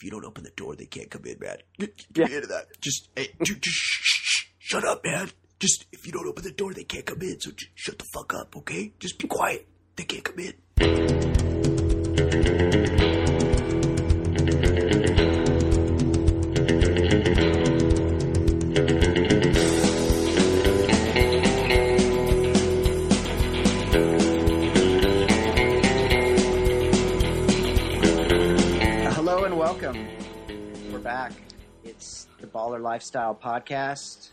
If 0.00 0.04
you 0.04 0.10
don't 0.12 0.24
open 0.24 0.44
the 0.44 0.50
door, 0.56 0.74
they 0.76 0.86
can't 0.86 1.10
come 1.10 1.26
in, 1.26 1.36
man. 1.38 1.58
Get, 1.78 2.10
get 2.10 2.30
me 2.30 2.36
into 2.36 2.46
that. 2.48 2.68
Just, 2.80 3.10
hey, 3.14 3.28
ju- 3.42 3.56
just 3.56 3.76
shh, 3.76 4.00
shh, 4.02 4.46
shut 4.58 4.82
up, 4.82 5.04
man. 5.04 5.30
Just 5.58 5.84
if 5.92 6.06
you 6.06 6.12
don't 6.12 6.26
open 6.26 6.42
the 6.42 6.52
door, 6.52 6.72
they 6.72 6.84
can't 6.84 7.04
come 7.04 7.20
in. 7.20 7.38
So 7.38 7.50
just 7.50 7.70
shut 7.74 7.98
the 7.98 8.06
fuck 8.14 8.32
up, 8.32 8.56
okay? 8.56 8.94
Just 8.98 9.18
be 9.18 9.28
quiet. 9.28 9.68
They 9.96 10.04
can't 10.04 10.24
come 10.24 10.38
in. 10.38 10.54
Baller 32.60 32.82
Lifestyle 32.82 33.34
Podcast. 33.34 34.32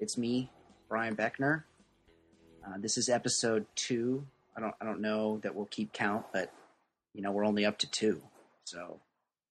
It's 0.00 0.18
me, 0.18 0.50
Brian 0.88 1.14
Beckner. 1.14 1.62
Uh, 2.66 2.74
this 2.80 2.98
is 2.98 3.08
episode 3.08 3.66
two. 3.76 4.26
I 4.56 4.60
don't 4.60 4.74
I 4.80 4.84
don't 4.84 5.00
know 5.00 5.38
that 5.44 5.54
we'll 5.54 5.66
keep 5.66 5.92
count, 5.92 6.26
but 6.32 6.52
you 7.14 7.22
know 7.22 7.30
we're 7.30 7.46
only 7.46 7.64
up 7.64 7.78
to 7.78 7.86
two, 7.88 8.20
so 8.64 8.98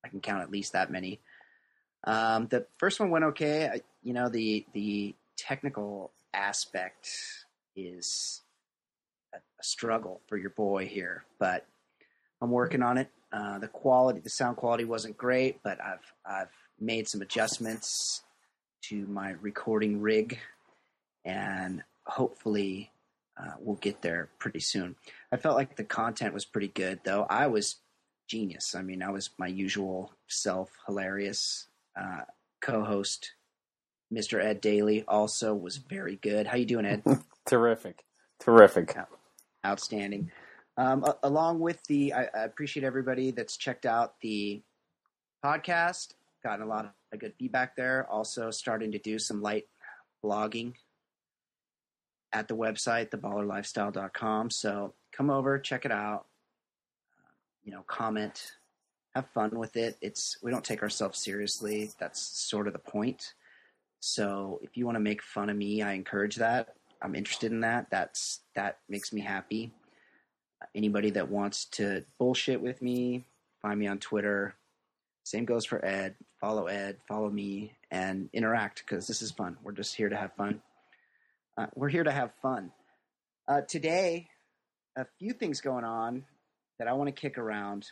I 0.04 0.10
can 0.10 0.20
count 0.20 0.42
at 0.42 0.52
least 0.52 0.74
that 0.74 0.92
many. 0.92 1.22
Um, 2.04 2.48
the 2.48 2.66
first 2.80 3.00
one 3.00 3.12
went 3.12 3.24
okay. 3.24 3.70
I, 3.70 3.82
you 4.04 4.12
know 4.12 4.28
the 4.28 4.66
the 4.74 5.16
technical 5.38 6.12
aspect 6.34 7.08
is 7.78 8.42
a, 9.34 9.38
a 9.38 9.64
struggle 9.64 10.20
for 10.28 10.36
your 10.36 10.50
boy 10.50 10.86
here, 10.86 11.24
but 11.40 11.66
I'm 12.42 12.52
working 12.52 12.84
on 12.84 12.98
it. 12.98 13.10
Uh, 13.32 13.60
the 13.60 13.70
quality, 13.70 14.20
the 14.20 14.30
sound 14.30 14.58
quality 14.58 14.84
wasn't 14.84 15.18
great, 15.18 15.64
but 15.64 15.80
I've 15.80 16.14
I've 16.26 16.52
made 16.82 17.08
some 17.08 17.22
adjustments 17.22 18.24
to 18.90 19.06
my 19.08 19.32
recording 19.42 20.02
rig, 20.02 20.40
and 21.24 21.84
hopefully 22.06 22.92
uh, 23.42 23.52
we'll 23.60 23.76
get 23.78 24.02
there 24.02 24.30
pretty 24.40 24.60
soon. 24.60 24.96
I 25.32 25.38
felt 25.38 25.56
like 25.56 25.76
the 25.76 25.84
content 25.84 26.34
was 26.34 26.46
pretty 26.46 26.68
good, 26.70 27.00
though. 27.06 27.26
I 27.30 27.48
was 27.48 27.78
genius. 28.28 28.74
I 28.76 28.82
mean, 28.82 29.04
I 29.04 29.12
was 29.12 29.30
my 29.38 29.48
usual 29.48 30.14
self, 30.28 30.70
hilarious. 30.88 31.68
Uh, 32.00 32.22
co-host, 32.62 33.34
Mr. 34.14 34.44
Ed 34.44 34.62
Daly, 34.62 35.04
also 35.08 35.54
was 35.54 35.78
very 35.78 36.16
good. 36.16 36.48
How 36.48 36.58
you 36.58 36.66
doing, 36.66 36.86
Ed? 36.86 37.04
Terrific. 37.46 38.04
Terrific. 38.40 38.96
outstanding. 39.66 40.32
Um, 40.78 41.04
a- 41.04 41.18
along 41.24 41.60
with 41.60 41.82
the, 41.88 42.14
I, 42.14 42.24
I 42.34 42.44
appreciate 42.44 42.84
everybody 42.86 43.32
that's 43.32 43.58
checked 43.58 43.86
out 43.86 44.16
the 44.22 44.62
podcast. 45.44 46.14
Gotten 46.44 46.66
a 46.66 46.70
lot 46.70 46.94
of 47.14 47.20
good 47.20 47.34
feedback 47.38 47.76
there. 47.76 48.08
Also, 48.10 48.50
starting 48.52 48.92
to 48.94 49.00
do 49.00 49.20
some 49.20 49.42
light 49.42 49.66
blogging 50.24 50.74
at 52.34 52.48
the 52.48 52.56
website, 52.56 53.10
theballerlifestyle.com. 53.10 54.50
So 54.50 54.94
come 55.12 55.30
over, 55.30 55.60
check 55.60 55.86
it 55.86 55.92
out. 55.92 56.26
You 57.64 57.74
know, 57.74 57.84
comment, 57.86 58.54
have 59.14 59.28
fun 59.30 59.52
with 59.52 59.76
it. 59.76 59.98
It's 60.02 60.38
we 60.42 60.52
don't 60.52 60.64
take 60.64 60.82
ourselves 60.82 61.20
seriously. 61.20 61.92
That's 62.00 62.20
sort 62.22 62.68
of 62.68 62.74
the 62.74 62.80
point. 62.80 63.34
So 64.00 64.60
if 64.64 64.78
you 64.78 64.86
want 64.86 64.96
to 64.96 65.02
make 65.02 65.22
fun 65.22 65.50
of 65.50 65.58
me, 65.58 65.82
I 65.82 65.94
encourage 65.94 66.38
that. 66.38 66.76
I'm 67.02 67.16
interested 67.16 67.52
in 67.52 67.62
that. 67.62 67.88
That's 67.92 68.40
that 68.56 68.80
makes 68.90 69.14
me 69.14 69.22
happy. 69.22 69.74
Anybody 70.74 71.10
that 71.12 71.30
wants 71.30 71.66
to 71.66 72.04
bullshit 72.18 72.62
with 72.62 72.82
me, 72.82 73.26
find 73.62 73.80
me 73.80 73.88
on 73.88 74.00
Twitter. 74.00 74.56
Same 75.24 75.46
goes 75.46 75.66
for 75.66 75.84
Ed. 75.86 76.16
Follow 76.40 76.68
Ed, 76.68 76.98
follow 77.08 77.30
me, 77.30 77.74
and 77.92 78.30
interact 78.34 78.84
because 78.86 79.08
this 79.08 79.22
is 79.22 79.32
fun. 79.32 79.58
We're 79.64 79.72
just 79.72 79.96
here 79.96 80.10
to 80.10 80.18
have 80.18 80.34
fun. 80.34 80.62
Uh, 81.58 81.68
we're 81.76 81.90
here 81.90 82.04
to 82.04 82.12
have 82.12 82.32
fun. 82.42 82.72
Uh, 83.48 83.62
today, 83.62 84.28
a 84.96 85.06
few 85.20 85.34
things 85.34 85.62
going 85.62 85.84
on 85.84 86.24
that 86.80 86.88
I 86.88 86.94
want 86.94 87.08
to 87.08 87.22
kick 87.22 87.38
around. 87.38 87.88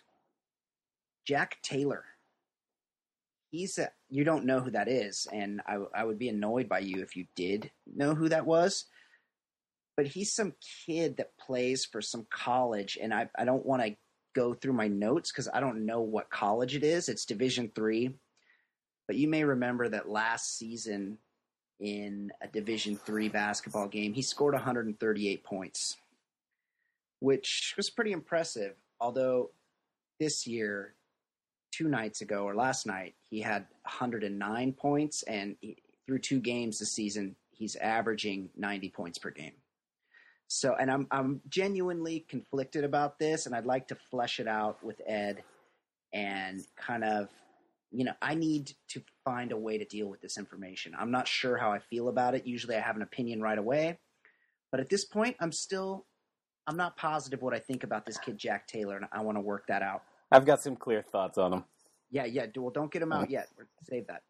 Jack 1.27 1.57
Taylor. 1.61 2.03
He's 3.51 3.77
a, 3.77 3.89
you 4.09 4.23
don't 4.23 4.45
know 4.45 4.59
who 4.59 4.71
that 4.71 4.87
is, 4.87 5.27
and 5.31 5.61
I, 5.67 5.77
I 5.93 6.03
would 6.03 6.19
be 6.19 6.29
annoyed 6.29 6.69
by 6.69 6.79
you 6.79 7.01
if 7.01 7.15
you 7.15 7.25
did 7.35 7.71
know 7.85 8.15
who 8.15 8.29
that 8.29 8.45
was. 8.45 8.85
But 9.95 10.07
he's 10.07 10.33
some 10.33 10.53
kid 10.85 11.17
that 11.17 11.37
plays 11.37 11.85
for 11.85 12.01
some 12.01 12.25
college, 12.31 12.97
and 13.01 13.13
I, 13.13 13.29
I 13.37 13.45
don't 13.45 13.65
want 13.65 13.83
to 13.83 13.95
go 14.35 14.53
through 14.53 14.73
my 14.73 14.87
notes 14.87 15.31
because 15.31 15.49
I 15.53 15.59
don't 15.59 15.85
know 15.85 16.01
what 16.01 16.29
college 16.29 16.75
it 16.75 16.83
is. 16.83 17.09
It's 17.09 17.25
Division 17.25 17.71
three, 17.73 18.13
but 19.07 19.15
you 19.15 19.27
may 19.27 19.43
remember 19.43 19.89
that 19.89 20.09
last 20.09 20.57
season 20.57 21.17
in 21.79 22.31
a 22.41 22.47
Division 22.47 22.97
three 22.97 23.29
basketball 23.29 23.87
game, 23.87 24.13
he 24.13 24.21
scored 24.21 24.53
138 24.53 25.43
points, 25.43 25.97
which 27.19 27.73
was 27.77 27.89
pretty 27.89 28.11
impressive. 28.11 28.75
Although 28.99 29.51
this 30.19 30.45
year, 30.45 30.93
two 31.71 31.87
nights 31.87 32.21
ago 32.21 32.43
or 32.43 32.55
last 32.55 32.85
night, 32.85 33.15
he 33.29 33.39
had 33.39 33.65
109 33.83 34.73
points, 34.73 35.23
and 35.23 35.55
he, 35.61 35.77
through 36.05 36.19
two 36.19 36.39
games 36.39 36.79
this 36.79 36.91
season, 36.91 37.35
he's 37.51 37.75
averaging 37.75 38.49
90 38.57 38.89
points 38.89 39.17
per 39.17 39.29
game. 39.29 39.53
So, 40.51 40.73
and 40.73 40.89
I'm 40.89 41.05
I'm 41.11 41.41
genuinely 41.47 42.25
conflicted 42.27 42.83
about 42.83 43.19
this, 43.19 43.45
and 43.45 43.55
I'd 43.55 43.67
like 43.67 43.89
to 43.89 43.95
flesh 44.09 44.39
it 44.39 44.47
out 44.47 44.83
with 44.83 44.99
Ed, 45.05 45.43
and 46.11 46.61
kind 46.75 47.03
of, 47.03 47.29
you 47.91 48.03
know, 48.03 48.13
I 48.19 48.33
need 48.33 48.71
to 48.89 49.03
find 49.23 49.51
a 49.51 49.57
way 49.57 49.77
to 49.77 49.85
deal 49.85 50.07
with 50.07 50.21
this 50.21 50.39
information. 50.39 50.93
I'm 50.97 51.11
not 51.11 51.27
sure 51.27 51.55
how 51.55 51.71
I 51.71 51.77
feel 51.77 52.09
about 52.09 52.33
it. 52.33 52.47
Usually, 52.47 52.75
I 52.75 52.79
have 52.79 52.95
an 52.95 53.03
opinion 53.03 53.41
right 53.41 53.59
away, 53.59 53.99
but 54.71 54.79
at 54.79 54.89
this 54.89 55.05
point, 55.05 55.35
I'm 55.39 55.51
still, 55.51 56.07
I'm 56.65 56.77
not 56.77 56.97
positive 56.97 57.43
what 57.43 57.53
I 57.53 57.59
think 57.59 57.83
about 57.83 58.07
this 58.07 58.17
kid 58.17 58.39
Jack 58.39 58.67
Taylor, 58.67 58.95
and 58.95 59.05
I 59.11 59.21
want 59.21 59.37
to 59.37 59.41
work 59.41 59.67
that 59.67 59.83
out. 59.83 60.01
I've 60.31 60.47
got 60.47 60.63
some 60.63 60.75
clear 60.75 61.03
thoughts 61.03 61.37
on 61.37 61.53
him. 61.53 61.63
Yeah, 62.09 62.25
yeah. 62.25 62.47
Well, 62.55 62.71
don't 62.71 62.91
get 62.91 63.03
him 63.03 63.13
out 63.13 63.29
yet. 63.29 63.49
Save 63.83 64.07
that. 64.07 64.23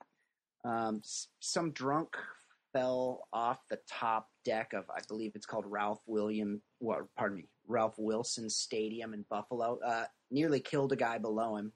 Um, 0.66 1.02
some 1.40 1.72
drunk 1.72 2.18
fell 2.74 3.28
off 3.34 3.60
the 3.70 3.80
top 3.90 4.28
deck 4.46 4.74
of, 4.74 4.86
I 4.90 5.00
believe 5.08 5.32
it's 5.36 5.46
called 5.46 5.66
Ralph 5.68 6.02
William. 6.06 6.62
Well, 6.80 7.10
pardon 7.18 7.38
me, 7.38 7.46
Ralph 7.68 7.96
Wilson 7.98 8.50
Stadium 8.50 9.14
in 9.14 9.26
Buffalo. 9.30 9.80
Uh, 9.86 10.06
nearly 10.32 10.60
killed 10.60 10.92
a 10.92 10.96
guy 10.96 11.18
below 11.18 11.56
him. 11.56 11.72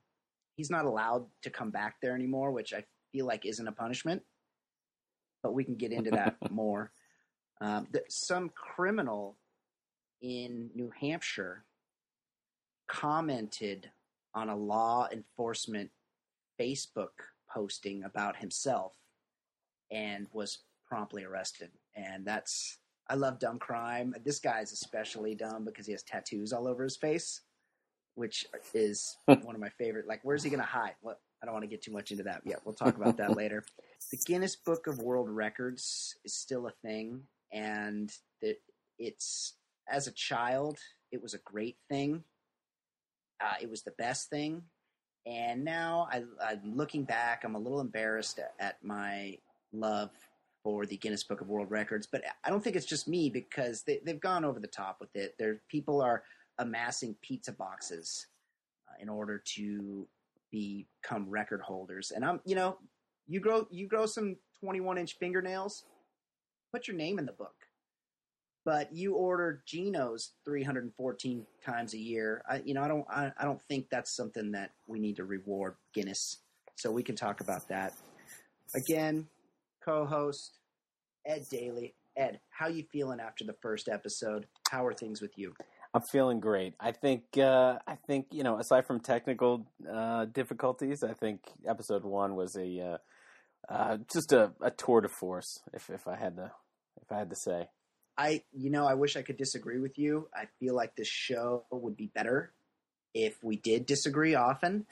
He's 0.56 0.70
not 0.70 0.86
allowed 0.86 1.26
to 1.42 1.50
come 1.50 1.72
back 1.72 1.96
there 2.02 2.16
anymore, 2.16 2.52
which 2.52 2.74
I 2.74 2.84
feel 3.12 3.26
like 3.26 3.46
isn't 3.46 3.68
a 3.68 3.72
punishment. 3.72 4.22
But 5.42 5.54
we 5.54 5.64
can 5.64 5.76
get 5.76 5.92
into 5.92 6.12
that 6.12 6.36
more. 6.52 6.92
Um, 7.62 7.88
th- 7.92 8.06
some 8.10 8.50
criminal 8.50 9.38
in 10.22 10.70
New 10.76 10.92
Hampshire 11.00 11.66
commented 12.88 13.90
on 14.36 14.50
a 14.50 14.56
law 14.56 15.08
enforcement 15.12 15.90
Facebook 16.60 17.10
posting 17.50 18.04
about 18.04 18.36
himself 18.36 18.94
and 19.92 20.28
was 20.32 20.60
promptly 20.94 21.24
arrested. 21.24 21.72
And 21.96 22.24
that's 22.24 22.78
I 23.10 23.16
love 23.16 23.40
dumb 23.40 23.58
crime. 23.58 24.14
This 24.24 24.40
guy's 24.40 24.72
especially 24.72 25.34
dumb 25.34 25.66
because 25.66 25.88
he 25.88 25.92
has 25.92 26.04
tattoos 26.04 26.54
all 26.54 26.68
over 26.68 26.84
his 26.84 26.96
face, 26.96 27.42
which 28.14 28.46
is 28.76 29.18
one 29.26 29.56
of 29.56 29.60
my 29.60 29.70
favorite. 29.70 30.08
Like, 30.08 30.20
where's 30.22 30.44
he 30.44 30.52
gonna 30.52 30.64
hide? 30.64 30.94
What? 31.02 31.20
I 31.42 31.46
don't 31.46 31.54
want 31.54 31.64
to 31.64 31.70
get 31.70 31.82
too 31.82 31.92
much 31.92 32.12
into 32.12 32.24
that. 32.24 32.42
Yeah, 32.46 32.58
we'll 32.64 32.76
talk 32.76 32.96
about 32.96 33.18
that 33.18 33.36
later. 33.36 33.64
The 34.12 34.18
Guinness 34.18 34.56
Book 34.56 34.86
of 34.86 35.00
World 35.00 35.30
Records 35.30 36.16
is 36.24 36.36
still 36.36 36.68
a 36.68 36.72
thing, 36.88 37.24
and 37.52 38.12
it's 39.00 39.56
as 39.90 40.08
a 40.08 40.12
child, 40.12 40.78
it 41.12 41.22
was 41.22 41.34
a 41.34 41.40
great 41.40 41.78
thing. 41.90 42.24
Uh, 43.42 43.56
it 43.62 43.70
was 43.70 43.82
the 43.82 43.96
best 43.98 44.30
thing, 44.30 44.62
and 45.26 45.66
now 45.66 46.08
I, 46.12 46.24
I'm 46.42 46.78
looking 46.78 47.04
back. 47.04 47.44
I'm 47.44 47.56
a 47.56 47.60
little 47.60 47.82
embarrassed 47.82 48.40
at, 48.40 48.54
at 48.60 48.84
my 48.84 49.40
love 49.74 50.12
for 50.64 50.86
the 50.86 50.98
Guinness 50.98 51.24
Book 51.24 51.42
of 51.42 51.50
World 51.50 51.70
Records, 51.70 52.08
but 52.08 52.24
I 52.44 52.50
don't 52.50 52.64
think 52.64 52.76
it's 52.76 52.86
just 52.86 53.08
me 53.08 53.30
because 53.30 53.84
they, 53.84 54.00
they've 54.06 54.20
gone 54.20 54.46
over 54.46 54.60
the 54.60 54.68
top 54.68 54.98
with 55.00 55.16
it. 55.16 55.36
There, 55.38 55.62
people 55.70 56.02
are 56.02 56.24
amassing 56.58 57.16
pizza 57.22 57.52
boxes 57.52 58.28
uh, 58.88 58.94
in 59.02 59.10
order 59.10 59.44
to 59.56 60.08
become 60.52 61.30
record 61.30 61.62
holders. 61.62 62.12
And 62.12 62.24
I'm, 62.24 62.40
you 62.46 62.56
know, 62.56 62.78
you 63.28 63.40
grow 63.40 63.68
you 63.72 63.88
grow 63.88 64.06
some 64.06 64.38
21 64.60 64.98
inch 64.98 65.18
fingernails, 65.18 65.84
put 66.72 66.88
your 66.88 66.96
name 66.96 67.20
in 67.20 67.26
the 67.26 67.32
book. 67.32 67.56
But 68.66 68.96
you 68.96 69.16
order 69.16 69.62
Geno's 69.66 70.32
314 70.46 71.46
times 71.66 71.94
a 71.94 71.98
year. 71.98 72.42
I, 72.50 72.62
you 72.64 72.74
know, 72.74 72.82
I 72.82 72.88
don't 72.88 73.06
I, 73.10 73.32
I 73.38 73.44
don't 73.44 73.62
think 73.64 73.90
that's 73.90 74.16
something 74.16 74.52
that 74.52 74.72
we 74.88 75.00
need 75.00 75.18
to 75.18 75.26
reward 75.26 75.76
Guinness. 75.94 76.38
So 76.76 76.92
we 76.92 77.04
can 77.04 77.16
talk 77.16 77.42
about 77.42 77.68
that. 77.68 77.94
Again, 78.74 79.28
co-host 79.84 80.60
Ed 81.26 81.46
Daly. 81.50 81.96
Ed, 82.16 82.40
how 82.50 82.68
you 82.68 82.84
feeling 82.92 83.20
after 83.20 83.44
the 83.44 83.56
first 83.62 83.90
episode? 83.90 84.46
How 84.70 84.86
are 84.86 84.94
things 84.94 85.22
with 85.22 85.38
you? 85.38 85.54
I'm 85.94 86.02
feeling 86.02 86.40
great. 86.40 86.74
I 86.80 86.92
think 86.92 87.24
uh, 87.38 87.78
I 87.88 87.96
think 88.08 88.28
you 88.32 88.44
know, 88.44 88.60
aside 88.60 88.86
from 88.86 89.00
technical 89.00 89.68
uh, 89.92 90.26
difficulties, 90.26 91.04
I 91.04 91.14
think 91.14 91.42
episode 91.68 92.04
one 92.04 92.36
was 92.36 92.56
a 92.56 92.80
uh, 92.80 92.98
uh, 93.74 93.98
just 94.12 94.32
a, 94.32 94.54
a 94.62 94.72
tour 94.72 95.02
de 95.02 95.10
force. 95.10 95.60
If 95.74 95.90
if 95.90 96.08
I 96.08 96.16
had 96.16 96.36
to 96.38 96.52
if 97.02 97.12
I 97.12 97.20
had 97.20 97.30
to 97.30 97.36
say, 97.36 97.68
I 98.18 98.42
you 98.52 98.72
know 98.72 98.86
I 98.86 98.96
wish 98.96 99.16
I 99.16 99.22
could 99.22 99.38
disagree 99.38 99.80
with 99.80 99.98
you. 99.98 100.30
I 100.36 100.46
feel 100.60 100.76
like 100.76 100.96
this 100.96 101.08
show 101.08 101.66
would 101.72 101.96
be 101.96 102.08
better 102.08 102.54
if 103.14 103.44
we 103.44 103.58
did 103.58 103.86
disagree 103.86 104.34
often, 104.34 104.88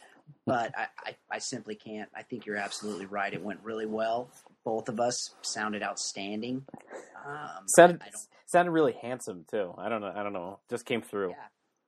but 0.45 0.71
I, 0.77 0.88
I, 1.03 1.15
I 1.31 1.38
simply 1.39 1.73
can't. 1.75 2.09
I 2.15 2.21
think 2.21 2.45
you're 2.45 2.57
absolutely 2.57 3.07
right. 3.07 3.33
It 3.33 3.41
went 3.41 3.61
really 3.63 3.88
well. 3.88 4.29
Both 4.63 4.89
of 4.89 4.99
us 4.99 5.17
sounded 5.41 5.81
outstanding. 5.83 6.65
Um, 7.25 7.67
sounded 7.75 8.01
I 8.01 8.05
don't, 8.05 8.15
sounded 8.47 8.71
really 8.71 8.95
handsome 9.01 9.45
too. 9.49 9.73
I 9.77 9.89
don't 9.89 10.01
know. 10.01 10.11
I 10.15 10.23
don't 10.23 10.33
know. 10.33 10.59
Just 10.69 10.85
came 10.85 11.01
through. 11.01 11.29
yeah, 11.31 11.35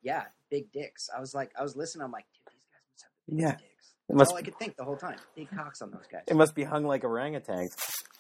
yeah, 0.02 0.24
big 0.50 0.72
dicks. 0.72 1.08
I 1.16 1.20
was 1.20 1.34
like, 1.34 1.52
I 1.60 1.64
was 1.64 1.76
listening. 1.76 2.04
I'm 2.06 2.12
like, 2.12 2.26
dude, 2.34 2.54
these 2.54 2.62
guys 2.72 2.82
must 2.92 3.04
have 3.04 3.38
the 3.38 3.42
Yeah. 3.42 3.52
dicks. 3.52 3.94
It 4.10 4.14
That's 4.14 4.18
must 4.18 4.32
all 4.32 4.38
I 4.38 4.42
could 4.42 4.58
think 4.58 4.76
the 4.76 4.84
whole 4.84 4.98
time. 4.98 5.18
Big 5.36 5.50
cocks 5.50 5.82
on 5.82 5.92
those 5.92 6.08
guys. 6.12 6.24
it 6.28 6.36
must 6.36 6.56
be 6.56 6.64
hung 6.64 6.84
like 6.86 7.04
orangutans. 7.04 7.70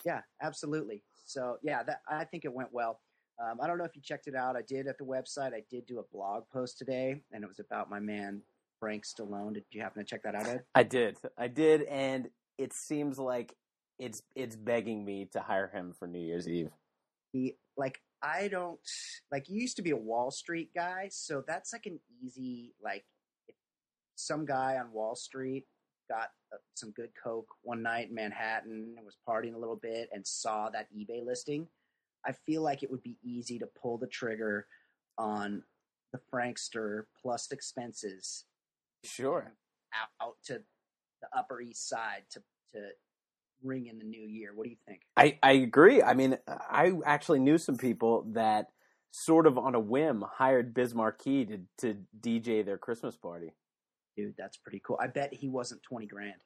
Yeah, 0.05 0.21
absolutely. 0.41 1.01
So 1.25 1.57
yeah, 1.63 1.83
that 1.83 2.01
I 2.07 2.25
think 2.25 2.45
it 2.45 2.53
went 2.53 2.69
well. 2.71 2.99
Um, 3.43 3.57
I 3.61 3.67
don't 3.67 3.77
know 3.79 3.83
if 3.85 3.95
you 3.95 4.01
checked 4.03 4.27
it 4.27 4.35
out. 4.35 4.55
I 4.55 4.61
did 4.61 4.87
at 4.87 4.97
the 4.99 5.05
website. 5.05 5.53
I 5.53 5.63
did 5.71 5.85
do 5.87 5.99
a 5.99 6.03
blog 6.15 6.43
post 6.53 6.77
today, 6.77 7.21
and 7.31 7.43
it 7.43 7.47
was 7.47 7.59
about 7.59 7.89
my 7.89 7.99
man 7.99 8.41
Frank 8.79 9.03
Stallone. 9.05 9.55
Did 9.55 9.63
you 9.71 9.81
happen 9.81 10.03
to 10.03 10.07
check 10.09 10.23
that 10.23 10.35
out, 10.35 10.45
Ed? 10.47 10.63
I 10.75 10.83
did. 10.83 11.17
I 11.37 11.47
did, 11.47 11.81
and 11.83 12.29
it 12.59 12.71
seems 12.73 13.17
like 13.17 13.53
it's 13.99 14.21
it's 14.35 14.55
begging 14.55 15.05
me 15.05 15.29
to 15.33 15.39
hire 15.39 15.69
him 15.73 15.93
for 15.97 16.07
New 16.07 16.19
Year's 16.19 16.47
Eve. 16.47 16.71
He 17.31 17.57
like 17.77 17.99
I 18.21 18.47
don't 18.47 18.79
like. 19.31 19.49
You 19.49 19.59
used 19.61 19.75
to 19.77 19.81
be 19.81 19.91
a 19.91 19.97
Wall 19.97 20.31
Street 20.31 20.69
guy, 20.75 21.09
so 21.11 21.43
that's 21.47 21.73
like 21.73 21.85
an 21.85 21.99
easy 22.23 22.73
like. 22.81 23.05
If 23.47 23.55
some 24.15 24.45
guy 24.45 24.77
on 24.77 24.91
Wall 24.91 25.15
Street 25.15 25.65
got 26.09 26.29
uh, 26.53 26.57
some 26.75 26.91
good 26.91 27.09
coke 27.21 27.47
one 27.61 27.81
night 27.81 28.09
in 28.09 28.15
Manhattan 28.15 28.93
and 28.97 29.05
was 29.05 29.17
partying 29.27 29.55
a 29.55 29.57
little 29.57 29.75
bit 29.75 30.09
and 30.13 30.25
saw 30.25 30.69
that 30.69 30.87
eBay 30.95 31.25
listing. 31.25 31.67
I 32.25 32.31
feel 32.45 32.61
like 32.61 32.83
it 32.83 32.91
would 32.91 33.03
be 33.03 33.17
easy 33.23 33.59
to 33.59 33.67
pull 33.81 33.97
the 33.97 34.07
trigger 34.07 34.67
on 35.17 35.63
the 36.13 36.19
Frankster 36.33 37.03
plus 37.21 37.51
expenses 37.51 38.45
Sure. 39.03 39.53
out, 39.93 40.25
out 40.25 40.35
to 40.45 40.61
the 41.21 41.27
Upper 41.37 41.59
East 41.61 41.89
Side 41.89 42.23
to 42.31 42.41
to 42.73 42.89
ring 43.63 43.87
in 43.87 43.97
the 43.97 44.05
new 44.05 44.27
year. 44.27 44.51
What 44.53 44.65
do 44.65 44.69
you 44.69 44.77
think? 44.87 45.01
I, 45.17 45.37
I 45.41 45.53
agree. 45.53 46.01
I 46.01 46.13
mean, 46.13 46.37
I 46.47 46.93
actually 47.05 47.39
knew 47.39 47.57
some 47.57 47.77
people 47.77 48.25
that 48.33 48.67
sort 49.11 49.45
of 49.47 49.57
on 49.57 49.75
a 49.75 49.79
whim 49.79 50.23
hired 50.27 50.73
Biz 50.73 50.95
Markie 50.95 51.45
to, 51.45 51.59
to 51.79 51.97
DJ 52.19 52.65
their 52.65 52.77
Christmas 52.77 53.15
party. 53.15 53.53
Dude, 54.17 54.35
that's 54.37 54.57
pretty 54.57 54.81
cool. 54.85 54.99
I 55.01 55.07
bet 55.07 55.33
he 55.33 55.49
wasn't 55.49 55.81
twenty 55.81 56.05
grand. 56.05 56.41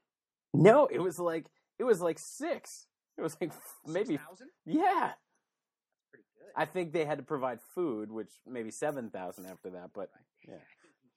No, 0.54 0.86
it 0.86 1.00
was 1.00 1.20
like 1.20 1.48
it 1.80 1.84
was 1.84 2.02
like 2.02 2.18
six. 2.20 2.88
It 3.18 3.22
was 3.22 3.36
like 3.42 3.52
maybe 3.86 4.18
thousand. 4.18 4.50
yeah. 4.66 5.12
Pretty 6.12 6.26
good. 6.38 6.52
I 6.56 6.66
think 6.66 6.94
they 6.94 7.04
had 7.04 7.18
to 7.18 7.24
provide 7.24 7.60
food, 7.76 8.12
which 8.12 8.32
maybe 8.48 8.72
seven 8.72 9.10
thousand 9.10 9.48
after 9.48 9.72
that. 9.72 9.90
But 9.94 10.10
yeah. 10.48 10.56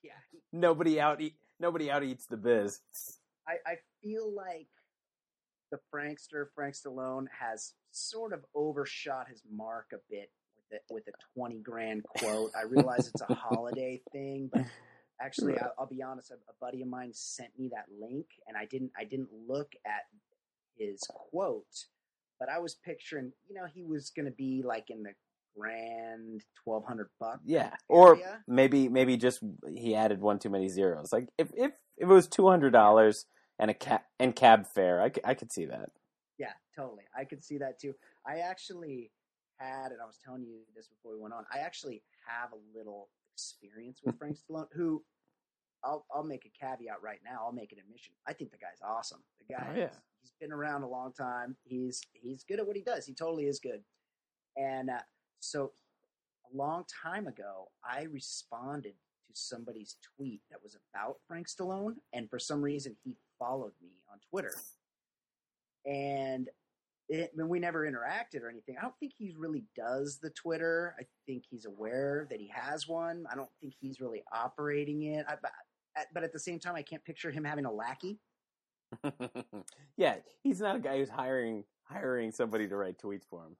yeah. 0.02 0.10
nobody 0.52 1.00
out 1.00 1.20
eat 1.20 1.34
nobody 1.60 1.90
out 1.90 2.02
eats 2.02 2.26
the 2.26 2.36
Biz. 2.36 2.80
I, 3.46 3.70
I 3.70 3.74
feel 4.02 4.34
like 4.34 4.68
the 5.70 5.78
Frankster, 5.92 6.46
Frank 6.54 6.74
Stallone, 6.74 7.26
has 7.38 7.74
sort 7.92 8.32
of 8.32 8.44
overshot 8.54 9.28
his 9.28 9.42
mark 9.50 9.86
a 9.92 9.98
bit 10.10 10.30
with 10.56 10.78
it 10.78 10.82
with 10.90 11.04
a 11.08 11.12
twenty 11.34 11.58
grand 11.58 12.04
quote. 12.04 12.50
I 12.56 12.64
realize 12.64 13.08
it's 13.08 13.22
a 13.28 13.34
holiday 13.34 14.00
thing, 14.12 14.50
but 14.52 14.64
actually, 15.20 15.58
I'll, 15.58 15.72
I'll 15.80 15.86
be 15.86 16.02
honest. 16.02 16.30
A, 16.30 16.34
a 16.34 16.54
buddy 16.60 16.82
of 16.82 16.88
mine 16.88 17.10
sent 17.12 17.50
me 17.58 17.70
that 17.72 17.86
link, 18.00 18.26
and 18.46 18.56
I 18.56 18.66
didn't. 18.66 18.92
I 18.98 19.04
didn't 19.04 19.30
look 19.48 19.72
at 19.86 20.02
his 20.76 21.00
quote, 21.08 21.86
but 22.38 22.48
I 22.48 22.58
was 22.58 22.74
picturing. 22.74 23.32
You 23.48 23.54
know, 23.54 23.66
he 23.72 23.82
was 23.82 24.10
going 24.10 24.26
to 24.26 24.32
be 24.32 24.62
like 24.64 24.90
in 24.90 25.02
the 25.02 25.12
grand 25.56 26.42
twelve 26.64 26.84
hundred 26.84 27.08
bucks. 27.18 27.40
Yeah, 27.44 27.70
or 27.88 28.16
area. 28.16 28.38
maybe 28.46 28.88
maybe 28.88 29.16
just 29.16 29.40
he 29.68 29.94
added 29.94 30.20
one 30.20 30.38
too 30.38 30.50
many 30.50 30.68
zeros. 30.68 31.12
Like 31.12 31.28
if 31.38 31.48
if, 31.54 31.72
if 31.96 32.08
it 32.08 32.12
was 32.12 32.26
two 32.26 32.48
hundred 32.48 32.72
dollars 32.72 33.26
and 33.60 33.70
a 33.70 33.74
cab 33.74 34.00
and 34.18 34.34
cab 34.34 34.66
fare, 34.66 35.00
I, 35.00 35.08
c- 35.10 35.20
I 35.24 35.34
could 35.34 35.52
see 35.52 35.66
that. 35.66 35.90
Yeah, 36.38 36.52
totally. 36.74 37.04
I 37.16 37.24
could 37.24 37.44
see 37.44 37.58
that 37.58 37.78
too. 37.78 37.94
I 38.26 38.38
actually 38.38 39.12
had, 39.58 39.92
and 39.92 40.00
I 40.02 40.06
was 40.06 40.18
telling 40.24 40.42
you 40.42 40.60
this 40.74 40.88
before 40.88 41.12
we 41.14 41.20
went 41.20 41.34
on. 41.34 41.44
I 41.54 41.58
actually 41.58 42.02
have 42.26 42.50
a 42.52 42.76
little 42.78 43.10
experience 43.34 44.00
with 44.04 44.16
Frank 44.18 44.36
Stallone. 44.38 44.66
Who, 44.72 45.04
I'll 45.84 46.06
I'll 46.12 46.24
make 46.24 46.46
a 46.46 46.64
caveat 46.66 47.02
right 47.02 47.20
now. 47.24 47.40
I'll 47.44 47.52
make 47.52 47.72
an 47.72 47.78
admission. 47.78 48.14
I 48.26 48.32
think 48.32 48.50
the 48.50 48.58
guy's 48.58 48.80
awesome. 48.84 49.20
The 49.46 49.54
guy, 49.54 49.66
Oh, 49.70 49.78
yeah. 49.78 49.88
he's 50.20 50.32
been 50.40 50.52
around 50.52 50.82
a 50.82 50.88
long 50.88 51.12
time. 51.12 51.56
He's 51.64 52.00
he's 52.12 52.42
good 52.44 52.58
at 52.60 52.66
what 52.66 52.76
he 52.76 52.82
does. 52.82 53.06
He 53.06 53.14
totally 53.14 53.46
is 53.46 53.60
good. 53.60 53.82
And 54.56 54.90
uh, 54.90 54.98
so, 55.40 55.72
a 56.52 56.56
long 56.56 56.84
time 57.02 57.26
ago, 57.28 57.70
I 57.84 58.02
responded 58.04 58.94
to 59.28 59.32
somebody's 59.34 59.96
tweet 60.16 60.40
that 60.50 60.62
was 60.62 60.76
about 60.92 61.16
Frank 61.28 61.46
Stallone, 61.48 61.94
and 62.12 62.28
for 62.28 62.38
some 62.38 62.60
reason, 62.62 62.96
he 63.04 63.16
followed 63.40 63.72
me 63.82 63.90
on 64.12 64.20
Twitter 64.30 64.54
and 65.86 66.48
it, 67.08 67.32
I 67.34 67.36
mean, 67.36 67.48
we 67.48 67.58
never 67.58 67.90
interacted 67.90 68.42
or 68.42 68.48
anything. 68.50 68.76
I 68.78 68.82
don't 68.82 68.96
think 69.00 69.12
he 69.18 69.34
really 69.36 69.64
does 69.76 70.18
the 70.22 70.30
Twitter. 70.30 70.94
I 71.00 71.04
think 71.26 71.44
he's 71.50 71.64
aware 71.64 72.28
that 72.30 72.38
he 72.38 72.48
has 72.54 72.86
one. 72.86 73.24
I 73.30 73.34
don't 73.34 73.50
think 73.60 73.74
he's 73.80 74.00
really 74.00 74.22
operating 74.32 75.02
it. 75.14 75.26
I, 75.28 75.34
but, 75.42 75.50
at- 75.96 76.14
but 76.14 76.22
at 76.22 76.32
the 76.32 76.38
same 76.38 76.60
time, 76.60 76.76
I 76.76 76.82
can't 76.82 77.04
picture 77.04 77.32
him 77.32 77.42
having 77.44 77.64
a 77.64 77.72
lackey. 77.72 78.20
yeah, 79.96 80.16
he's 80.42 80.60
not 80.60 80.76
a 80.76 80.80
guy 80.80 80.98
who's 80.98 81.08
hiring 81.08 81.64
hiring 81.84 82.30
somebody 82.30 82.68
to 82.68 82.76
write 82.76 82.98
tweets 82.98 83.24
for 83.28 83.44
him. 83.44 83.56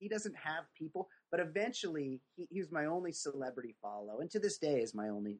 He 0.00 0.08
doesn't 0.08 0.36
have 0.36 0.64
people. 0.76 1.08
But 1.30 1.40
eventually, 1.40 2.20
he, 2.34 2.48
he 2.50 2.58
was 2.58 2.72
my 2.72 2.86
only 2.86 3.12
celebrity 3.12 3.76
follow, 3.80 4.18
and 4.20 4.30
to 4.32 4.40
this 4.40 4.58
day 4.58 4.80
is 4.80 4.94
my 4.94 5.08
only 5.08 5.38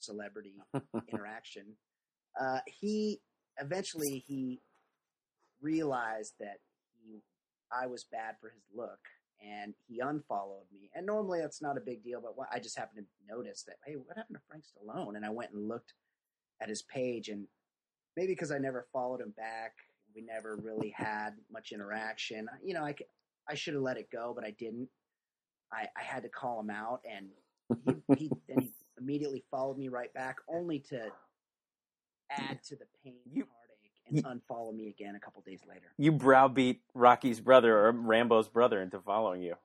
celebrity 0.00 0.54
interaction. 1.12 1.66
Uh, 2.40 2.60
he 2.66 3.20
eventually 3.60 4.24
he 4.26 4.60
realized 5.60 6.34
that 6.40 6.58
he 6.94 7.20
I 7.72 7.86
was 7.86 8.04
bad 8.04 8.36
for 8.40 8.50
his 8.50 8.64
look, 8.74 8.98
and 9.40 9.74
he 9.86 10.00
unfollowed 10.00 10.66
me. 10.72 10.90
And 10.94 11.06
normally 11.06 11.40
that's 11.40 11.62
not 11.62 11.76
a 11.76 11.80
big 11.80 12.02
deal, 12.04 12.20
but 12.20 12.34
I 12.52 12.58
just 12.58 12.78
happened 12.78 13.06
to 13.06 13.34
notice 13.34 13.62
that 13.64 13.76
hey, 13.84 13.94
what 13.94 14.16
happened 14.16 14.36
to 14.36 14.42
Frank 14.48 14.64
Stallone? 14.64 15.16
And 15.16 15.24
I 15.24 15.30
went 15.30 15.52
and 15.52 15.68
looked 15.68 15.94
at 16.60 16.68
his 16.68 16.82
page, 16.82 17.28
and 17.28 17.46
maybe 18.16 18.32
because 18.32 18.52
I 18.52 18.58
never 18.58 18.86
followed 18.92 19.20
him 19.20 19.34
back, 19.36 19.72
we 20.14 20.22
never 20.22 20.56
really 20.56 20.90
had 20.96 21.30
much 21.50 21.72
interaction. 21.72 22.48
You 22.64 22.74
know, 22.74 22.84
I 22.84 22.94
I 23.48 23.54
should 23.54 23.74
have 23.74 23.82
let 23.82 23.96
it 23.96 24.10
go, 24.10 24.32
but 24.34 24.44
I 24.44 24.50
didn't. 24.52 24.88
I, 25.72 25.86
I 25.96 26.02
had 26.02 26.22
to 26.22 26.28
call 26.28 26.60
him 26.60 26.70
out, 26.70 27.00
and 27.10 27.28
he, 27.86 28.14
he 28.16 28.30
then 28.48 28.60
he 28.60 28.70
immediately 28.98 29.42
followed 29.50 29.78
me 29.78 29.88
right 29.88 30.12
back, 30.12 30.36
only 30.48 30.78
to 30.90 31.10
add 32.38 32.62
to 32.64 32.76
the 32.76 32.86
pain, 33.04 33.20
You- 33.30 33.46
heartache, 33.46 34.24
and 34.26 34.42
unfollow 34.42 34.74
me 34.74 34.88
again 34.88 35.14
a 35.14 35.20
couple 35.20 35.42
days 35.42 35.60
later. 35.66 35.92
You 35.96 36.12
browbeat 36.12 36.82
Rocky's 36.94 37.40
brother 37.40 37.86
or 37.86 37.92
Rambo's 37.92 38.48
brother 38.48 38.82
into 38.82 39.00
following 39.00 39.42
you. 39.42 39.56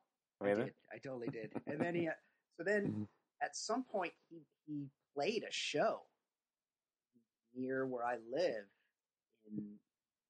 I 0.41 0.53
did. 0.53 0.74
I 0.93 0.97
totally 1.00 1.27
did. 1.29 1.51
And 1.65 1.79
then 1.81 1.95
he, 1.95 2.07
uh, 2.07 2.12
so 2.57 2.63
then 2.63 2.88
mm-hmm. 2.88 3.03
at 3.41 3.55
some 3.55 3.83
point 3.83 4.13
he 4.29 4.43
he 4.65 4.88
played 5.15 5.43
a 5.43 5.51
show 5.51 6.01
near 7.55 7.88
where 7.88 8.05
I 8.05 8.17
live 8.31 8.65
in 9.51 9.79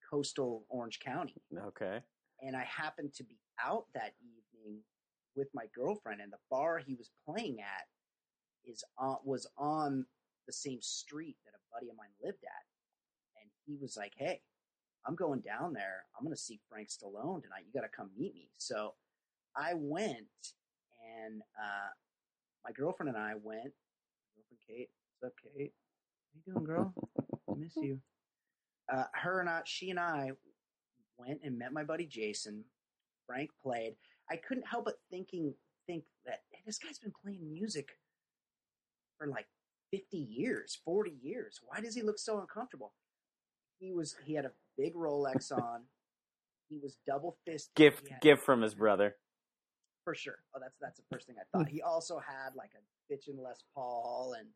coastal 0.10 0.65
Orange 0.70 1.00
County. 1.00 1.41
Okay. 1.58 2.00
And 2.41 2.56
I 2.56 2.63
happened 2.63 3.13
to 3.15 3.24
be 3.24 3.38
out 3.63 3.86
that 3.94 4.13
evening 4.22 4.79
with 5.36 5.50
my 5.53 5.65
girlfriend, 5.75 6.22
and 6.22 6.32
the 6.32 6.38
bar 6.50 6.77
he 6.79 6.96
was 6.96 7.10
playing 7.27 7.60
at 7.60 7.88
is 8.65 8.84
on, 8.98 9.17
was 9.24 9.48
on 9.58 10.06
the 10.48 10.54
same 10.54 10.82
street 10.82 11.36
that 11.46 11.54
a 11.54 11.62
buddy 11.74 11.89
of 11.89 11.98
mine 11.98 12.13
lived 12.24 12.44
at. 12.44 12.66
And 13.42 13.50
he 13.66 13.77
was 13.80 13.96
like, 13.98 14.13
"Hey, 14.18 14.42
I'm 15.06 15.16
going 15.16 15.42
down 15.42 15.74
there. 15.74 16.06
I'm 16.18 16.25
going 16.25 16.36
to 16.36 16.42
see 16.42 16.60
Frank 16.70 16.89
Stallone 16.89 17.44
tonight. 17.44 17.66
You 17.66 17.74
got 17.74 17.86
to 17.86 17.96
come 17.96 18.10
meet 18.18 18.34
me." 18.34 18.50
So 18.58 18.94
I 19.56 19.74
went, 19.75 20.27
and 21.25 21.42
uh, 21.60 21.92
my 22.66 22.72
girlfriend 22.72 23.10
and 23.13 23.18
I 23.18 23.34
went. 23.42 23.74
Girlfriend 24.36 24.62
Kate, 24.68 24.89
what's 25.20 25.32
up, 25.32 25.38
Kate? 25.42 25.74
How 26.34 26.39
you 26.46 26.54
doing, 26.54 26.66
girl? 26.66 26.94
I 27.50 27.54
miss 27.58 27.75
you. 27.75 28.00
Uh, 28.89 29.04
her 29.12 29.42
and 29.42 29.50
I, 29.50 29.60
she 29.66 29.89
and 29.89 30.00
I 30.00 30.32
went 31.18 31.42
and 31.44 31.60
met 31.60 31.74
my 31.74 31.84
buddy 31.84 32.06
Jason. 32.06 32.63
Frank 33.25 33.50
played. 33.62 33.96
I 34.32 34.38
couldn't 34.38 34.66
help 34.66 34.86
but 34.86 34.96
thinking, 35.12 35.54
think 35.88 36.04
that 36.25 36.42
hey, 36.51 36.62
this 36.66 36.77
guy's 36.77 37.00
been 37.00 37.13
playing 37.24 37.51
music 37.51 37.89
for 39.18 39.27
like 39.27 39.48
50 39.91 40.17
years, 40.17 40.79
40 40.86 41.12
years. 41.22 41.60
Why 41.65 41.82
does 41.82 41.96
he 41.96 42.01
look 42.01 42.20
so 42.20 42.39
uncomfortable? 42.39 42.94
He 43.79 43.94
was, 43.94 44.15
he 44.25 44.34
had 44.34 44.46
a 44.46 44.51
big 44.77 44.96
Rolex 44.96 45.51
on. 45.51 45.84
He 46.70 46.79
was 46.82 46.98
double 47.08 47.38
fisted. 47.46 47.75
Gift, 47.75 48.08
had, 48.10 48.22
gift 48.22 48.44
from 48.44 48.62
his 48.62 48.75
brother. 48.75 49.15
For 50.03 50.15
sure. 50.15 50.39
Oh, 50.56 50.60
that's 50.62 50.77
that's 50.79 50.98
the 50.98 51.03
first 51.12 51.27
thing 51.27 51.36
I 51.38 51.58
thought. 51.58 51.67
He 51.67 51.82
also 51.82 52.17
had 52.17 52.56
like 52.56 52.72
a 52.75 53.13
bitchin' 53.13 53.41
Les 53.44 53.62
Paul 53.75 54.36
and 54.39 54.48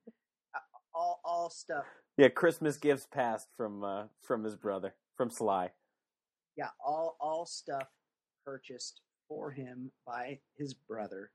uh, 0.55 0.59
all 0.93 1.19
all 1.25 1.50
stuff. 1.50 1.83
Yeah, 2.17 2.29
Christmas 2.29 2.77
gifts 2.77 3.05
passed 3.11 3.50
from 3.57 3.83
uh, 3.83 4.03
from 4.21 4.45
his 4.45 4.55
brother, 4.55 4.93
from 5.17 5.29
Sly. 5.29 5.71
Yeah, 6.57 6.69
all 6.85 7.17
all 7.19 7.45
stuff 7.45 7.89
purchased 8.45 9.01
for 9.27 9.51
him 9.51 9.91
by 10.05 10.39
his 10.57 10.73
brother. 10.73 11.31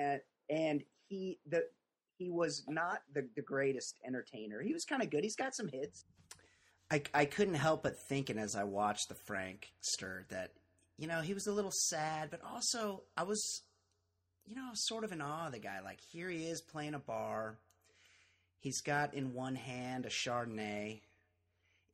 And 0.00 0.20
and 0.48 0.82
he 1.08 1.38
the 1.48 1.64
he 2.20 2.30
was 2.30 2.64
not 2.68 3.00
the, 3.14 3.26
the 3.34 3.42
greatest 3.42 3.98
entertainer. 4.06 4.60
He 4.60 4.74
was 4.74 4.84
kind 4.84 5.02
of 5.02 5.10
good. 5.10 5.24
He's 5.24 5.36
got 5.36 5.54
some 5.54 5.68
hits. 5.68 6.04
I, 6.90 7.02
I 7.14 7.24
couldn't 7.24 7.54
help 7.54 7.82
but 7.82 7.96
thinking 8.08 8.36
as 8.36 8.54
I 8.54 8.64
watched 8.64 9.08
the 9.08 9.14
Frankster 9.14 10.28
that, 10.28 10.50
you 10.98 11.06
know, 11.06 11.22
he 11.22 11.32
was 11.32 11.46
a 11.46 11.52
little 11.52 11.72
sad, 11.72 12.30
but 12.30 12.40
also 12.44 13.04
I 13.16 13.22
was, 13.22 13.62
you 14.44 14.54
know, 14.54 14.68
sort 14.74 15.04
of 15.04 15.12
in 15.12 15.22
awe 15.22 15.46
of 15.46 15.52
the 15.52 15.60
guy. 15.60 15.80
Like, 15.82 16.00
here 16.12 16.28
he 16.28 16.44
is 16.44 16.60
playing 16.60 16.92
a 16.94 16.98
bar. 16.98 17.56
He's 18.58 18.82
got 18.82 19.14
in 19.14 19.32
one 19.32 19.54
hand 19.54 20.04
a 20.04 20.10
Chardonnay. 20.10 21.00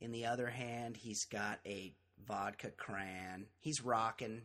In 0.01 0.11
the 0.11 0.25
other 0.25 0.47
hand, 0.47 0.97
he's 0.97 1.23
got 1.25 1.59
a 1.65 1.93
vodka 2.27 2.71
cran. 2.71 3.45
He's 3.59 3.81
rocking. 3.81 4.41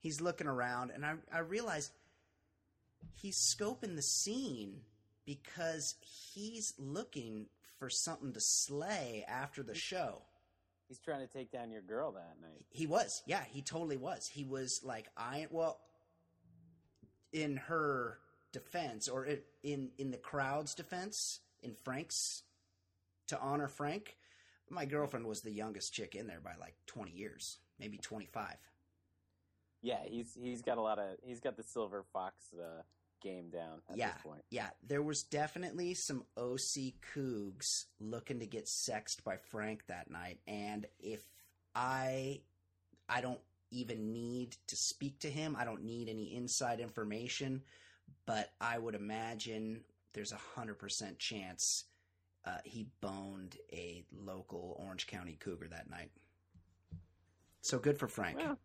He's 0.00 0.20
looking 0.20 0.48
around. 0.48 0.90
And 0.90 1.06
I, 1.06 1.14
I 1.32 1.38
realized 1.38 1.92
he's 3.14 3.36
scoping 3.36 3.96
the 3.96 4.02
scene 4.02 4.80
because 5.26 5.94
he's 6.00 6.74
looking 6.78 7.46
for 7.78 7.88
something 7.88 8.32
to 8.32 8.40
slay 8.40 9.24
after 9.28 9.62
the 9.62 9.74
show. 9.74 10.22
He's 10.88 10.98
trying 10.98 11.26
to 11.26 11.32
take 11.32 11.52
down 11.52 11.70
your 11.70 11.82
girl 11.82 12.12
that 12.12 12.36
night. 12.40 12.64
He 12.70 12.86
was. 12.86 13.22
Yeah, 13.26 13.44
he 13.48 13.62
totally 13.62 13.96
was. 13.96 14.26
He 14.26 14.44
was 14.44 14.80
like 14.82 15.08
I 15.16 15.46
well 15.50 15.78
in 17.32 17.56
her 17.56 18.18
defense 18.52 19.08
or 19.08 19.26
in 19.62 19.90
in 19.98 20.10
the 20.10 20.16
crowd's 20.16 20.74
defense, 20.74 21.40
in 21.62 21.74
Frank's 21.74 22.42
to 23.28 23.38
honor 23.38 23.68
Frank, 23.68 24.16
my 24.70 24.84
girlfriend 24.84 25.26
was 25.26 25.40
the 25.40 25.52
youngest 25.52 25.92
chick 25.92 26.14
in 26.14 26.26
there 26.26 26.40
by 26.40 26.54
like 26.58 26.74
20 26.86 27.12
years, 27.12 27.58
maybe 27.78 27.98
25. 27.98 28.56
Yeah, 29.82 29.98
he's 30.06 30.36
he's 30.40 30.62
got 30.62 30.78
a 30.78 30.82
lot 30.82 30.98
of 30.98 31.16
he's 31.22 31.40
got 31.40 31.56
the 31.56 31.62
silver 31.62 32.04
fox 32.12 32.52
uh, 32.54 32.82
game 33.22 33.50
down 33.50 33.80
at 33.90 33.96
yeah, 33.96 34.12
this 34.12 34.22
point. 34.22 34.42
Yeah, 34.50 34.68
there 34.86 35.02
was 35.02 35.22
definitely 35.22 35.94
some 35.94 36.24
OC 36.36 36.94
Cougs 37.14 37.86
looking 37.98 38.40
to 38.40 38.46
get 38.46 38.68
sexed 38.68 39.24
by 39.24 39.36
Frank 39.36 39.86
that 39.86 40.10
night, 40.10 40.38
and 40.46 40.86
if 40.98 41.22
I, 41.74 42.40
I 43.08 43.20
don't 43.20 43.40
even 43.70 44.12
need 44.12 44.56
to 44.66 44.76
speak 44.76 45.18
to 45.20 45.30
him. 45.30 45.56
I 45.58 45.64
don't 45.64 45.84
need 45.84 46.08
any 46.08 46.34
inside 46.34 46.80
information, 46.80 47.62
but 48.26 48.52
I 48.60 48.78
would 48.78 48.94
imagine 48.94 49.82
there's 50.12 50.32
a 50.32 50.40
hundred 50.56 50.78
percent 50.78 51.18
chance 51.18 51.84
uh, 52.44 52.58
he 52.64 52.88
boned 53.00 53.56
a 53.72 54.04
local 54.12 54.80
Orange 54.84 55.06
County 55.06 55.36
Cougar 55.38 55.68
that 55.68 55.90
night. 55.90 56.10
So 57.60 57.78
good 57.78 57.98
for 57.98 58.08
Frank. 58.08 58.38
Well, 58.38 58.58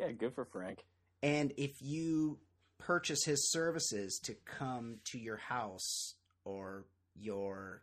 yeah, 0.00 0.12
good 0.12 0.34
for 0.34 0.44
Frank. 0.46 0.84
And 1.22 1.52
if 1.56 1.82
you 1.82 2.38
purchase 2.78 3.24
his 3.24 3.50
services 3.50 4.18
to 4.24 4.34
come 4.46 4.96
to 5.04 5.18
your 5.18 5.36
house 5.36 6.14
or 6.44 6.86
your 7.14 7.82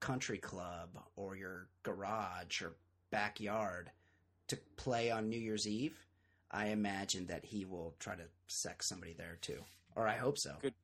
country 0.00 0.38
club 0.38 0.98
or 1.16 1.36
your 1.36 1.68
garage 1.82 2.60
or 2.62 2.76
backyard 3.10 3.90
to 4.48 4.58
play 4.76 5.10
on 5.10 5.28
New 5.28 5.38
Year's 5.38 5.66
Eve, 5.66 5.96
I 6.50 6.66
imagine 6.66 7.26
that 7.26 7.44
he 7.44 7.64
will 7.64 7.94
try 7.98 8.14
to 8.14 8.24
sex 8.48 8.88
somebody 8.88 9.14
there 9.14 9.38
too. 9.40 9.62
Or 9.96 10.06
I 10.06 10.16
hope 10.16 10.36
so. 10.38 10.56
Good. 10.60 10.74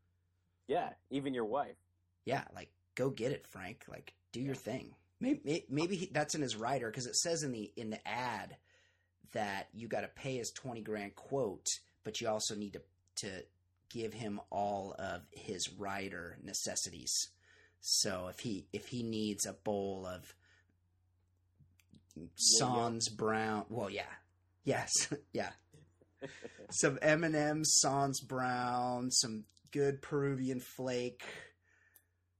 Yeah, 0.67 0.91
even 1.11 1.35
your 1.35 1.45
wife. 1.45 1.77
Yeah, 2.25 2.45
like 2.55 2.71
go 2.95 3.11
get 3.11 3.33
it, 3.33 3.47
Frank. 3.47 3.85
Like 3.89 4.15
do 4.33 4.41
your 4.41 4.55
thing. 4.55 4.95
Maybe 5.21 5.65
maybe 5.69 5.97
he, 5.97 6.11
that's 6.13 6.35
in 6.35 6.43
his 6.43 6.57
rider 6.57 6.91
because 6.91 7.07
it 7.07 7.17
says 7.17 7.43
in 7.43 7.53
the 7.53 7.71
in 7.77 7.91
the 7.91 8.09
ad 8.09 8.57
that 9.33 9.69
you 9.73 9.89
got 9.89 10.03
to 10.03 10.09
pay 10.09 10.37
his 10.37 10.51
twenty 10.51 10.83
grand 10.83 11.15
quote, 11.15 11.67
but 12.05 12.21
you 12.21 12.29
also 12.29 12.55
need 12.55 12.75
to 12.75 12.83
to 13.17 13.45
give 13.89 14.13
him 14.13 14.41
all 14.51 14.95
of 14.99 15.23
his 15.33 15.71
rider 15.79 16.39
necessities. 16.43 17.13
So 17.81 18.29
if 18.29 18.41
he 18.41 18.67
if 18.73 18.89
he 18.89 19.03
needs 19.03 19.47
a 19.47 19.53
bowl 19.53 20.07
of 20.07 20.35
Sans 22.35 23.09
Brown, 23.11 23.67
well, 23.69 23.91
yeah, 23.91 24.03
yes, 24.65 24.91
yeah, 25.33 25.51
some 26.71 26.99
M 27.03 27.25
and 27.25 27.37
M 27.37 27.65
Sans 27.65 28.21
Brown, 28.21 29.11
some 29.11 29.45
good 29.71 30.03
Peruvian 30.03 30.61
flake, 30.61 31.25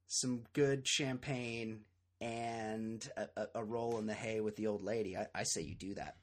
some 0.07 0.45
good 0.53 0.87
champagne, 0.87 1.81
and 2.21 3.09
a, 3.17 3.47
a, 3.55 3.65
roll 3.65 3.99
in 3.99 4.07
the 4.07 4.15
hay 4.15 4.41
with 4.41 4.57
the 4.57 4.67
old 4.67 4.83
lady. 4.83 5.17
I, 5.17 5.27
I 5.35 5.43
say 5.43 5.63
you 5.63 5.75
do 5.75 5.95
that. 5.95 6.17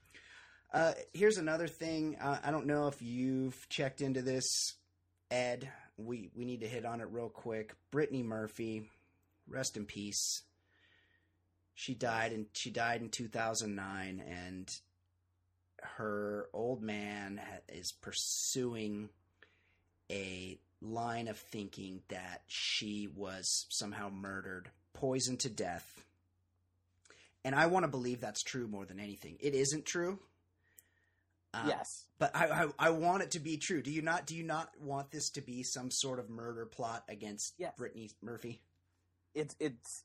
Uh, 0.74 0.94
here's 1.14 1.38
another 1.38 1.68
thing. 1.68 2.18
Uh, 2.20 2.40
I 2.44 2.50
don't 2.50 2.66
know 2.66 2.88
if 2.88 3.00
you've 3.00 3.70
checked 3.70 4.02
into 4.02 4.24
this, 4.24 4.74
Ed. 5.30 5.72
We 5.98 6.32
we 6.36 6.46
need 6.46 6.62
to 6.62 6.68
hit 6.68 6.84
on 6.84 7.00
it 7.00 7.08
real 7.12 7.30
quick. 7.30 7.76
Brittany 7.92 8.24
Murphy, 8.24 8.90
rest 9.48 9.78
in 9.78 9.86
peace. 9.86 10.42
She 11.76 11.94
died 11.94 12.34
in 12.34 12.48
she 12.54 12.72
died 12.72 13.02
in 13.02 13.10
2009, 13.10 14.24
and 14.28 14.72
her 15.98 16.48
old 16.54 16.82
man 16.82 17.40
is 17.70 17.92
pursuing 17.92 19.10
a 20.12 20.58
line 20.82 21.28
of 21.28 21.38
thinking 21.38 22.02
that 22.08 22.42
she 22.48 23.08
was 23.16 23.68
somehow 23.70 24.10
murdered, 24.10 24.72
poisoned 24.94 25.42
to 25.42 25.50
death. 25.50 26.04
And 27.46 27.54
I 27.54 27.68
want 27.68 27.84
to 27.84 27.92
believe 27.92 28.22
that's 28.22 28.42
true 28.42 28.68
more 28.68 28.86
than 28.86 29.00
anything. 29.00 29.38
It 29.40 29.54
isn't 29.54 29.86
true 29.86 30.18
uh, 31.54 31.64
yes, 31.68 32.06
but 32.20 32.36
I, 32.36 32.46
I, 32.48 32.88
I 32.88 32.90
want 32.90 33.24
it 33.24 33.32
to 33.32 33.40
be 33.40 33.58
true. 33.58 33.82
Do 33.82 33.92
you 33.92 34.02
not? 34.02 34.26
Do 34.26 34.36
you 34.36 34.44
not 34.44 34.72
want 34.80 35.12
this 35.12 35.30
to 35.32 35.42
be 35.42 35.64
some 35.64 35.92
sort 35.92 36.20
of 36.20 36.30
murder 36.30 36.66
plot 36.66 37.04
against 37.08 37.54
yes. 37.58 37.74
Brittany 37.78 38.12
Murphy? 38.22 38.62
It's 39.36 39.56
it's 39.60 40.04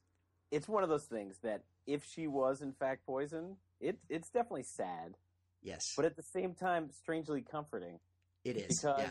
it's 0.50 0.68
one 0.68 0.82
of 0.82 0.88
those 0.88 1.04
things 1.04 1.38
that 1.42 1.64
if 1.86 2.04
she 2.04 2.26
was 2.26 2.60
in 2.60 2.72
fact 2.72 3.06
poisoned, 3.06 3.56
it 3.80 3.98
it's 4.08 4.28
definitely 4.28 4.64
sad. 4.64 5.16
Yes, 5.62 5.94
but 5.96 6.04
at 6.04 6.16
the 6.16 6.22
same 6.22 6.54
time, 6.54 6.90
strangely 6.90 7.40
comforting. 7.40 7.98
It 8.44 8.56
is 8.56 8.80
because 8.80 9.00
yeah. 9.00 9.10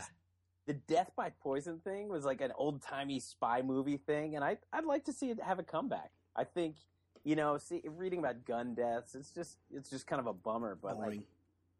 the 0.66 0.74
death 0.74 1.10
by 1.16 1.30
poison 1.42 1.80
thing 1.80 2.08
was 2.08 2.24
like 2.24 2.40
an 2.40 2.52
old 2.56 2.82
timey 2.82 3.20
spy 3.20 3.62
movie 3.62 3.98
thing, 3.98 4.36
and 4.36 4.44
I 4.44 4.58
I'd 4.72 4.84
like 4.84 5.04
to 5.06 5.12
see 5.12 5.30
it 5.30 5.42
have 5.42 5.58
a 5.58 5.64
comeback. 5.64 6.12
I 6.36 6.44
think 6.44 6.76
you 7.24 7.36
know, 7.36 7.58
see 7.58 7.82
reading 7.84 8.20
about 8.20 8.44
gun 8.44 8.74
deaths, 8.74 9.14
it's 9.14 9.30
just 9.30 9.58
it's 9.70 9.90
just 9.90 10.06
kind 10.06 10.20
of 10.20 10.26
a 10.26 10.32
bummer, 10.32 10.78
but 10.80 10.96
Boring. 10.96 11.18
like 11.18 11.26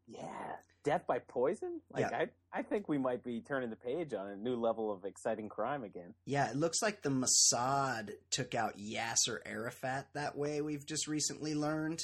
yeah. 0.09 0.55
death 0.83 1.05
by 1.07 1.19
poison. 1.19 1.81
Like 1.91 2.09
Yeah. 2.11 2.17
I, 2.17 2.59
I 2.59 2.63
think 2.63 2.87
we 2.89 2.97
might 2.97 3.23
be 3.23 3.41
turning 3.41 3.69
the 3.69 3.75
page 3.75 4.13
on 4.13 4.27
a 4.27 4.35
new 4.35 4.55
level 4.55 4.91
of 4.91 5.05
exciting 5.05 5.49
crime 5.49 5.83
again. 5.83 6.13
Yeah, 6.25 6.49
it 6.49 6.55
looks 6.55 6.81
like 6.81 7.01
the 7.01 7.09
Mossad 7.09 8.11
took 8.31 8.55
out 8.55 8.77
Yasser 8.77 9.39
Arafat 9.45 10.07
that 10.13 10.37
way. 10.37 10.61
We've 10.61 10.85
just 10.85 11.07
recently 11.07 11.53
learned 11.55 12.03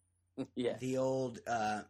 yeah, 0.54 0.76
the 0.78 0.98
old 0.98 1.40
uh, 1.46 1.82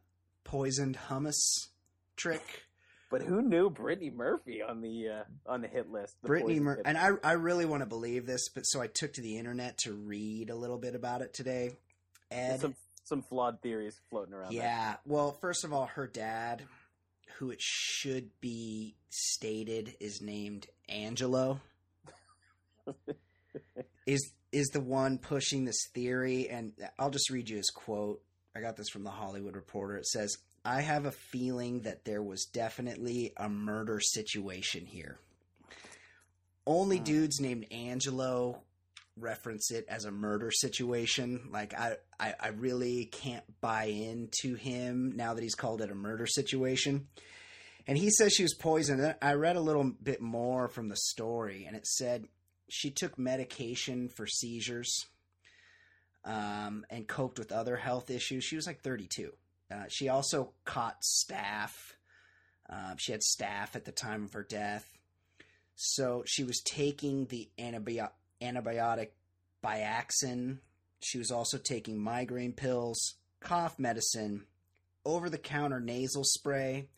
poisoned 0.44 0.98
hummus 1.08 1.68
trick. 2.16 2.64
but 3.10 3.22
who 3.22 3.42
knew 3.42 3.68
Brittany 3.70 4.10
Murphy 4.10 4.62
on 4.62 4.80
the 4.80 5.08
uh, 5.08 5.24
on 5.46 5.60
the 5.60 5.68
hit 5.68 5.90
list? 5.90 6.16
The 6.22 6.28
Brittany, 6.28 6.54
poison 6.54 6.64
Mur- 6.64 6.76
hit 6.76 6.86
and 6.86 6.98
I, 6.98 7.10
I 7.22 7.32
really 7.32 7.66
want 7.66 7.82
to 7.82 7.86
believe 7.86 8.26
this, 8.26 8.48
but 8.48 8.62
so 8.62 8.80
I 8.80 8.86
took 8.86 9.12
to 9.14 9.20
the 9.20 9.36
internet 9.36 9.78
to 9.78 9.92
read 9.92 10.50
a 10.50 10.56
little 10.56 10.78
bit 10.78 10.94
about 10.94 11.22
it 11.22 11.34
today. 11.34 11.72
Ed, 12.30 12.60
some 12.60 12.74
some 13.10 13.20
flawed 13.22 13.60
theories 13.60 14.00
floating 14.08 14.32
around. 14.32 14.54
there. 14.54 14.62
yeah. 14.62 14.96
Well, 15.04 15.32
first 15.32 15.64
of 15.64 15.72
all, 15.74 15.84
her 15.86 16.06
dad, 16.06 16.62
who 17.36 17.50
it 17.50 17.60
should 17.60 18.30
be 18.40 18.94
stated 19.10 19.94
is 20.00 20.22
named 20.22 20.66
Angelo, 20.88 21.60
is 24.06 24.32
is 24.52 24.68
the 24.68 24.80
one 24.80 25.18
pushing 25.18 25.64
this 25.64 25.86
theory. 25.94 26.48
And 26.48 26.72
I'll 26.98 27.10
just 27.10 27.30
read 27.30 27.48
you 27.48 27.56
his 27.58 27.70
quote. 27.70 28.22
I 28.56 28.60
got 28.60 28.76
this 28.76 28.88
from 28.88 29.04
the 29.04 29.10
Hollywood 29.10 29.54
Reporter. 29.54 29.96
It 29.96 30.06
says, 30.06 30.36
"I 30.64 30.80
have 30.80 31.04
a 31.04 31.12
feeling 31.12 31.82
that 31.82 32.04
there 32.04 32.22
was 32.22 32.46
definitely 32.46 33.32
a 33.36 33.48
murder 33.48 34.00
situation 34.00 34.86
here. 34.86 35.18
Only 36.66 36.98
Hmm. 36.98 37.04
dudes 37.04 37.40
named 37.40 37.66
Angelo." 37.70 38.62
Reference 39.16 39.70
it 39.70 39.86
as 39.88 40.04
a 40.04 40.10
murder 40.10 40.50
situation. 40.50 41.48
Like 41.50 41.78
I, 41.78 41.96
I 42.18 42.34
i 42.40 42.48
really 42.48 43.06
can't 43.06 43.44
buy 43.60 43.84
into 43.84 44.54
him 44.54 45.12
now 45.16 45.34
that 45.34 45.42
he's 45.42 45.54
called 45.54 45.82
it 45.82 45.90
a 45.90 45.94
murder 45.94 46.26
situation. 46.26 47.08
And 47.86 47.98
he 47.98 48.10
says 48.10 48.32
she 48.32 48.42
was 48.44 48.54
poisoned. 48.54 49.16
I 49.20 49.32
read 49.34 49.56
a 49.56 49.60
little 49.60 49.84
bit 49.84 50.20
more 50.20 50.68
from 50.68 50.88
the 50.88 50.96
story 50.96 51.64
and 51.66 51.76
it 51.76 51.86
said 51.86 52.26
she 52.68 52.90
took 52.90 53.18
medication 53.18 54.08
for 54.08 54.26
seizures 54.26 55.06
um, 56.24 56.84
and 56.88 57.08
coped 57.08 57.38
with 57.38 57.52
other 57.52 57.76
health 57.76 58.10
issues. 58.10 58.44
She 58.44 58.56
was 58.56 58.66
like 58.66 58.82
32 58.82 59.32
uh, 59.70 59.84
she 59.88 60.08
also 60.08 60.52
caught 60.64 61.02
staph. 61.02 61.94
um, 62.68 62.96
she 62.98 63.12
had 63.12 63.20
staph 63.20 63.74
at 63.74 63.84
the 63.84 63.92
time 63.92 64.24
of 64.24 64.32
her 64.32 64.42
death. 64.42 64.86
So 65.76 66.24
she 66.26 66.44
was 66.44 66.60
taking 66.60 67.26
the 67.26 67.48
antibiotic 67.58 68.10
antibiotic 68.42 69.08
Biaxin. 69.64 70.58
She 71.00 71.18
was 71.18 71.30
also 71.30 71.58
taking 71.58 71.98
migraine 71.98 72.52
pills, 72.52 73.16
cough 73.40 73.78
medicine, 73.78 74.44
over 75.04 75.30
the 75.30 75.38
counter 75.38 75.80
nasal 75.80 76.24
spray. 76.24 76.88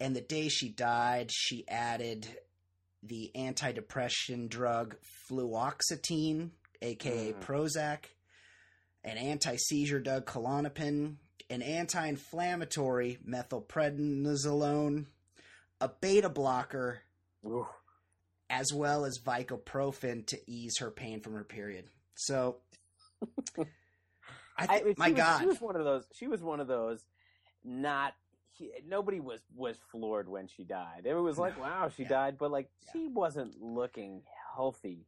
And 0.00 0.14
the 0.14 0.20
day 0.20 0.48
she 0.48 0.68
died, 0.68 1.30
she 1.32 1.66
added 1.68 2.26
the 3.02 3.30
antidepressant 3.34 4.48
drug 4.48 4.96
fluoxetine, 5.28 6.50
aka 6.82 7.32
Mm. 7.32 7.40
Prozac, 7.40 8.04
an 9.04 9.18
anti 9.18 9.56
seizure 9.56 10.00
drug 10.00 10.26
Klonopin, 10.26 11.16
an 11.50 11.62
anti 11.62 12.06
inflammatory 12.06 13.18
methylprednisolone, 13.26 15.06
a 15.80 15.88
beta 15.88 16.28
blocker, 16.28 17.02
Ooh. 17.46 17.66
As 18.60 18.72
well 18.72 19.04
as 19.04 19.18
Vicoprofen 19.18 20.26
to 20.28 20.38
ease 20.46 20.78
her 20.78 20.90
pain 20.90 21.20
from 21.20 21.34
her 21.34 21.44
period. 21.44 21.86
So, 22.14 22.56
I 23.58 23.64
I, 24.58 24.66
think, 24.66 24.86
she 24.88 24.94
my 24.98 25.08
was, 25.10 25.16
God, 25.16 25.40
she 25.40 25.46
was 25.46 25.60
one 25.60 25.76
of 25.76 25.84
those. 25.84 26.04
She 26.14 26.26
was 26.28 26.42
one 26.42 26.60
of 26.60 26.68
those. 26.68 27.04
Not 27.64 28.14
he, 28.52 28.70
nobody 28.86 29.18
was 29.20 29.40
was 29.56 29.76
floored 29.90 30.28
when 30.28 30.46
she 30.48 30.64
died. 30.64 31.02
It 31.06 31.14
was 31.14 31.38
like, 31.38 31.56
No. 31.56 31.62
wow, 31.64 31.88
she 31.94 32.02
Yeah. 32.04 32.08
died, 32.08 32.38
but 32.38 32.50
like 32.50 32.68
Yeah. 32.86 32.92
she 32.92 33.08
wasn't 33.08 33.60
looking 33.60 34.22
healthy 34.54 35.06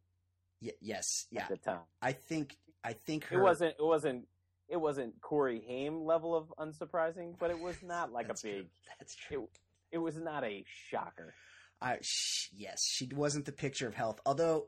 Y- 0.62 0.72
yes, 0.80 1.26
yeah. 1.30 1.42
at 1.42 1.48
the 1.50 1.56
time. 1.58 1.80
I 2.02 2.12
think, 2.12 2.56
I 2.82 2.94
think 2.94 3.24
her. 3.26 3.38
It 3.38 3.42
wasn't. 3.42 3.74
It 3.78 3.84
wasn't. 3.84 4.26
It 4.68 4.78
wasn't 4.78 5.20
Corey 5.20 5.62
Haim 5.64 6.04
level 6.04 6.34
of 6.34 6.52
unsurprising, 6.58 7.38
but 7.38 7.50
it 7.50 7.58
was 7.60 7.76
not 7.84 8.10
like 8.10 8.26
a 8.30 8.34
big. 8.34 8.40
true. 8.40 8.66
That's 8.98 9.14
true. 9.14 9.42
It, 9.92 9.96
it 9.96 9.98
was 9.98 10.16
not 10.16 10.42
a 10.42 10.64
shocker. 10.90 11.34
I, 11.80 11.98
sh- 12.02 12.48
yes, 12.54 12.78
she 12.84 13.08
wasn't 13.14 13.44
the 13.44 13.52
picture 13.52 13.86
of 13.86 13.94
health. 13.94 14.20
Although, 14.26 14.66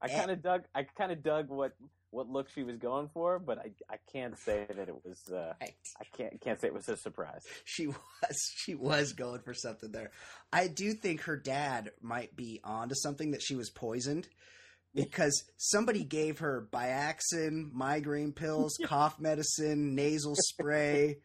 I 0.00 0.06
Eh. 0.06 0.18
kind 0.18 0.30
of 0.30 0.42
dug. 0.42 0.62
I 0.74 0.84
kind 0.84 1.12
of 1.12 1.22
dug 1.22 1.48
what 1.48 1.72
what 2.10 2.28
look 2.28 2.48
she 2.48 2.62
was 2.62 2.76
going 2.76 3.10
for, 3.12 3.38
but 3.38 3.58
I 3.58 3.72
I 3.90 3.96
can't 4.12 4.38
say 4.38 4.66
that 4.68 4.88
it 4.88 5.04
was. 5.04 5.20
Uh, 5.30 5.52
I, 5.60 5.74
I 6.00 6.04
can't 6.16 6.40
can't 6.40 6.60
say 6.60 6.68
it 6.68 6.74
was 6.74 6.88
a 6.88 6.96
surprise. 6.96 7.42
she 7.64 7.86
was 7.88 8.52
she 8.56 8.74
was 8.74 9.12
going 9.12 9.40
for 9.40 9.54
something 9.54 9.92
there. 9.92 10.10
I 10.52 10.68
do 10.68 10.92
think 10.92 11.22
her 11.22 11.36
dad 11.36 11.90
might 12.00 12.36
be 12.36 12.60
onto 12.64 12.94
something 12.94 13.32
that 13.32 13.42
she 13.42 13.54
was 13.56 13.70
poisoned 13.70 14.28
because 14.94 15.44
somebody 15.58 16.04
gave 16.04 16.38
her 16.38 16.68
Biaxin, 16.72 17.70
migraine 17.72 18.32
pills, 18.32 18.78
cough 18.84 19.18
medicine, 19.20 19.94
nasal 19.94 20.34
spray, 20.36 21.18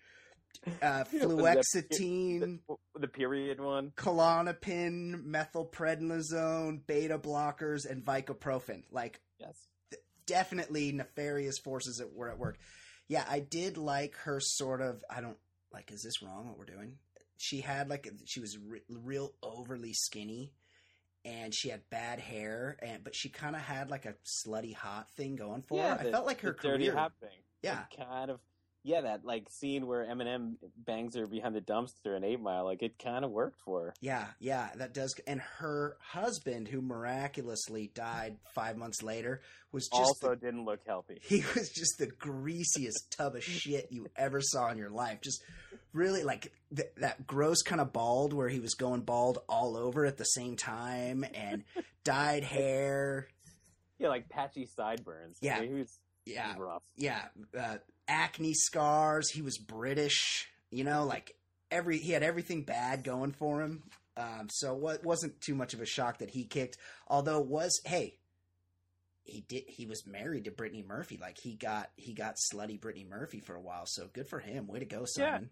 uh, 0.82 1.04
fluoxetine, 1.14 2.60
The, 2.68 3.00
the 3.00 3.08
period 3.08 3.60
one. 3.60 3.92
Klonopin, 3.96 5.24
methylprednisolone, 5.26 6.86
beta 6.86 7.18
blockers, 7.18 7.90
and 7.90 8.04
Vicoprofen. 8.04 8.84
Like 8.92 9.22
Yes. 9.40 9.56
definitely 10.26 10.92
nefarious 10.92 11.58
forces 11.60 11.98
that 11.98 12.14
were 12.14 12.30
at 12.30 12.38
work. 12.38 12.58
Yeah, 13.08 13.26
I 13.30 13.40
did 13.40 13.78
like 13.78 14.16
her 14.24 14.40
sort 14.40 14.82
of. 14.82 15.04
I 15.10 15.22
don't 15.22 15.38
like. 15.74 15.92
Is 15.92 16.04
this 16.04 16.22
wrong? 16.22 16.48
What 16.48 16.58
we're 16.58 16.66
doing? 16.66 16.98
She 17.38 17.62
had 17.62 17.90
like 17.90 18.08
she 18.26 18.40
was 18.40 18.58
re- 18.58 18.82
real 18.88 19.34
overly 19.44 19.94
skinny, 19.94 20.54
and 21.26 21.54
she 21.54 21.70
had 21.70 21.82
bad 21.90 22.20
hair, 22.20 22.78
and 22.82 23.04
but 23.04 23.16
she 23.16 23.30
kind 23.30 23.56
of 23.56 23.62
had 23.64 23.90
like 23.90 24.06
a 24.06 24.14
slutty 24.26 24.74
hot 24.76 25.10
thing 25.18 25.36
going 25.36 25.64
for 25.64 25.82
her. 25.82 25.98
I 26.00 26.12
felt 26.12 26.26
like 26.26 26.42
her 26.42 26.56
the 26.62 26.68
dirty 26.70 26.86
career. 26.86 26.96
hot 26.98 27.14
thing. 27.20 27.30
Yeah. 27.64 27.82
It 27.92 27.98
kind 28.06 28.30
of. 28.32 28.40
Yeah, 28.84 29.02
that 29.02 29.24
like 29.24 29.48
scene 29.50 29.86
where 29.86 30.06
Eminem 30.06 30.56
bangs 30.76 31.16
her 31.16 31.28
behind 31.28 31.56
the 31.56 31.62
dumpster 31.62 32.18
in 32.18 32.24
Eight 32.24 32.40
Mile, 32.40 32.66
like 32.66 32.82
it 32.82 32.98
kind 32.98 33.24
of 33.24 33.30
worked 33.30 33.60
for 33.64 33.86
her. 33.86 33.94
Yeah, 34.02 34.26
yeah, 34.40 34.70
that 34.76 34.94
does. 34.94 35.14
And 35.28 35.40
her 35.60 35.98
husband, 36.00 36.68
who 36.68 36.82
miraculously 36.82 37.92
died 37.94 38.38
five 38.56 38.78
months 38.78 39.04
later, 39.04 39.42
was 39.72 39.88
just 39.88 40.24
also 40.24 40.30
the 40.32 40.36
didn't 40.36 40.66
look 40.66 40.80
healthy. 40.86 41.20
he 41.22 41.44
was 41.56 41.70
just 41.70 42.00
the 42.00 42.08
greasiest 42.08 43.12
tub 43.16 43.36
of 43.36 43.44
shit 43.44 43.88
you 43.92 44.08
ever 44.16 44.42
saw 44.42 44.70
in 44.72 44.78
your 44.78 44.90
life. 44.90 45.22
Just 45.22 45.44
really 45.94 46.24
like 46.24 46.52
th- 46.76 46.90
that 46.98 47.28
gross 47.28 47.62
kind 47.62 47.82
of 47.82 47.94
bald 47.94 48.34
where 48.34 48.50
he 48.50 48.60
was 48.60 48.74
going 48.74 49.02
bald 49.02 49.40
all 49.48 49.78
over 49.78 50.06
at 50.06 50.18
the 50.18 50.24
same 50.24 50.56
time 50.56 51.24
and 51.36 51.64
dyed 52.04 52.44
hair. 52.44 53.28
Yeah, 54.00 54.10
like 54.10 54.28
patchy 54.30 54.66
sideburns. 54.66 55.38
Yeah. 55.42 55.58
I 55.58 55.62
mean, 55.62 55.70
he 55.70 55.80
was, 55.80 55.80
he 55.80 55.82
was 55.82 56.00
Yeah, 56.26 56.54
yeah, 56.96 57.26
uh, 57.60 57.78
acne 58.08 58.54
scars. 58.54 59.30
He 59.32 59.42
was 59.42 59.58
British, 59.58 60.48
you 60.70 60.84
know, 60.84 61.06
like 61.06 61.36
every 61.72 61.98
he 61.98 62.12
had 62.12 62.24
everything 62.24 62.64
bad 62.64 63.04
going 63.04 63.32
for 63.32 63.62
him. 63.62 63.84
Um, 64.18 64.48
so 64.50 64.74
what 64.74 65.04
wasn't 65.04 65.42
too 65.42 65.56
much 65.56 65.74
of 65.74 65.82
a 65.82 65.86
shock 65.86 66.20
that 66.20 66.30
he 66.30 66.44
kicked. 66.44 66.78
Although 67.08 67.40
was 67.42 67.82
hey, 67.86 68.18
he 69.24 69.42
did 69.48 69.64
he 69.68 69.86
was 69.86 70.06
married 70.06 70.46
to 70.46 70.52
Brittany 70.52 70.84
Murphy. 70.88 71.18
Like 71.20 71.38
he 71.40 71.56
got 71.56 71.90
he 71.96 72.14
got 72.14 72.36
slutty 72.54 72.80
Brittany 72.80 73.06
Murphy 73.10 73.40
for 73.40 73.56
a 73.56 73.62
while. 73.62 73.86
So 73.86 74.08
good 74.14 74.28
for 74.28 74.40
him. 74.40 74.68
Way 74.68 74.80
to 74.80 74.86
go, 74.86 75.06
Yeah. 75.18 75.34
Simon. 75.34 75.50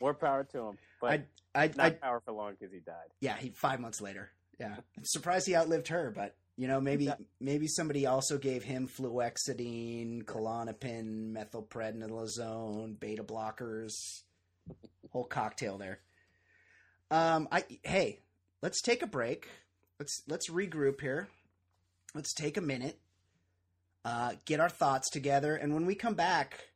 More 0.00 0.14
power 0.14 0.44
to 0.52 0.58
him, 0.58 0.78
but 1.00 1.24
I 1.54 1.62
I, 1.64 1.66
not 1.76 1.86
I 1.86 1.90
power 1.90 2.20
for 2.24 2.32
long 2.32 2.56
because 2.58 2.72
he 2.74 2.80
died. 2.80 2.94
yeah, 3.20 3.36
he 3.36 3.50
five 3.50 3.80
months 3.80 4.00
later. 4.00 4.30
Yeah, 4.60 4.74
I'm 4.96 5.04
surprised 5.04 5.46
he 5.46 5.56
outlived 5.56 5.88
her, 5.88 6.12
but 6.14 6.36
you 6.56 6.68
know 6.68 6.80
maybe 6.80 7.10
maybe 7.40 7.66
somebody 7.66 8.06
also 8.06 8.38
gave 8.38 8.62
him 8.62 8.88
fluoxetine, 8.88 10.24
Klonopin, 10.24 11.32
methylprednisolone, 11.32 12.98
beta 12.98 13.24
blockers, 13.24 14.22
whole 15.10 15.24
cocktail 15.24 15.78
there. 15.78 16.00
Um, 17.10 17.48
I 17.50 17.64
hey, 17.82 18.20
let's 18.62 18.80
take 18.80 19.02
a 19.02 19.06
break. 19.06 19.48
Let's 19.98 20.22
let's 20.28 20.50
regroup 20.50 21.00
here. 21.00 21.28
Let's 22.14 22.32
take 22.32 22.56
a 22.56 22.60
minute, 22.60 22.98
uh, 24.04 24.34
get 24.44 24.60
our 24.60 24.68
thoughts 24.68 25.10
together, 25.10 25.56
and 25.56 25.74
when 25.74 25.86
we 25.86 25.96
come 25.96 26.14
back, 26.14 26.68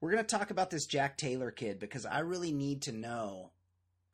we're 0.00 0.10
gonna 0.10 0.24
talk 0.24 0.50
about 0.50 0.70
this 0.70 0.86
Jack 0.86 1.18
Taylor 1.18 1.50
kid 1.50 1.78
because 1.78 2.06
I 2.06 2.20
really 2.20 2.52
need 2.52 2.82
to 2.82 2.92
know 2.92 3.50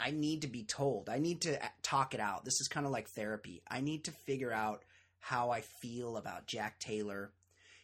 I 0.00 0.12
need 0.12 0.42
to 0.42 0.48
be 0.48 0.64
told. 0.64 1.08
I 1.08 1.18
need 1.18 1.42
to 1.42 1.58
talk 1.82 2.14
it 2.14 2.20
out. 2.20 2.44
This 2.44 2.60
is 2.60 2.68
kind 2.68 2.86
of 2.86 2.92
like 2.92 3.08
therapy. 3.08 3.62
I 3.68 3.80
need 3.80 4.04
to 4.04 4.12
figure 4.12 4.52
out 4.52 4.84
how 5.20 5.50
I 5.50 5.60
feel 5.60 6.16
about 6.16 6.46
Jack 6.46 6.78
Taylor, 6.78 7.32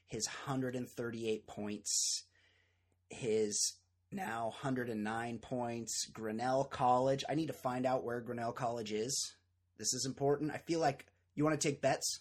his 0.06 0.26
138 0.26 1.46
points, 1.46 2.24
his 3.10 3.74
now 4.10 4.46
109 4.60 5.38
points, 5.38 6.06
Grinnell 6.12 6.64
College. 6.64 7.24
I 7.28 7.34
need 7.34 7.48
to 7.48 7.52
find 7.52 7.86
out 7.86 8.04
where 8.04 8.20
Grinnell 8.20 8.52
College 8.52 8.92
is. 8.92 9.34
This 9.78 9.92
is 9.92 10.06
important. 10.06 10.52
I 10.52 10.58
feel 10.58 10.80
like 10.80 11.06
you 11.34 11.44
want 11.44 11.60
to 11.60 11.68
take 11.68 11.80
bets, 11.80 12.20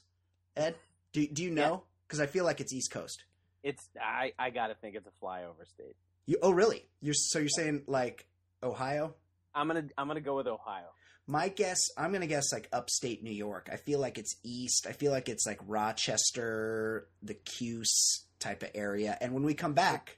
Ed? 0.58 0.76
Do, 1.12 1.26
do 1.28 1.44
you 1.44 1.52
know? 1.52 1.84
Because 2.08 2.20
I 2.20 2.26
feel 2.26 2.46
like 2.46 2.60
it's 2.60 2.74
East 2.74 2.92
Coast. 2.92 3.24
It's 3.62 3.88
I 4.02 4.34
I 4.38 4.50
gotta 4.50 4.76
think 4.76 4.96
it's 4.96 5.08
a 5.08 5.26
flyover 5.26 5.66
state. 5.66 5.96
You, 6.26 6.38
oh, 6.42 6.52
really? 6.52 6.86
You're 7.02 7.14
so 7.14 7.40
you're 7.40 7.50
saying 7.50 7.84
like 7.88 8.28
Ohio. 8.62 9.16
I'm 9.56 9.68
gonna 9.68 9.86
I'm 9.98 10.08
gonna 10.08 10.22
go 10.22 10.36
with 10.36 10.48
Ohio. 10.48 10.88
My 11.26 11.48
guess, 11.48 11.80
I'm 11.98 12.12
gonna 12.12 12.28
guess 12.28 12.52
like 12.52 12.68
upstate 12.74 13.24
New 13.24 13.32
York. 13.32 13.70
I 13.72 13.78
feel 13.78 14.00
like 14.00 14.18
it's 14.18 14.36
east. 14.44 14.86
I 14.88 14.92
feel 14.92 15.12
like 15.12 15.30
it's 15.30 15.46
like 15.46 15.60
Rochester, 15.66 17.08
the 17.22 17.34
Cuse 17.34 18.26
type 18.40 18.62
of 18.62 18.72
area. 18.76 19.18
And 19.22 19.34
when 19.34 19.44
we 19.44 19.54
come 19.54 19.74
back, 19.74 20.18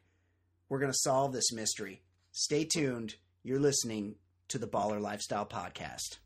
we're 0.68 0.80
gonna 0.80 0.94
solve 0.94 1.32
this 1.32 1.52
mystery. 1.52 2.02
Stay 2.32 2.66
tuned. 2.66 3.16
You're 3.44 3.60
listening 3.60 4.16
to 4.48 4.58
the 4.58 4.68
Baller 4.68 5.00
Lifestyle 5.00 5.46
Podcast. 5.46 6.18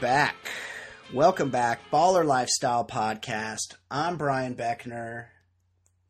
Back. 0.00 0.36
Welcome 1.14 1.50
back, 1.50 1.80
Baller 1.90 2.24
Lifestyle 2.24 2.84
Podcast. 2.84 3.76
I'm 3.90 4.16
Brian 4.16 4.54
Beckner, 4.54 5.26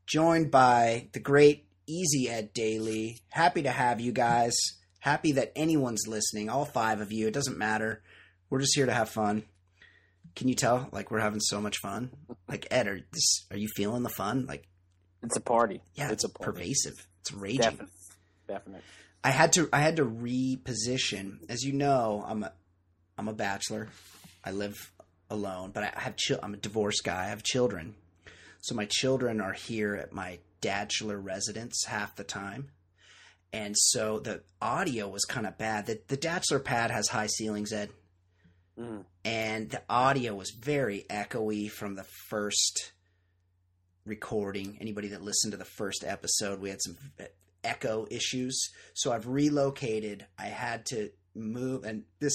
joined 0.06 0.50
by 0.50 1.08
the 1.12 1.20
great 1.20 1.66
Easy 1.86 2.28
Ed 2.28 2.52
Daly. 2.52 3.20
Happy 3.30 3.62
to 3.62 3.70
have 3.70 4.00
you 4.00 4.12
guys. 4.12 4.54
Happy 4.98 5.32
that 5.32 5.52
anyone's 5.54 6.06
listening, 6.08 6.48
all 6.48 6.64
five 6.64 7.00
of 7.00 7.12
you. 7.12 7.28
It 7.28 7.34
doesn't 7.34 7.58
matter. 7.58 8.02
We're 8.50 8.60
just 8.60 8.74
here 8.74 8.86
to 8.86 8.92
have 8.94 9.08
fun. 9.08 9.44
Can 10.34 10.48
you 10.48 10.54
tell? 10.54 10.88
Like 10.92 11.10
we're 11.10 11.20
having 11.20 11.40
so 11.40 11.60
much 11.60 11.78
fun. 11.78 12.10
Like 12.48 12.66
Ed, 12.70 12.88
are 12.88 13.00
this? 13.12 13.46
Are 13.50 13.56
you 13.58 13.68
feeling 13.76 14.02
the 14.02 14.08
fun? 14.08 14.46
Like 14.46 14.66
It's 15.22 15.36
a 15.36 15.40
party. 15.40 15.82
yeah, 15.94 16.04
it's 16.10 16.24
it's, 16.24 16.24
a 16.24 16.28
party. 16.30 16.52
pervasive. 16.60 17.06
It's 17.20 17.32
raging. 17.32 17.60
Definitely. 17.60 17.92
Definite. 18.48 18.82
I 19.22 19.30
had 19.30 19.52
to 19.54 19.68
I 19.72 19.78
had 19.80 19.96
to 19.96 20.04
reposition. 20.04 21.38
As 21.48 21.62
you 21.62 21.72
know, 21.72 22.24
I'm 22.26 22.42
a 22.42 22.52
I'm 23.18 23.28
a 23.28 23.32
bachelor. 23.32 23.88
I 24.44 24.50
live 24.52 24.92
alone, 25.30 25.70
but 25.72 25.82
I 25.82 26.00
have 26.00 26.16
chil- 26.16 26.40
I'm 26.42 26.54
a 26.54 26.58
divorced 26.58 27.02
guy. 27.04 27.24
I 27.24 27.28
have 27.28 27.42
children. 27.42 27.94
So 28.60 28.74
my 28.74 28.86
children 28.86 29.40
are 29.40 29.52
here 29.52 29.94
at 29.94 30.12
my 30.12 30.38
bachelor 30.60 31.18
residence 31.18 31.84
half 31.86 32.16
the 32.16 32.24
time. 32.24 32.70
And 33.52 33.74
so 33.76 34.18
the 34.18 34.42
audio 34.60 35.08
was 35.08 35.24
kind 35.24 35.46
of 35.46 35.56
bad. 35.56 35.86
The 35.86 36.00
the 36.08 36.16
bachelor 36.16 36.58
pad 36.58 36.90
has 36.90 37.08
high 37.08 37.26
ceilings, 37.28 37.72
Ed, 37.72 37.90
Mm. 38.78 39.04
and 39.24 39.70
the 39.70 39.82
audio 39.88 40.34
was 40.34 40.50
very 40.50 41.06
echoey 41.08 41.70
from 41.70 41.94
the 41.94 42.04
first 42.28 42.92
recording. 44.04 44.76
Anybody 44.80 45.08
that 45.08 45.22
listened 45.22 45.52
to 45.52 45.56
the 45.56 45.64
first 45.64 46.04
episode, 46.06 46.60
we 46.60 46.68
had 46.70 46.82
some 46.82 46.96
echo 47.64 48.06
issues. 48.10 48.68
So 48.94 49.12
I've 49.12 49.26
relocated. 49.26 50.26
I 50.38 50.46
had 50.46 50.84
to 50.86 51.10
move, 51.34 51.84
and 51.84 52.04
this 52.20 52.34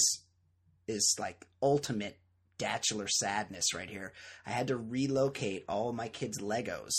is 0.88 1.16
like 1.18 1.46
ultimate 1.62 2.18
bachelor 2.58 3.08
sadness 3.08 3.74
right 3.74 3.90
here. 3.90 4.12
I 4.46 4.50
had 4.50 4.68
to 4.68 4.76
relocate 4.76 5.64
all 5.68 5.92
my 5.92 6.08
kids' 6.08 6.40
Legos, 6.40 6.92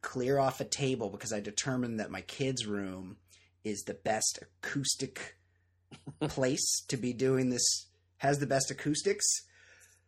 clear 0.00 0.38
off 0.38 0.60
a 0.60 0.64
table 0.64 1.10
because 1.10 1.32
I 1.32 1.40
determined 1.40 2.00
that 2.00 2.10
my 2.10 2.22
kids' 2.22 2.66
room 2.66 3.16
is 3.64 3.82
the 3.82 3.94
best 3.94 4.38
acoustic 4.40 5.36
place 6.20 6.82
to 6.88 6.96
be 6.96 7.12
doing 7.12 7.50
this, 7.50 7.86
has 8.18 8.38
the 8.38 8.46
best 8.46 8.70
acoustics. 8.70 9.26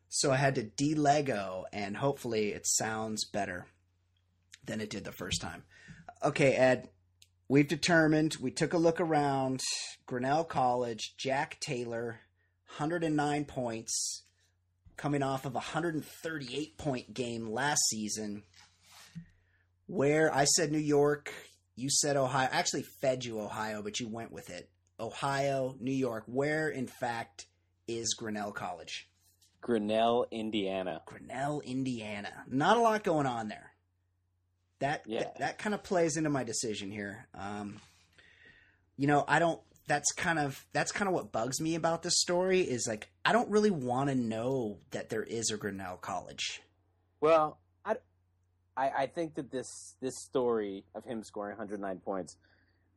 So 0.09 0.33
I 0.33 0.37
had 0.37 0.55
to 0.57 0.63
de 0.63 0.95
Lego, 0.95 1.67
and 1.73 1.97
hopefully 1.97 2.49
it 2.49 2.67
sounds 2.67 3.25
better 3.25 3.67
than 4.65 4.81
it 4.81 4.91
did 4.91 5.05
the 5.05 5.13
first 5.13 5.41
time. 5.41 5.63
Okay, 6.23 6.55
Ed, 6.55 6.89
we've 7.49 7.69
determined, 7.69 8.37
we 8.41 8.51
took 8.51 8.73
a 8.73 8.79
look 8.79 9.01
around 9.01 9.61
Grinnell 10.07 10.45
College, 10.45 11.15
Jack 11.17 11.59
Taylor, 11.61 12.21
109 12.79 13.45
points, 13.47 14.23
coming 14.97 15.23
off 15.23 15.45
of 15.45 15.53
a 15.53 15.55
138 15.55 16.77
point 16.79 17.13
game 17.15 17.51
last 17.51 17.81
season. 17.89 18.43
Where 19.87 20.33
I 20.33 20.45
said 20.45 20.71
New 20.71 20.79
York, 20.79 21.33
you 21.75 21.91
said 21.91 22.17
Ohio. 22.17 22.49
I 22.53 22.57
actually 22.57 22.85
fed 23.01 23.25
you 23.25 23.41
Ohio, 23.41 23.83
but 23.83 23.99
you 23.99 24.09
went 24.09 24.31
with 24.31 24.49
it. 24.51 24.71
Ohio, 25.01 25.75
New 25.81 25.93
York. 25.95 26.25
Where, 26.27 26.69
in 26.69 26.87
fact, 26.87 27.47
is 27.89 28.15
Grinnell 28.15 28.53
College? 28.53 29.09
Grinnell, 29.61 30.27
Indiana. 30.31 31.03
Grinnell, 31.07 31.61
Indiana. 31.63 32.33
Not 32.47 32.77
a 32.77 32.81
lot 32.81 33.03
going 33.03 33.27
on 33.27 33.49
there. 33.49 33.73
That 34.79 35.03
Yeah. 35.07 35.21
that, 35.25 35.39
that 35.39 35.59
kind 35.59 35.75
of 35.75 35.83
plays 35.83 36.17
into 36.17 36.31
my 36.31 36.45
decision 36.45 36.91
here. 36.91 37.27
Um, 37.35 37.81
you 38.97 39.07
know, 39.07 39.25
I 39.27 39.39
don't. 39.39 39.61
That's 39.91 40.13
kind 40.13 40.39
of 40.39 40.65
that's 40.73 40.93
kind 40.93 41.09
of 41.09 41.15
what 41.15 41.33
bugs 41.33 41.61
me 41.61 41.75
about 41.75 42.05
this 42.05 42.21
story 42.21 42.61
is 42.61 42.87
like 42.87 43.11
I 43.25 43.33
don't 43.33 43.51
really 43.51 43.73
want 43.73 44.09
to 44.09 44.15
know 44.15 44.79
that 44.93 45.09
there 45.09 45.25
is 45.25 45.51
a 45.51 45.57
Grinnell 45.57 45.97
College. 45.97 46.63
Well, 47.21 47.59
I, 47.85 47.97
I, 48.77 48.91
I 48.91 49.07
think 49.07 49.35
that 49.35 49.51
this 49.51 49.97
this 50.01 50.15
story 50.17 50.85
of 50.95 51.05
him 51.05 51.25
scoring 51.25 51.57
109 51.57 51.99
points 52.05 52.37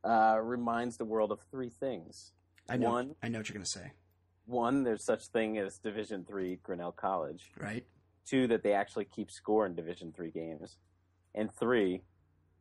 uh, 0.04 0.38
reminds 0.40 0.96
the 0.96 1.04
world 1.04 1.32
of 1.32 1.40
three 1.50 1.68
things. 1.68 2.30
I 2.68 2.76
know. 2.76 2.90
One, 2.90 3.16
I 3.20 3.26
know 3.26 3.40
what 3.40 3.48
you're 3.48 3.54
gonna 3.54 3.66
say, 3.66 3.90
one, 4.46 4.84
there's 4.84 5.04
such 5.04 5.26
thing 5.26 5.58
as 5.58 5.78
Division 5.78 6.24
three 6.24 6.60
Grinnell 6.62 6.92
College. 6.92 7.50
right? 7.58 7.84
Two, 8.24 8.46
that 8.46 8.62
they 8.62 8.72
actually 8.72 9.06
keep 9.06 9.32
score 9.32 9.66
in 9.66 9.74
Division 9.74 10.12
three 10.14 10.30
games, 10.30 10.76
and 11.34 11.52
three, 11.52 12.02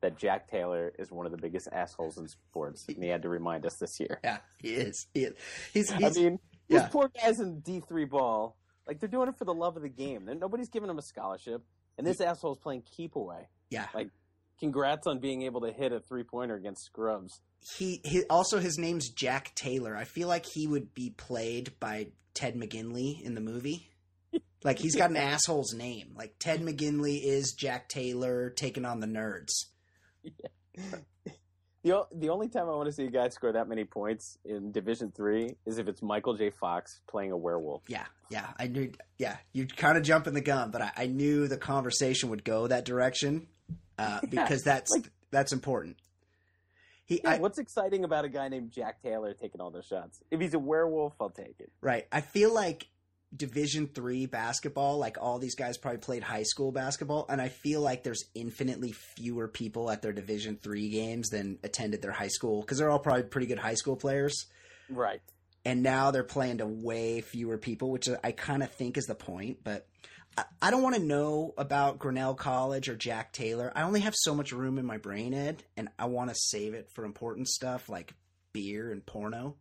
that 0.03 0.17
Jack 0.17 0.47
Taylor 0.49 0.93
is 0.99 1.11
one 1.11 1.25
of 1.25 1.31
the 1.31 1.37
biggest 1.39 1.67
assholes 1.71 2.17
in 2.19 2.27
sports, 2.27 2.85
and 2.87 3.03
he 3.03 3.09
had 3.09 3.23
to 3.23 3.29
remind 3.29 3.65
us 3.65 3.75
this 3.77 3.99
year. 3.99 4.19
Yeah, 4.23 4.37
he 4.59 4.69
is. 4.69 5.07
He 5.13 5.23
is. 5.23 5.33
He's. 5.73 5.91
I 5.91 6.09
mean, 6.11 6.39
yeah. 6.69 6.79
these 6.81 6.89
poor 6.89 7.09
guys 7.19 7.39
in 7.39 7.59
D 7.61 7.81
three 7.87 8.05
ball, 8.05 8.55
like 8.87 8.99
they're 8.99 9.09
doing 9.09 9.27
it 9.29 9.37
for 9.37 9.45
the 9.45 9.53
love 9.53 9.75
of 9.75 9.81
the 9.83 9.89
game. 9.89 10.25
They're, 10.25 10.35
nobody's 10.35 10.69
giving 10.69 10.87
them 10.87 10.99
a 10.99 11.01
scholarship, 11.01 11.63
and 11.97 12.05
this 12.05 12.21
asshole's 12.21 12.59
playing 12.59 12.83
keep 12.95 13.15
away. 13.15 13.47
yeah. 13.69 13.87
like- 13.93 14.11
Congrats 14.59 15.07
on 15.07 15.19
being 15.19 15.41
able 15.41 15.61
to 15.61 15.71
hit 15.73 15.91
a 15.91 15.99
three 15.99 16.23
pointer 16.23 16.55
against 16.55 16.85
scrubs. 16.85 17.41
he, 17.77 17.99
he 18.05 18.23
also 18.29 18.59
his 18.59 18.77
name's 18.77 19.09
Jack 19.09 19.53
Taylor. 19.55 19.97
I 19.97 20.03
feel 20.05 20.27
like 20.27 20.45
he 20.45 20.67
would 20.67 20.93
be 20.93 21.09
played 21.09 21.73
by 21.81 22.09
Ted 22.33 22.55
McGinley 22.55 23.19
in 23.21 23.33
the 23.33 23.41
movie. 23.41 23.89
Like 24.63 24.79
he's 24.79 24.95
got 24.95 25.09
an 25.09 25.17
asshole's 25.33 25.73
name. 25.73 26.13
Like 26.15 26.35
Ted 26.39 26.61
McGinley 26.61 27.19
is 27.23 27.53
Jack 27.53 27.89
Taylor 27.89 28.51
taking 28.51 28.85
on 28.85 28.99
the 29.01 29.07
nerds. 29.07 29.51
The 31.83 31.91
o- 31.97 32.07
the 32.13 32.29
only 32.29 32.47
time 32.47 32.69
I 32.69 32.75
want 32.75 32.85
to 32.85 32.93
see 32.93 33.03
a 33.05 33.09
guy 33.11 33.27
score 33.27 33.51
that 33.51 33.67
many 33.67 33.83
points 33.83 34.37
in 34.45 34.71
Division 34.71 35.11
three 35.11 35.55
is 35.65 35.79
if 35.79 35.89
it's 35.89 36.01
Michael 36.01 36.33
J. 36.33 36.49
Fox 36.49 37.01
playing 37.09 37.33
a 37.33 37.37
werewolf. 37.37 37.81
Yeah, 37.89 38.05
yeah. 38.29 38.47
I 38.57 38.67
knew. 38.67 38.91
Yeah, 39.17 39.35
you 39.51 39.67
kind 39.67 39.97
of 39.97 40.03
jumping 40.03 40.33
the 40.33 40.39
gun, 40.41 40.71
but 40.71 40.81
I, 40.81 40.91
I 40.95 41.05
knew 41.07 41.49
the 41.49 41.57
conversation 41.57 42.29
would 42.29 42.45
go 42.45 42.67
that 42.67 42.85
direction 42.85 43.47
uh, 43.97 44.19
Yeah, 44.23 44.29
because 44.29 44.61
that's 44.63 44.91
like- 44.91 45.11
that's 45.29 45.51
important. 45.51 45.97
He, 47.05 47.19
Yeah, 47.21 47.31
I, 47.31 47.37
what's 47.39 47.57
exciting 47.59 48.05
about 48.05 48.23
a 48.23 48.29
guy 48.29 48.47
named 48.47 48.71
Jack 48.71 49.01
Taylor 49.01 49.33
taking 49.33 49.59
all 49.59 49.69
those 49.69 49.85
shots? 49.85 50.21
If 50.31 50.39
he's 50.39 50.53
a 50.53 50.59
werewolf, 50.59 51.15
I'll 51.19 51.29
take 51.31 51.55
it. 51.59 51.69
Right. 51.81 52.07
I 52.13 52.21
feel 52.21 52.53
like 52.53 52.87
Division 53.35 53.87
three 53.87 54.25
basketball, 54.25 54.97
like 54.97 55.17
all 55.19 55.39
these 55.39 55.55
guys 55.55 55.77
probably 55.77 55.99
played 55.99 56.23
high 56.23 56.43
school 56.43 56.71
basketball, 56.71 57.25
and 57.29 57.41
I 57.41 57.49
feel 57.49 57.81
like 57.81 58.03
there's 58.03 58.25
infinitely 58.35 58.91
fewer 58.91 59.47
people 59.47 59.89
at 59.89 60.01
their 60.01 60.13
Division 60.13 60.57
three 60.57 60.89
games 60.89 61.29
than 61.29 61.57
attended 61.63 62.01
their 62.01 62.11
high 62.11 62.27
school 62.27 62.61
because 62.61 62.77
they're 62.77 62.89
all 62.89 62.99
probably 62.99 63.23
pretty 63.23 63.47
good 63.47 63.59
high 63.59 63.73
school 63.73 63.95
players. 63.95 64.45
Right. 64.89 65.21
And 65.65 65.81
now 65.81 66.11
they're 66.11 66.23
playing 66.23 66.57
to 66.57 66.67
way 66.67 67.21
fewer 67.21 67.57
people, 67.57 67.89
which 67.89 68.09
I 68.23 68.31
kind 68.33 68.63
of 68.63 68.71
think 68.71 68.97
is 68.97 69.05
the 69.05 69.15
point. 69.15 69.59
But 69.63 69.87
I, 70.37 70.43
I 70.61 70.71
don't 70.71 70.83
want 70.83 70.95
to 70.95 71.01
know 71.01 71.53
about 71.57 71.99
Grinnell 71.99 72.35
College 72.35 72.89
or 72.89 72.95
Jack 72.95 73.33
Taylor. 73.33 73.71
I 73.75 73.83
only 73.83 74.01
have 74.01 74.13
so 74.15 74.35
much 74.35 74.51
room 74.51 74.77
in 74.77 74.85
my 74.85 74.97
brain, 74.97 75.33
Ed, 75.33 75.63
and 75.77 75.89
I 75.97 76.05
want 76.05 76.29
to 76.29 76.35
save 76.35 76.73
it 76.73 76.91
for 76.93 77.05
important 77.05 77.47
stuff 77.47 77.89
like 77.89 78.13
beer 78.51 78.91
and 78.91 79.05
porno. 79.05 79.55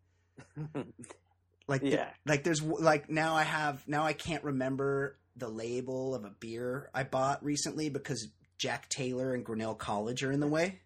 Like, 1.69 1.83
Yeah. 1.85 2.09
like 2.27 2.45
there's 2.45 2.63
like 2.63 3.09
now 3.09 3.35
I 3.35 3.43
have 3.45 3.87
now 3.87 4.05
I 4.05 4.13
can't 4.13 4.45
remember 4.45 5.19
the 5.37 5.49
label 5.49 6.15
of 6.15 6.25
a 6.25 6.31
beer 6.31 6.91
I 6.95 7.05
bought 7.05 7.43
recently 7.45 7.89
because 7.89 8.29
Jack 8.59 8.89
Taylor 8.89 9.35
and 9.35 9.45
Grinnell 9.45 9.75
College 9.75 10.23
are 10.23 10.33
in 10.33 10.41
the 10.41 10.47
way. 10.49 10.81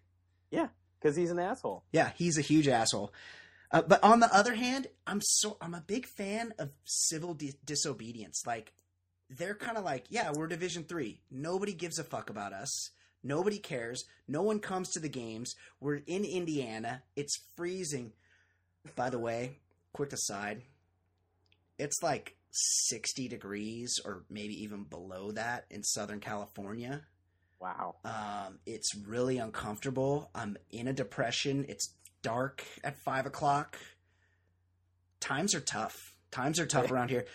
Yeah, 0.51 0.67
because 0.99 1.15
he's 1.15 1.31
an 1.31 1.39
asshole. 1.39 1.83
Yeah, 1.91 2.11
he's 2.15 2.37
a 2.37 2.41
huge 2.41 2.67
asshole. 2.67 3.13
Uh, 3.69 3.81
but 3.81 4.01
on 4.03 4.21
the 4.21 4.33
other 4.33 4.53
hand, 4.55 4.87
I'm 5.05 5.19
so 5.21 5.57
I'm 5.59 5.73
a 5.73 5.81
big 5.81 6.05
fan 6.05 6.53
of 6.57 6.69
civil 6.85 7.33
di- 7.33 7.55
disobedience. 7.65 8.43
Like 8.47 8.71
they're 9.29 9.55
kind 9.55 9.77
of 9.77 9.83
like, 9.83 10.05
yeah, 10.09 10.31
we're 10.33 10.47
Division 10.47 10.83
three. 10.85 11.19
Nobody 11.29 11.73
gives 11.73 11.99
a 11.99 12.03
fuck 12.05 12.29
about 12.29 12.53
us. 12.53 12.91
Nobody 13.23 13.57
cares. 13.57 14.05
No 14.27 14.41
one 14.41 14.59
comes 14.59 14.89
to 14.91 14.99
the 15.01 15.09
games. 15.09 15.53
We're 15.81 15.95
in 16.07 16.23
Indiana. 16.23 17.03
It's 17.17 17.37
freezing. 17.57 18.13
By 18.95 19.09
the 19.09 19.19
way, 19.19 19.57
quick 19.97 20.13
aside, 20.13 20.61
it's 21.79 22.03
like 22.03 22.35
60 22.51 23.27
degrees 23.27 23.99
or 24.05 24.23
maybe 24.29 24.53
even 24.63 24.83
below 24.83 25.31
that 25.31 25.65
in 25.71 25.81
Southern 25.83 26.19
California. 26.19 27.01
Wow. 27.59 27.95
Um, 28.05 28.59
it's 28.67 28.95
really 28.95 29.39
uncomfortable. 29.39 30.29
I'm 30.35 30.55
in 30.69 30.87
a 30.87 30.93
depression. 30.93 31.65
It's 31.67 31.95
dark 32.21 32.63
at 32.83 32.95
five 33.03 33.25
o'clock. 33.25 33.79
Times 35.19 35.55
are 35.55 35.59
tough. 35.61 35.95
Times 36.29 36.59
are 36.59 36.67
tough 36.67 36.91
around 36.91 37.09
here. 37.09 37.25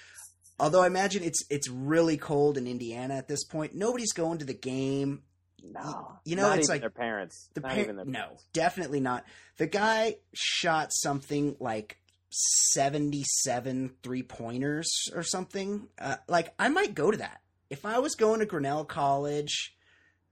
Although 0.61 0.83
I 0.83 0.87
imagine 0.87 1.25
it's 1.25 1.45
it's 1.51 1.69
really 1.69 2.17
cold 2.17 2.57
in 2.57 2.69
Indiana 2.69 3.15
at 3.15 3.27
this 3.27 3.43
point. 3.43 3.75
Nobody's 3.75 4.13
going 4.13 4.39
to 4.39 4.45
the 4.45 4.55
game. 4.55 5.23
No. 5.65 6.19
You 6.25 6.37
know, 6.37 6.53
it's 6.53 6.69
like 6.69 6.81
their 6.83 6.91
parents. 6.91 7.49
the 7.55 7.61
Not 7.61 7.73
par- 7.73 7.85
their 7.85 8.05
no, 8.05 8.21
parents. 8.21 8.45
definitely 8.53 9.01
not. 9.01 9.25
The 9.59 9.67
guy 9.67 10.17
shot 10.33 10.93
something 10.93 11.57
like 11.59 11.99
77 12.33 13.93
three 14.03 14.23
pointers 14.23 14.91
or 15.15 15.23
something. 15.23 15.89
Uh, 15.99 16.17
like, 16.29 16.53
I 16.59 16.69
might 16.69 16.95
go 16.95 17.11
to 17.11 17.19
that. 17.19 17.41
If 17.71 17.85
I 17.87 17.99
was 17.99 18.15
going 18.15 18.41
to 18.41 18.47
Grinnell 18.47 18.85
College, 18.85 19.75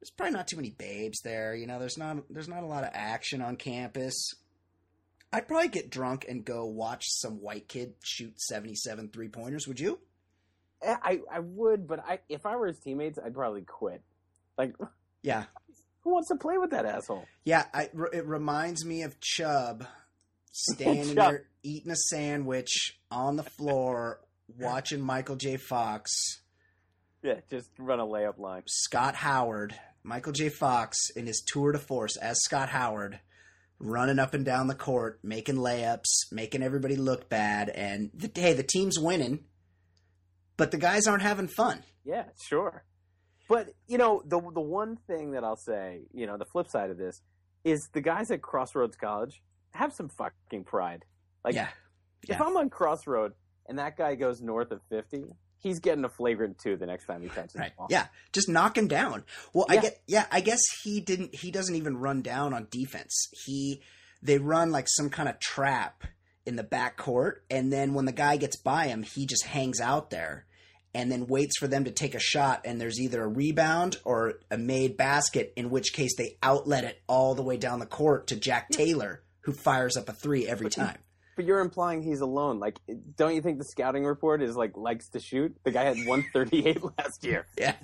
there's 0.01 0.11
probably 0.11 0.33
not 0.35 0.47
too 0.49 0.57
many 0.57 0.71
babes 0.71 1.21
there. 1.23 1.55
You 1.55 1.67
know, 1.67 1.79
there's 1.79 1.99
not 1.99 2.19
there's 2.31 2.49
not 2.49 2.63
a 2.63 2.67
lot 2.67 2.85
of 2.85 2.91
action 2.93 3.43
on 3.43 3.57
campus. 3.57 4.35
I'd 5.33 5.47
probably 5.47 5.69
get 5.69 5.91
drunk 5.91 6.27
and 6.29 6.45
go 6.45 6.67
watch 6.67 7.05
some 7.07 7.41
white 7.41 7.69
kid 7.69 7.95
shoot 8.03 8.41
77 8.41 9.11
three 9.11 9.29
pointers. 9.29 9.69
Would 9.69 9.79
you? 9.79 10.01
Eh, 10.83 10.97
I, 11.03 11.21
I 11.31 11.39
would, 11.41 11.87
but 11.87 12.01
I 12.07 12.21
if 12.29 12.47
I 12.47 12.57
were 12.57 12.67
his 12.67 12.79
teammates, 12.79 13.19
I'd 13.25 13.35
probably 13.35 13.63
quit. 13.63 14.03
Like, 14.59 14.75
Yeah. 15.23 15.45
who 16.03 16.13
wants 16.15 16.29
to 16.29 16.37
play 16.37 16.57
with 16.59 16.71
that 16.71 16.87
asshole? 16.87 17.27
Yeah, 17.45 17.67
I, 17.75 17.91
it 18.13 18.27
reminds 18.27 18.85
me 18.87 19.03
of 19.03 19.21
Chubb 19.21 19.87
standing 20.51 21.15
there 21.15 21.47
eating 21.63 21.91
a 21.91 21.97
sandwich 21.97 22.99
on 23.11 23.37
the 23.37 23.43
floor, 23.43 24.21
watching 24.59 25.01
Michael 25.01 25.37
J. 25.37 25.57
Fox, 25.57 26.11
Yeah, 27.23 27.41
just 27.51 27.69
run 27.79 28.01
a 28.01 28.07
layup 28.07 28.39
line. 28.39 28.63
Scott 28.67 29.15
Howard, 29.15 29.75
Michael 30.03 30.33
J. 30.33 30.49
Fox 30.49 31.11
in 31.17 31.27
his 31.27 31.43
tour 31.47 31.73
de 31.73 31.79
force 31.79 32.17
as 32.17 32.39
Scott 32.43 32.71
Howard, 32.71 33.21
running 33.79 34.19
up 34.19 34.33
and 34.35 34.45
down 34.45 34.67
the 34.69 34.75
court, 34.75 35.21
making 35.23 35.57
layups, 35.57 36.33
making 36.33 36.63
everybody 36.63 36.97
look 36.97 37.29
bad, 37.29 37.69
and 37.69 38.11
the, 38.15 38.31
hey, 38.35 38.55
the 38.55 38.63
team's 38.63 38.99
winning, 38.99 39.41
but 40.57 40.71
the 40.71 40.79
guys 40.79 41.07
aren't 41.07 41.23
having 41.23 41.49
fun. 41.49 41.83
Yeah, 42.05 42.25
sure. 42.43 42.85
But 43.49 43.75
you 43.89 43.99
know, 43.99 44.23
the 44.25 44.41
the 44.41 44.61
one 44.61 44.97
thing 45.07 45.33
that 45.33 45.43
I'll 45.45 45.57
say, 45.57 46.03
you 46.15 46.27
know, 46.27 46.39
the 46.39 46.45
flip 46.45 46.69
side 46.69 46.89
of 46.91 46.97
this 46.97 47.21
is 47.65 47.89
the 47.93 48.01
guys 48.01 48.31
at 48.31 48.41
Crossroads 48.41 48.97
College 48.97 49.43
have 49.73 49.93
some 49.93 50.09
fucking 50.09 50.65
pride. 50.65 51.05
Like, 51.45 51.55
yeah, 51.55 51.69
if. 52.29 52.41
I'm 52.41 52.57
on 52.57 52.71
Crossroad 52.71 53.33
and 53.69 53.79
that 53.79 53.97
guy 53.97 54.15
goes 54.15 54.41
north 54.41 54.71
of 54.73 54.81
fifty, 54.91 55.25
he's 55.59 55.79
getting 55.81 56.05
a 56.05 56.09
flagrant 56.09 56.59
two 56.59 56.77
the 56.77 56.87
next 56.87 57.07
time 57.07 57.23
he 57.23 57.29
touches 57.29 57.55
Right. 57.57 57.71
the 57.73 57.77
ball. 57.77 57.87
Yeah. 57.91 58.07
Just 58.33 58.49
knock 58.49 58.77
him 58.77 58.89
down. 58.89 59.25
Well, 59.53 59.67
I 59.69 59.77
get 59.79 60.01
yeah, 60.07 60.27
I 60.31 60.41
guess 60.41 60.61
he 60.83 61.01
didn't 61.01 61.35
he 61.35 61.51
doesn't 61.51 61.75
even 61.77 61.97
run 61.99 62.23
down 62.23 62.53
on 62.53 62.67
defense. 62.71 63.29
He 63.47 63.81
they 64.23 64.39
run 64.39 64.71
like 64.71 64.87
some 64.89 65.09
kind 65.09 65.29
of 65.29 65.39
trap 65.41 66.05
in 66.47 66.57
the 66.57 66.63
back 66.63 66.97
court 66.97 67.45
and 67.51 67.73
then 67.73 67.95
when 67.95 68.05
the 68.07 68.13
guy 68.13 68.37
gets 68.37 68.57
by 68.57 68.87
him, 68.89 69.03
he 69.03 69.25
just 69.27 69.45
hangs 69.47 69.81
out 69.81 70.11
there 70.11 70.47
and 70.93 71.11
then 71.13 71.27
waits 71.27 71.57
for 71.59 71.69
them 71.69 71.85
to 71.85 71.91
take 71.91 72.15
a 72.15 72.19
shot 72.21 72.63
and 72.65 72.81
there's 72.81 72.99
either 73.01 73.23
a 73.23 73.29
rebound 73.29 73.97
or 74.05 74.35
a 74.51 74.59
made 74.59 74.97
basket 74.97 75.53
in 75.57 75.71
which 75.71 75.93
case 75.93 76.17
they 76.17 76.37
outlet 76.43 76.83
it 76.85 77.01
all 77.07 77.35
the 77.35 77.43
way 77.43 77.57
down 77.57 77.79
the 77.79 77.87
court 77.87 78.27
to 78.27 78.37
Jack 78.37 78.69
Taylor 78.71 79.23
who 79.43 79.53
fires 79.53 79.97
up 79.97 80.09
a 80.09 80.13
3 80.13 80.47
every 80.47 80.71
time. 80.71 80.99
But 81.37 81.45
you're 81.47 81.61
implying 81.61 82.03
he's 82.03 82.21
alone. 82.21 82.61
Like, 82.61 82.79
don't 83.17 83.35
you 83.35 83.41
think 83.41 83.59
the 83.59 83.65
scouting 83.65 84.05
report 84.05 84.43
is 84.43 84.57
like 84.57 84.77
likes 84.77 85.09
to 85.11 85.21
shoot? 85.21 85.57
The 85.65 85.71
guy 85.71 85.85
had 85.85 85.97
138 86.07 86.83
last 86.99 87.25
year. 87.25 87.47
Yeah. 87.57 87.77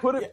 Put 0.00 0.16
a 0.16 0.30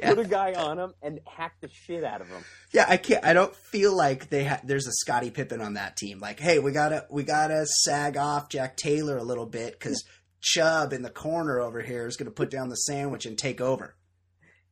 Yeah. 0.00 0.10
put 0.14 0.18
a 0.18 0.28
guy 0.28 0.52
on 0.54 0.78
him 0.78 0.92
and 1.02 1.20
hack 1.26 1.54
the 1.60 1.68
shit 1.68 2.02
out 2.04 2.20
of 2.20 2.28
him. 2.28 2.42
Yeah, 2.72 2.84
I 2.88 2.96
can't. 2.96 3.24
I 3.24 3.32
don't 3.32 3.54
feel 3.54 3.96
like 3.96 4.28
they 4.28 4.44
ha- 4.44 4.60
there's 4.64 4.86
a 4.88 4.92
Scottie 4.92 5.30
Pippen 5.30 5.60
on 5.60 5.74
that 5.74 5.96
team. 5.96 6.18
Like, 6.18 6.40
hey, 6.40 6.58
we 6.58 6.72
gotta 6.72 7.06
we 7.10 7.22
gotta 7.22 7.64
sag 7.66 8.16
off 8.16 8.48
Jack 8.48 8.76
Taylor 8.76 9.16
a 9.16 9.22
little 9.24 9.46
bit 9.46 9.72
because 9.78 10.04
Chubb 10.42 10.92
in 10.92 11.02
the 11.02 11.10
corner 11.10 11.60
over 11.60 11.80
here 11.80 12.06
is 12.06 12.16
gonna 12.16 12.30
put 12.32 12.50
down 12.50 12.68
the 12.70 12.74
sandwich 12.76 13.24
and 13.26 13.38
take 13.38 13.60
over. 13.60 13.94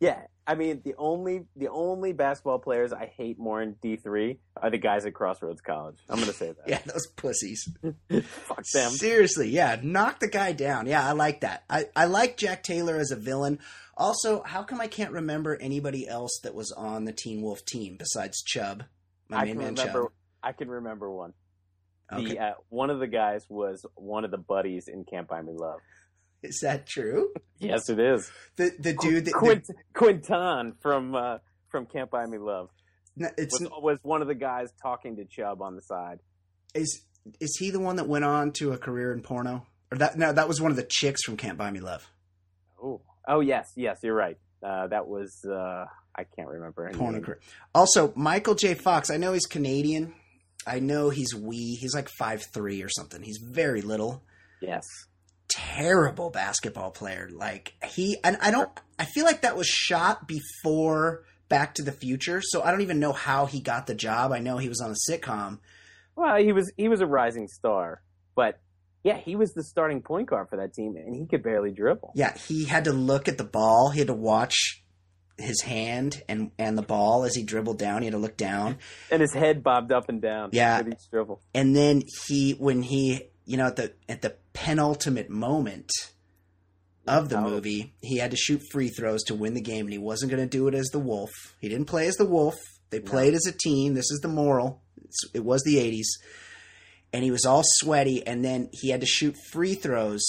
Yeah, 0.01 0.23
I 0.47 0.55
mean 0.57 0.83
the 0.85 0.95
only 0.99 1.47
the 1.57 1.69
only 1.69 2.13
basketball 2.13 2.59
players 2.59 2.93
I 2.93 3.07
hate 3.17 3.39
more 3.39 3.63
in 3.63 3.77
D 3.81 3.97
three 3.97 4.41
are 4.61 4.71
the 4.71 4.79
guys 4.79 5.07
at 5.07 5.15
Crossroads 5.15 5.61
College. 5.63 5.97
I'm 6.09 6.19
gonna 6.21 6.33
say 6.33 6.53
that. 6.53 6.65
Yeah, 6.69 6.81
those 6.85 7.07
pussies. 7.17 7.67
Fuck 8.21 8.65
them. 8.75 8.91
Seriously, 8.93 9.49
yeah, 9.49 9.79
knock 9.83 10.21
the 10.21 10.29
guy 10.29 10.53
down. 10.53 10.87
Yeah, 10.87 11.07
I 11.07 11.13
like 11.13 11.41
that. 11.41 11.65
I 11.71 11.87
I 11.97 12.05
like 12.07 12.37
Jack 12.37 12.63
Taylor 12.63 12.97
as 12.99 13.11
a 13.11 13.17
villain. 13.17 13.59
Also, 13.97 14.43
how 14.43 14.63
come 14.65 14.81
I 14.81 14.87
can't 14.89 15.13
remember 15.13 15.57
anybody 15.57 16.07
else 16.07 16.41
that 16.43 16.55
was 16.55 16.73
on 16.73 17.05
the 17.05 17.13
Teen 17.13 17.41
Wolf 17.43 17.65
team 17.65 17.97
besides 17.97 18.43
Chubb, 18.43 18.85
my 19.29 19.39
I 19.39 19.45
main 19.45 19.55
can 19.55 19.59
man 19.59 19.75
remember. 19.77 20.03
Chubb? 20.05 20.13
I 20.43 20.53
can 20.53 20.69
remember 20.69 21.11
one. 21.11 21.33
Okay, 22.13 22.35
The 22.35 22.39
uh, 22.39 22.53
one 22.69 22.91
of 22.91 22.99
the 22.99 23.07
guys 23.07 23.47
was 23.49 23.87
one 23.95 24.25
of 24.27 24.31
the 24.31 24.37
buddies 24.37 24.89
in 24.89 25.05
Can't 25.05 25.27
Buy 25.27 25.41
Me 25.41 25.53
Love. 25.55 25.81
Is 26.45 26.61
that 26.63 26.87
true? 26.87 27.33
Yes, 27.59 27.89
it 27.89 27.99
is. 27.99 28.31
The 28.57 28.73
the 28.79 28.93
dude 28.95 29.25
that 29.25 29.35
Quint, 29.35 29.67
Quinton 29.95 30.75
from 30.81 31.15
uh, 31.15 31.39
from 31.71 31.87
Can't 31.87 32.11
Buy 32.11 32.27
Me 32.27 32.39
Love 32.39 32.69
the, 33.17 33.33
it's 33.37 33.61
was, 33.61 33.71
was 33.81 33.99
one 34.03 34.23
of 34.23 34.29
the 34.29 34.35
guys 34.35 34.73
talking 34.83 35.17
to 35.17 35.25
Chubb 35.25 35.63
on 35.63 35.77
the 35.77 35.83
side. 35.83 36.21
Is 36.75 37.03
is 37.41 37.57
he 37.59 37.71
the 37.71 37.81
one 37.81 37.97
that 37.97 38.09
went 38.09 38.25
on 38.25 38.53
to 38.53 38.73
a 38.73 38.79
career 38.79 39.13
in 39.13 39.23
porno? 39.23 39.67
Or 39.91 39.99
that 39.99 40.19
no, 40.19 40.33
that 40.33 40.49
was 40.49 40.61
one 40.61 40.71
of 40.71 40.77
the 40.77 40.87
chicks 40.89 41.23
from 41.23 41.37
Can't 41.37 41.59
Buy 41.59 41.71
Me 41.71 41.81
Love. 41.81 42.09
Oh, 42.83 43.01
oh 43.29 43.41
yes, 43.41 43.73
yes, 43.77 43.99
you're 44.03 44.15
right. 44.15 44.39
Uh, 44.63 44.89
that 44.89 45.07
was 45.07 45.45
uh, 45.49 45.85
I 46.17 46.25
can't 46.37 46.49
remember. 46.49 46.91
Porno 46.95 47.21
career. 47.21 47.41
Also, 47.75 48.13
Michael 48.17 48.55
J. 48.55 48.75
Fox. 48.75 49.11
I 49.11 49.17
know 49.17 49.33
he's 49.33 49.47
Canadian. 49.47 50.15
I 50.67 50.81
know 50.81 51.11
he's 51.11 51.35
wee. 51.35 51.77
He's 51.81 51.95
like 51.95 52.09
five 52.09 52.45
three 52.53 52.83
or 52.83 52.89
something. 52.89 53.23
He's 53.23 53.39
very 53.39 53.83
little. 53.83 54.23
Yes. 54.61 54.87
Terrible 55.57 56.31
basketball 56.31 56.91
player. 56.91 57.29
Like 57.33 57.75
he 57.87 58.19
and 58.25 58.37
I 58.41 58.51
don't. 58.51 58.69
I 58.99 59.05
feel 59.05 59.25
like 59.25 59.43
that 59.43 59.57
was 59.57 59.67
shot 59.69 60.27
before 60.27 61.25
Back 61.49 61.75
to 61.77 61.83
the 61.83 61.93
Future. 61.93 62.41
So 62.43 62.63
I 62.63 62.71
don't 62.71 62.81
even 62.81 62.99
know 62.99 63.13
how 63.13 63.47
he 63.47 63.61
got 63.61 63.87
the 63.87 63.95
job. 63.95 64.33
I 64.33 64.41
know 64.41 64.59
he 64.59 64.69
was 64.69 64.81
on 64.81 64.91
a 64.91 65.11
sitcom. 65.11 65.59
Well, 66.17 66.37
he 66.37 66.53
was 66.53 66.73
he 66.77 66.89
was 66.89 67.01
a 67.01 67.07
rising 67.07 67.47
star, 67.49 68.03
but 68.35 68.59
yeah, 69.05 69.19
he 69.19 69.37
was 69.37 69.53
the 69.53 69.63
starting 69.63 70.01
point 70.03 70.29
guard 70.29 70.49
for 70.49 70.57
that 70.57 70.75
team, 70.75 70.97
and 70.97 71.15
he 71.15 71.27
could 71.27 71.43
barely 71.43 71.71
dribble. 71.71 72.13
Yeah, 72.15 72.35
he 72.37 72.65
had 72.65 72.85
to 72.85 72.93
look 72.93 73.29
at 73.29 73.39
the 73.39 73.45
ball. 73.45 73.91
He 73.91 73.99
had 74.01 74.09
to 74.09 74.15
watch 74.15 74.83
his 75.39 75.61
hand 75.63 76.23
and 76.29 76.53
and 76.59 76.79
the 76.79 76.83
ball 76.83 77.25
as 77.25 77.35
he 77.35 77.43
dribbled 77.43 77.79
down. 77.79 78.03
He 78.03 78.07
had 78.07 78.13
to 78.13 78.19
look 78.19 78.37
down. 78.37 78.79
And 79.11 79.21
his 79.21 79.33
head 79.35 79.63
bobbed 79.63 79.93
up 79.93 80.09
and 80.09 80.21
down 80.23 80.51
Yeah. 80.53 80.79
with 80.79 80.95
each 80.95 81.11
dribble. 81.11 81.41
And 81.55 81.75
then 81.77 82.03
he 82.27 82.53
when 82.53 82.83
he, 82.83 83.31
you 83.47 83.57
know, 83.57 83.67
at 83.67 83.77
the 83.77 83.93
at 84.09 84.23
the 84.23 84.37
penultimate 84.53 85.31
moment 85.31 85.91
of 87.07 87.29
the 87.29 87.41
movie, 87.41 87.93
he 88.01 88.19
had 88.19 88.31
to 88.31 88.37
shoot 88.37 88.63
free 88.71 88.89
throws 88.89 89.23
to 89.25 89.35
win 89.35 89.55
the 89.55 89.61
game 89.61 89.87
and 89.87 89.93
he 89.93 89.99
wasn't 89.99 90.31
going 90.31 90.43
to 90.43 90.49
do 90.49 90.69
it 90.69 90.75
as 90.75 90.87
the 90.87 90.99
wolf. 90.99 91.31
He 91.61 91.69
didn't 91.69 91.87
play 91.87 92.07
as 92.07 92.17
the 92.17 92.25
wolf. 92.25 92.55
They 92.91 93.01
played 93.01 93.35
as 93.35 93.47
a 93.47 93.53
team. 93.53 93.95
This 93.95 94.11
is 94.11 94.21
the 94.21 94.29
moral. 94.29 94.81
It's, 95.05 95.25
it 95.35 95.45
was 95.45 95.63
the 95.65 95.77
80s. 95.77 96.07
And 97.13 97.23
he 97.23 97.31
was 97.31 97.45
all 97.45 97.63
sweaty 97.65 98.27
and 98.27 98.45
then 98.45 98.71
he 98.73 98.91
had 98.91 99.01
to 99.01 99.07
shoot 99.07 99.37
free 99.53 99.75
throws 99.75 100.25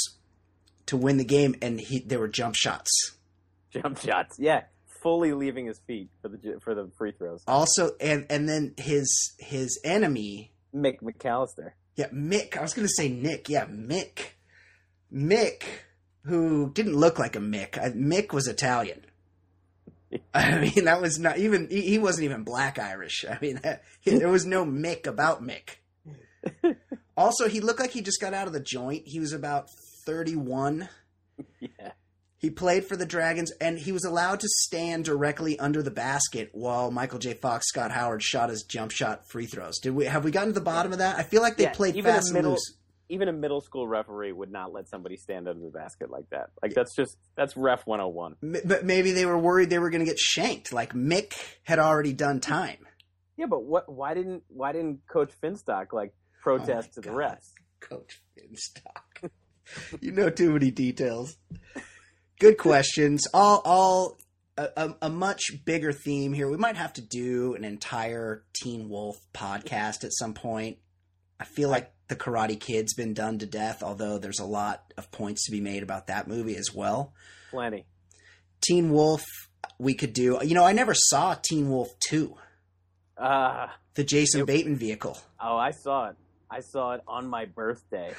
to 0.88 0.98
win 0.98 1.18
the 1.18 1.26
game 1.26 1.56
and 1.62 1.80
he 1.80 2.00
there 2.00 2.20
were 2.20 2.28
jump 2.28 2.56
shots. 2.56 2.92
Jump 3.72 4.00
shots, 4.00 4.36
yeah, 4.38 4.64
fully 5.02 5.34
leaving 5.34 5.66
his 5.66 5.80
feet 5.88 6.10
for 6.22 6.30
the 6.30 6.60
for 6.64 6.76
the 6.76 6.92
free 6.98 7.12
throws. 7.12 7.44
Also 7.48 7.92
and 8.00 8.26
and 8.30 8.48
then 8.48 8.74
his 8.78 9.34
his 9.40 9.80
enemy 9.84 10.52
Mick 10.76 11.02
McAllister. 11.02 11.72
Yeah, 11.96 12.10
Mick. 12.10 12.58
I 12.58 12.62
was 12.62 12.74
going 12.74 12.88
to 12.88 12.94
say 12.94 13.10
Nick. 13.10 13.48
Yeah, 13.50 13.66
Mick. 13.66 14.20
Mick, 15.14 15.64
who 16.26 16.72
didn't 16.72 16.96
look 16.96 17.18
like 17.20 17.36
a 17.36 17.40
Mick. 17.40 17.78
I, 17.78 17.90
Mick 17.92 18.34
was 18.34 18.48
Italian. 18.48 19.06
I 20.34 20.60
mean, 20.60 20.86
that 20.86 21.02
was 21.02 21.20
not 21.20 21.38
even. 21.38 21.68
He, 21.70 21.82
he 21.82 21.98
wasn't 21.98 22.26
even 22.26 22.44
black 22.44 22.78
Irish. 22.80 23.24
I 23.30 23.38
mean, 23.42 23.60
that, 23.64 23.84
he- 24.02 24.18
there 24.18 24.30
was 24.30 24.46
no 24.46 24.66
Mick 24.66 25.08
about 25.08 25.44
Mick. 25.44 25.78
Also, 27.18 27.48
he 27.48 27.62
looked 27.62 27.80
like 27.80 27.92
he 27.92 28.02
just 28.02 28.20
got 28.20 28.34
out 28.34 28.46
of 28.46 28.52
the 28.52 28.60
joint. 28.60 29.04
He 29.08 29.22
was 29.22 29.32
about 29.32 29.70
thirty-one. 30.06 30.90
Yeah, 31.62 31.92
He 32.46 32.52
played 32.52 32.86
for 32.86 32.96
the 32.96 33.08
Dragons, 33.08 33.52
and 33.60 33.80
he 33.80 33.92
was 33.92 34.04
allowed 34.06 34.40
to 34.42 34.48
stand 34.48 35.04
directly 35.04 35.58
under 35.58 35.82
the 35.82 35.90
basket 35.90 36.52
while 36.54 36.92
Michael 36.92 37.18
J. 37.18 37.34
Fox, 37.34 37.66
Scott 37.68 37.90
Howard 37.90 38.22
shot 38.22 38.50
his 38.52 38.62
jump 38.62 38.92
shot 38.92 39.28
free 39.28 39.48
throws. 39.48 39.80
Did 39.80 39.96
we 39.96 40.06
have 40.06 40.24
we 40.24 40.30
gotten 40.30 40.50
to 40.50 40.54
the 40.54 40.62
bottom 40.64 40.92
of 40.92 41.00
that? 41.00 41.18
I 41.18 41.24
feel 41.24 41.42
like 41.42 41.58
they 41.58 41.64
Yeah, 41.64 41.74
played 41.74 41.96
the 41.96 42.04
fast 42.04 42.32
and 42.36 42.48
loose. 42.48 42.78
even 43.10 43.30
a 43.30 43.34
middle 43.34 43.62
school 43.62 43.88
referee 43.88 44.32
would 44.32 44.52
not 44.52 44.72
let 44.72 44.88
somebody 44.88 45.18
stand 45.18 45.48
under 45.48 45.66
the 45.66 45.72
basket 45.72 46.12
like 46.12 46.30
that. 46.30 46.52
Like 46.62 46.76
that's 46.76 46.96
just 46.96 47.18
that's 47.36 47.58
ref 47.58 47.88
101. 47.88 48.36
M- 48.44 48.56
but 48.64 48.86
maybe 48.86 49.12
they 49.12 49.26
were 49.26 49.40
worried 49.40 49.72
they 49.72 49.80
were 49.80 49.90
going 49.90 50.06
to 50.06 50.12
get 50.12 50.20
shanked. 50.20 50.72
Like 50.72 50.94
Mick 50.94 51.34
had 51.64 51.80
already 51.80 52.14
done 52.14 52.42
time. 52.42 52.86
Yeah, 53.38 53.48
but 53.48 53.64
what? 53.64 53.92
Why 53.92 54.14
didn't 54.14 54.44
why 54.50 54.72
didn't 54.72 55.00
Coach 55.12 55.32
Finstock 55.44 55.94
like 55.94 56.14
protest 56.44 56.90
Oh 56.92 57.02
to 57.02 57.02
the 57.02 57.10
God. 57.10 57.18
refs? 57.40 57.50
Coach 57.80 58.22
Finstock. 58.38 59.32
you 60.00 60.12
know 60.12 60.30
too 60.30 60.52
many 60.52 60.70
details. 60.70 61.38
Good 62.40 62.58
questions. 62.58 63.28
All 63.34 63.62
all 63.64 64.18
a, 64.58 64.68
a, 64.78 64.96
a 65.04 65.10
much 65.10 65.42
bigger 65.66 65.92
theme 65.94 66.34
here. 66.34 66.50
We 66.50 66.58
might 66.58 66.76
have 66.76 66.94
to 66.94 67.02
do 67.02 67.56
an 67.56 67.64
entire 67.64 68.44
Teen 68.54 68.90
Wolf 68.90 69.18
podcast 69.34 70.04
at 70.04 70.14
some 70.14 70.34
point. 70.34 70.78
I 71.40 71.46
feel 71.46 71.70
like 71.70 71.92
the 72.08 72.16
Karate 72.16 72.60
Kid's 72.60 72.94
been 72.94 73.14
done 73.14 73.40
to 73.40 73.46
death, 73.46 73.84
although 73.84 74.18
there's 74.18 74.40
a 74.40 74.46
lot 74.46 74.94
of 74.98 75.12
points 75.12 75.46
to 75.46 75.52
be 75.52 75.60
made 75.62 75.84
about 75.84 76.08
that 76.08 76.28
movie 76.28 76.56
as 76.56 76.74
well. 76.74 77.14
Plenty. 77.52 77.86
Teen 78.62 78.92
Wolf, 78.92 79.24
we 79.78 79.94
could 79.94 80.14
do. 80.14 80.40
You 80.44 80.56
know, 80.56 80.64
I 80.66 80.72
never 80.74 80.94
saw 80.94 81.36
Teen 81.36 81.70
Wolf 81.70 81.90
2, 82.10 82.36
Uh 83.18 83.68
the 83.96 84.04
Jason 84.04 84.42
It- 84.42 84.48
Bateman 84.48 84.76
vehicle. 84.78 85.18
oh, 85.42 85.58
I 85.58 85.72
saw 85.72 86.10
it. 86.10 86.16
I 86.50 86.60
saw 86.60 86.94
it 86.94 87.02
on 87.08 87.28
my 87.28 87.46
birthday. 87.46 88.14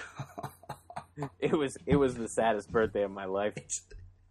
it 1.38 1.52
was 1.52 1.76
it 1.86 1.96
was 1.96 2.14
the 2.14 2.28
saddest 2.28 2.70
birthday 2.70 3.02
of 3.02 3.10
my 3.10 3.24
life. 3.26 3.54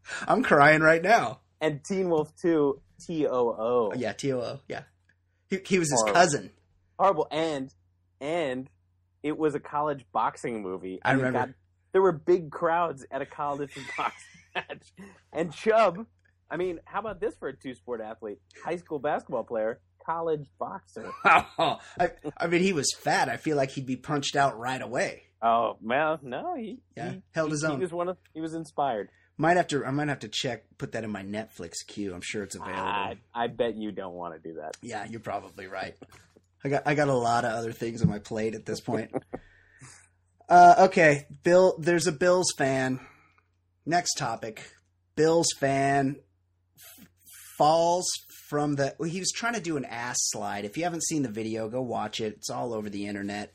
I'm 0.28 0.44
crying 0.44 0.82
right 0.82 1.02
now. 1.02 1.40
And 1.62 1.84
Teen 1.84 2.10
Wolf 2.10 2.32
2 2.42 2.82
T 3.06 3.28
O 3.28 3.32
O. 3.32 3.56
Oh, 3.58 3.94
yeah, 3.96 4.14
TOO. 4.14 4.60
Yeah. 4.68 4.84
He, 5.50 5.60
he 5.66 5.80
was 5.80 5.90
his 5.90 6.00
Horrible. 6.02 6.14
cousin. 6.20 6.52
horrible 6.98 7.28
and 7.32 7.74
and 8.22 8.70
it 9.24 9.38
was 9.38 9.54
a 9.56 9.60
college 9.60 10.06
boxing 10.14 10.62
movie 10.64 11.00
I 11.04 11.12
remember. 11.14 11.40
got- 11.40 11.50
there 11.92 12.02
were 12.02 12.12
big 12.12 12.52
crowds 12.52 13.06
at 13.12 13.22
a 13.22 13.26
college 13.26 13.74
boxing 13.98 14.40
match 14.56 14.92
and 15.34 15.54
chubb 15.54 16.06
i 16.50 16.56
mean 16.58 16.80
how 16.86 17.00
about 17.00 17.20
this 17.20 17.36
for 17.36 17.48
a 17.50 17.56
two 17.56 17.74
sport 17.74 18.00
athlete 18.02 18.38
high 18.64 18.76
school 18.78 19.00
basketball 19.00 19.44
player 19.44 19.80
college 20.06 20.48
boxer 20.60 21.12
I, 21.26 21.78
I 22.38 22.48
mean, 22.48 22.62
he 22.62 22.72
was 22.74 22.94
fat. 22.94 23.28
I 23.30 23.38
feel 23.38 23.58
like 23.58 23.72
he'd 23.72 23.86
be 23.86 23.96
punched 23.98 24.36
out 24.36 24.58
right 24.58 24.82
away. 24.82 25.24
oh 25.42 25.78
well 25.82 26.20
no 26.24 26.56
he 26.56 26.80
Yeah, 26.96 27.12
he, 27.12 27.22
held 27.34 27.52
his 27.52 27.62
he 27.62 27.68
own. 27.68 27.80
was 27.80 27.92
one 27.92 28.08
of 28.10 28.18
he 28.34 28.42
was 28.42 28.54
inspired 28.54 29.10
Might 29.38 29.58
have 29.58 29.68
to. 29.68 29.84
I 29.86 29.92
might 29.92 30.08
have 30.08 30.20
to 30.20 30.30
check. 30.30 30.64
Put 30.78 30.94
that 30.94 31.04
in 31.04 31.12
my 31.12 31.24
Netflix 31.24 31.86
queue. 31.86 32.14
I'm 32.14 32.22
sure 32.22 32.44
it's 32.44 32.56
available. 32.56 32.82
I, 32.82 33.18
I 33.34 33.48
bet 33.48 33.76
you 33.76 33.92
don't 33.92 34.14
want 34.14 34.34
to 34.34 34.40
do 34.50 34.56
that 34.56 34.78
Yeah, 34.82 35.06
you're 35.10 35.20
probably 35.20 35.68
right. 35.68 35.96
I 36.64 36.70
got 36.70 36.84
I 36.86 36.96
got 36.96 37.10
a 37.10 37.14
lot 37.14 37.44
of 37.46 37.52
other 37.52 37.72
things 37.74 38.02
on 38.02 38.10
my 38.10 38.20
plate 38.20 38.56
at 38.56 38.66
this 38.66 38.80
point. 38.80 39.12
uh, 40.50 40.76
okay, 40.88 41.26
Bill. 41.44 41.76
There's 41.80 42.08
a 42.08 42.12
Bills 42.14 42.54
fan. 42.58 43.00
Next 43.86 44.14
topic. 44.16 44.72
Bills 45.16 45.48
fan 45.60 46.16
f- 46.78 47.08
falls 47.58 48.08
from 48.50 48.76
the. 48.76 48.96
well, 48.98 49.10
He 49.10 49.20
was 49.20 49.32
trying 49.36 49.54
to 49.54 49.62
do 49.62 49.76
an 49.78 49.86
ass 49.86 50.18
slide. 50.20 50.66
If 50.66 50.78
you 50.78 50.84
haven't 50.84 51.04
seen 51.04 51.24
the 51.24 51.30
video, 51.30 51.68
go 51.68 51.82
watch 51.82 52.22
it. 52.22 52.36
It's 52.38 52.50
all 52.50 52.74
over 52.74 52.90
the 52.90 53.06
internet. 53.06 53.54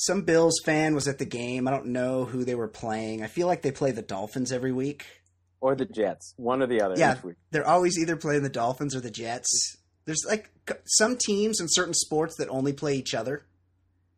Some 0.00 0.22
Bills 0.22 0.58
fan 0.64 0.94
was 0.94 1.06
at 1.08 1.18
the 1.18 1.26
game. 1.26 1.68
I 1.68 1.70
don't 1.70 1.88
know 1.88 2.24
who 2.24 2.42
they 2.42 2.54
were 2.54 2.68
playing. 2.68 3.22
I 3.22 3.26
feel 3.26 3.46
like 3.46 3.60
they 3.60 3.70
play 3.70 3.90
the 3.90 4.00
Dolphins 4.00 4.50
every 4.50 4.72
week. 4.72 5.04
or 5.60 5.74
the 5.74 5.84
jets 5.84 6.32
one 6.38 6.62
or 6.62 6.66
the 6.66 6.80
other 6.80 6.94
Yeah. 6.96 7.16
They're 7.50 7.68
always 7.68 7.98
either 7.98 8.16
playing 8.16 8.42
the 8.42 8.48
Dolphins 8.48 8.96
or 8.96 9.00
the 9.00 9.10
Jets. 9.10 9.76
There's 10.06 10.24
like 10.26 10.50
some 10.86 11.18
teams 11.18 11.60
in 11.60 11.66
certain 11.68 11.92
sports 11.92 12.36
that 12.36 12.48
only 12.48 12.72
play 12.72 12.94
each 12.94 13.14
other. 13.14 13.44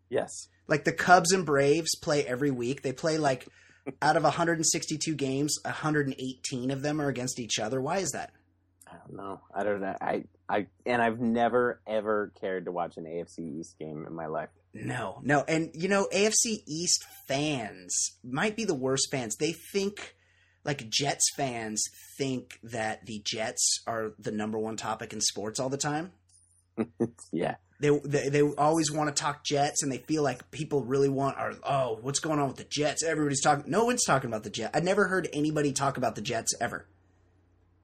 yes 0.08 0.46
Like 0.68 0.84
the 0.84 0.92
Cubs 0.92 1.32
and 1.32 1.44
Braves 1.44 1.98
play 2.00 2.24
every 2.24 2.52
week. 2.52 2.82
They 2.82 2.92
play 2.92 3.18
like 3.18 3.48
out 4.00 4.16
of 4.16 4.22
162 4.22 5.16
games, 5.16 5.58
118 5.64 6.70
of 6.70 6.82
them 6.82 7.00
are 7.00 7.08
against 7.08 7.40
each 7.40 7.58
other. 7.58 7.80
Why 7.80 7.98
is 7.98 8.12
that? 8.12 8.30
I 8.86 8.98
don't 8.98 9.16
know. 9.16 9.40
I 9.52 9.64
don't 9.64 9.80
know. 9.80 9.96
I, 10.00 10.24
I, 10.48 10.66
and 10.86 11.02
I've 11.02 11.18
never 11.18 11.80
ever 11.88 12.32
cared 12.40 12.66
to 12.66 12.70
watch 12.70 12.98
an 12.98 13.04
AFC 13.04 13.58
East 13.58 13.76
game 13.80 14.04
in 14.06 14.14
my 14.14 14.26
life. 14.26 14.50
No, 14.74 15.20
no. 15.22 15.44
And 15.46 15.70
you 15.74 15.88
know, 15.88 16.08
AFC 16.12 16.62
East 16.66 17.04
fans 17.28 18.12
might 18.24 18.56
be 18.56 18.64
the 18.64 18.74
worst 18.74 19.10
fans. 19.10 19.36
They 19.36 19.52
think 19.52 20.14
like 20.64 20.88
Jets 20.88 21.30
fans 21.36 21.82
think 22.16 22.58
that 22.62 23.04
the 23.06 23.20
Jets 23.24 23.80
are 23.86 24.12
the 24.18 24.30
number 24.32 24.58
one 24.58 24.76
topic 24.76 25.12
in 25.12 25.20
sports 25.20 25.60
all 25.60 25.68
the 25.68 25.76
time. 25.76 26.12
yeah, 27.32 27.56
they, 27.80 27.90
they 28.04 28.28
they 28.30 28.42
always 28.42 28.90
want 28.90 29.14
to 29.14 29.22
talk 29.22 29.44
Jets, 29.44 29.82
and 29.82 29.92
they 29.92 29.98
feel 29.98 30.22
like 30.22 30.50
people 30.50 30.82
really 30.82 31.10
want 31.10 31.36
are 31.36 31.52
oh 31.64 31.98
what's 32.00 32.20
going 32.20 32.38
on 32.38 32.48
with 32.48 32.56
the 32.56 32.64
Jets? 32.64 33.02
Everybody's 33.02 33.42
talking. 33.42 33.70
No 33.70 33.84
one's 33.84 34.04
talking 34.04 34.28
about 34.28 34.42
the 34.44 34.50
Jets. 34.50 34.70
I 34.74 34.80
never 34.80 35.08
heard 35.08 35.28
anybody 35.32 35.72
talk 35.72 35.98
about 35.98 36.14
the 36.14 36.22
Jets 36.22 36.54
ever. 36.60 36.86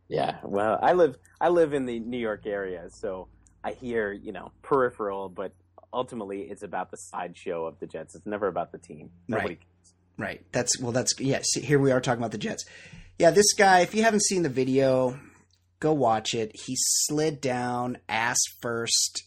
yeah. 0.09 0.39
Well, 0.43 0.79
I 0.81 0.95
live, 0.95 1.19
I 1.41 1.51
live 1.51 1.75
in 1.75 1.85
the 1.85 1.99
New 2.01 2.19
York 2.19 2.47
area, 2.47 2.89
so 2.91 3.29
I 3.63 3.73
hear, 3.73 4.13
you 4.13 4.33
know, 4.33 4.53
peripheral, 4.63 5.29
but 5.29 5.53
ultimately 5.93 6.43
it's 6.43 6.63
about 6.63 6.91
the 6.91 6.97
sideshow 6.97 7.67
of 7.67 7.79
the 7.81 7.87
Jets. 7.87 8.15
It's 8.15 8.27
never 8.27 8.47
about 8.47 8.73
the 8.73 8.79
team. 8.79 9.11
Nobody. 9.27 9.55
Right. 9.55 9.59
Right. 10.19 10.45
That's 10.53 10.81
well. 10.81 10.93
That's 10.93 11.19
yeah. 11.21 11.43
Here 11.55 11.79
we 11.79 11.93
are 11.93 12.01
talking 12.01 12.21
about 12.21 12.33
the 12.33 12.39
Jets. 12.39 12.65
Yeah, 13.19 13.31
this 13.31 13.53
guy. 13.53 13.81
If 13.81 13.95
you 13.95 14.03
haven't 14.03 14.25
seen 14.25 14.43
the 14.43 14.49
video, 14.49 15.19
go 15.79 15.93
watch 15.93 16.35
it. 16.35 16.51
He 16.55 16.75
slid 16.77 17.41
down 17.41 17.99
ass 18.09 18.39
first 18.61 19.23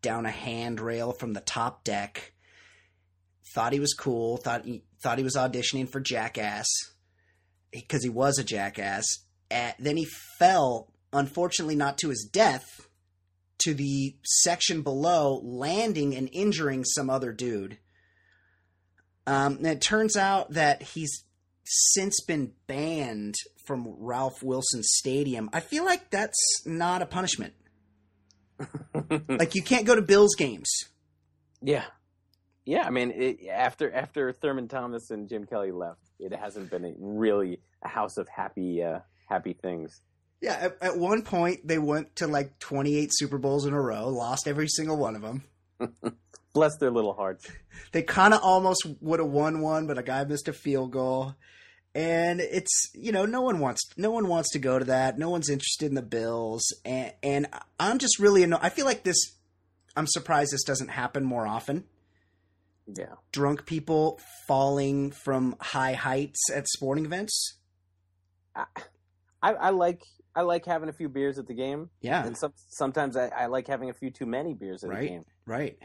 down 0.00 0.26
a 0.26 0.30
handrail 0.30 1.12
from 1.12 1.32
the 1.32 1.40
top 1.40 1.82
deck. 1.82 2.32
Thought 3.52 3.72
he 3.72 3.80
was 3.80 3.94
cool. 3.94 4.36
Thought 4.36 4.64
he 4.64 4.84
thought 5.00 5.18
he 5.18 5.24
was 5.24 5.36
auditioning 5.36 5.88
for 5.88 6.00
Jackass 6.00 6.66
because 7.72 8.02
he 8.02 8.10
was 8.10 8.38
a 8.38 8.44
jackass. 8.44 9.04
Uh, 9.50 9.72
then 9.78 9.96
he 9.96 10.06
fell, 10.38 10.92
unfortunately, 11.12 11.76
not 11.76 11.98
to 11.98 12.10
his 12.10 12.28
death, 12.30 12.87
to 13.60 13.74
the 13.74 14.16
section 14.24 14.82
below, 14.82 15.40
landing 15.44 16.14
and 16.14 16.28
injuring 16.32 16.84
some 16.84 17.10
other 17.10 17.32
dude. 17.32 17.78
Um, 19.26 19.56
and 19.56 19.66
it 19.66 19.80
turns 19.80 20.16
out 20.16 20.52
that 20.52 20.82
he's 20.82 21.24
since 21.64 22.20
been 22.22 22.52
banned 22.66 23.34
from 23.66 23.86
Ralph 23.98 24.42
Wilson 24.42 24.82
Stadium. 24.82 25.50
I 25.52 25.60
feel 25.60 25.84
like 25.84 26.10
that's 26.10 26.62
not 26.64 27.02
a 27.02 27.06
punishment. 27.06 27.54
Like 29.28 29.54
you 29.54 29.62
can't 29.62 29.86
go 29.86 29.94
to 29.94 30.02
Bills 30.02 30.34
games. 30.34 30.68
yeah, 31.62 31.84
yeah. 32.64 32.84
I 32.84 32.90
mean, 32.90 33.12
it, 33.12 33.46
after 33.48 33.92
after 33.92 34.32
Thurman 34.32 34.66
Thomas 34.66 35.10
and 35.10 35.28
Jim 35.28 35.46
Kelly 35.46 35.70
left, 35.70 36.00
it 36.18 36.34
hasn't 36.34 36.70
been 36.70 36.84
a, 36.84 36.92
really 36.98 37.60
a 37.84 37.88
house 37.88 38.16
of 38.16 38.28
happy 38.28 38.82
uh, 38.82 38.98
happy 39.28 39.52
things. 39.52 40.02
Yeah, 40.40 40.54
at, 40.54 40.78
at 40.80 40.96
one 40.98 41.22
point 41.22 41.66
they 41.66 41.78
went 41.78 42.16
to 42.16 42.26
like 42.26 42.58
28 42.58 43.10
Super 43.12 43.38
Bowls 43.38 43.66
in 43.66 43.74
a 43.74 43.80
row, 43.80 44.08
lost 44.08 44.46
every 44.46 44.68
single 44.68 44.96
one 44.96 45.16
of 45.16 45.22
them. 45.22 45.44
Bless 46.52 46.76
their 46.78 46.90
little 46.90 47.14
hearts. 47.14 47.48
They 47.92 48.02
kind 48.02 48.34
of 48.34 48.40
almost 48.42 48.86
would 49.00 49.20
have 49.20 49.28
won 49.28 49.60
one, 49.62 49.86
but 49.86 49.98
a 49.98 50.02
guy 50.02 50.24
missed 50.24 50.48
a 50.48 50.52
field 50.52 50.90
goal. 50.90 51.36
And 51.94 52.40
it's 52.40 52.90
you 52.92 53.12
know 53.12 53.24
no 53.24 53.40
one 53.40 53.60
wants 53.60 53.80
no 53.96 54.10
one 54.10 54.26
wants 54.26 54.50
to 54.50 54.58
go 54.58 54.78
to 54.78 54.84
that. 54.86 55.16
No 55.16 55.30
one's 55.30 55.48
interested 55.48 55.86
in 55.86 55.94
the 55.94 56.02
Bills, 56.02 56.66
and 56.84 57.12
and 57.22 57.46
I'm 57.78 57.98
just 57.98 58.18
really 58.18 58.42
annoyed. 58.42 58.60
I 58.62 58.68
feel 58.68 58.84
like 58.84 59.04
this. 59.04 59.16
I'm 59.96 60.08
surprised 60.08 60.52
this 60.52 60.64
doesn't 60.64 60.88
happen 60.88 61.24
more 61.24 61.46
often. 61.46 61.84
Yeah. 62.86 63.14
Drunk 63.32 63.64
people 63.64 64.20
falling 64.46 65.12
from 65.12 65.56
high 65.60 65.94
heights 65.94 66.50
at 66.54 66.68
sporting 66.68 67.04
events. 67.04 67.58
I, 68.54 68.64
I, 69.42 69.52
I 69.54 69.70
like 69.70 70.02
I 70.38 70.42
like 70.42 70.64
having 70.64 70.88
a 70.88 70.92
few 70.92 71.08
beers 71.08 71.36
at 71.40 71.48
the 71.48 71.54
game, 71.54 71.90
Yeah, 72.00 72.24
and 72.24 72.36
some, 72.38 72.52
sometimes 72.68 73.16
I, 73.16 73.26
I 73.26 73.46
like 73.46 73.66
having 73.66 73.90
a 73.90 73.94
few 73.94 74.10
too 74.10 74.24
many 74.26 74.54
beers 74.54 74.84
at 74.84 74.90
Right. 74.90 75.04
a 75.04 75.08
game. 75.08 75.24
right. 75.46 75.76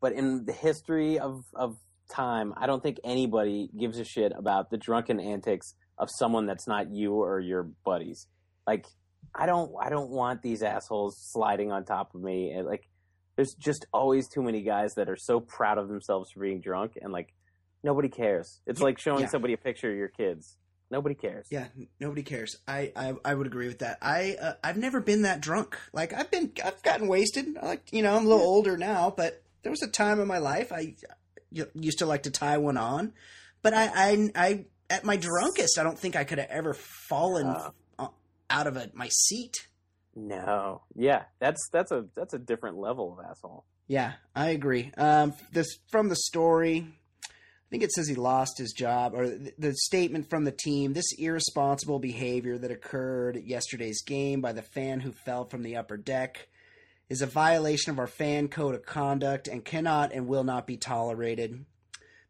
But 0.00 0.14
in 0.14 0.44
the 0.46 0.52
history 0.52 1.18
of 1.20 1.44
of 1.54 1.76
time, 2.10 2.52
I 2.56 2.66
don't 2.66 2.82
think 2.82 2.98
anybody 3.04 3.70
gives 3.78 3.98
a 4.00 4.04
shit 4.04 4.32
about 4.36 4.70
the 4.70 4.78
drunken 4.78 5.20
antics 5.20 5.74
of 5.96 6.08
someone 6.10 6.46
that's 6.46 6.66
not 6.66 6.90
you 6.90 7.12
or 7.14 7.38
your 7.38 7.64
buddies. 7.84 8.26
Like 8.66 8.86
I 9.32 9.46
don't 9.46 9.70
I 9.80 9.90
don't 9.90 10.10
want 10.10 10.42
these 10.42 10.62
assholes 10.64 11.16
sliding 11.32 11.70
on 11.70 11.84
top 11.84 12.14
of 12.16 12.20
me 12.22 12.50
and 12.50 12.66
like 12.66 12.88
there's 13.36 13.54
just 13.54 13.86
always 13.92 14.26
too 14.26 14.42
many 14.42 14.62
guys 14.62 14.94
that 14.94 15.08
are 15.08 15.16
so 15.16 15.38
proud 15.38 15.78
of 15.78 15.88
themselves 15.88 16.32
for 16.32 16.40
being 16.40 16.60
drunk 16.60 16.94
and 17.00 17.12
like 17.12 17.32
nobody 17.84 18.08
cares. 18.08 18.60
It's 18.66 18.80
like 18.80 18.98
showing 18.98 19.20
Yeah. 19.22 19.28
somebody 19.28 19.52
a 19.54 19.58
picture 19.58 19.90
of 19.90 19.96
your 19.96 20.08
kids. 20.08 20.56
Nobody 20.90 21.14
cares. 21.14 21.46
Yeah, 21.50 21.66
nobody 22.00 22.22
cares. 22.22 22.56
I, 22.66 22.92
I 22.96 23.14
I 23.24 23.34
would 23.34 23.46
agree 23.46 23.68
with 23.68 23.78
that. 23.78 23.98
I 24.02 24.36
uh, 24.40 24.52
I've 24.64 24.76
never 24.76 25.00
been 25.00 25.22
that 25.22 25.40
drunk. 25.40 25.78
Like 25.92 26.12
I've 26.12 26.30
been 26.30 26.52
I've 26.64 26.82
gotten 26.82 27.06
wasted. 27.06 27.56
I 27.62 27.66
Like 27.66 27.92
you 27.92 28.02
know 28.02 28.16
I'm 28.16 28.26
a 28.26 28.28
little 28.28 28.44
older 28.44 28.76
now, 28.76 29.12
but 29.16 29.42
there 29.62 29.70
was 29.70 29.82
a 29.82 29.88
time 29.88 30.20
in 30.20 30.26
my 30.26 30.38
life 30.38 30.72
I 30.72 30.94
used 31.74 31.98
to 32.00 32.06
like 32.06 32.24
to 32.24 32.30
tie 32.30 32.58
one 32.58 32.76
on. 32.76 33.12
But 33.62 33.74
I 33.74 33.86
I, 33.94 34.30
I 34.34 34.64
at 34.88 35.04
my 35.04 35.16
drunkest, 35.16 35.78
I 35.78 35.84
don't 35.84 35.98
think 35.98 36.16
I 36.16 36.24
could 36.24 36.38
have 36.38 36.50
ever 36.50 36.74
fallen 36.74 37.46
Uh. 37.46 37.70
uh, 37.98 38.08
out 38.50 38.66
of 38.66 38.76
a, 38.76 38.90
my 38.92 39.08
seat. 39.12 39.68
No. 40.16 40.82
Yeah, 40.96 41.22
that's 41.38 41.68
that's 41.72 41.92
a 41.92 42.06
that's 42.16 42.34
a 42.34 42.38
different 42.38 42.78
level 42.78 43.16
of 43.16 43.24
asshole. 43.24 43.64
Yeah, 43.86 44.14
I 44.34 44.50
agree. 44.50 44.90
Um, 44.96 45.34
this 45.52 45.66
from 45.90 46.08
the 46.08 46.16
story. 46.16 46.86
Think 47.70 47.82
it 47.84 47.92
says 47.92 48.08
he 48.08 48.16
lost 48.16 48.58
his 48.58 48.72
job, 48.72 49.14
or 49.14 49.28
the, 49.28 49.52
the 49.58 49.74
statement 49.74 50.28
from 50.28 50.44
the 50.44 50.52
team. 50.52 50.92
This 50.92 51.12
irresponsible 51.18 52.00
behavior 52.00 52.58
that 52.58 52.70
occurred 52.70 53.36
at 53.36 53.46
yesterday's 53.46 54.02
game 54.02 54.40
by 54.40 54.52
the 54.52 54.62
fan 54.62 55.00
who 55.00 55.12
fell 55.12 55.44
from 55.44 55.62
the 55.62 55.76
upper 55.76 55.96
deck 55.96 56.48
is 57.08 57.22
a 57.22 57.26
violation 57.26 57.90
of 57.92 57.98
our 57.98 58.06
fan 58.06 58.48
code 58.48 58.74
of 58.74 58.84
conduct 58.84 59.48
and 59.48 59.64
cannot 59.64 60.12
and 60.12 60.26
will 60.26 60.44
not 60.44 60.66
be 60.66 60.76
tolerated. 60.76 61.64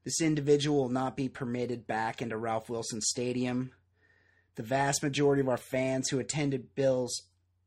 This 0.05 0.21
individual 0.21 0.83
will 0.83 0.89
not 0.89 1.17
be 1.17 1.29
permitted 1.29 1.87
back 1.87 2.23
into 2.23 2.37
Ralph 2.37 2.69
Wilson 2.69 3.01
Stadium. 3.01 3.73
The 4.57 4.63
vast 4.63 5.03
majority 5.03 5.41
of 5.41 5.49
our 5.49 5.57
fans 5.57 6.09
who 6.09 6.19
attended 6.19 6.75
Bills 6.75 7.23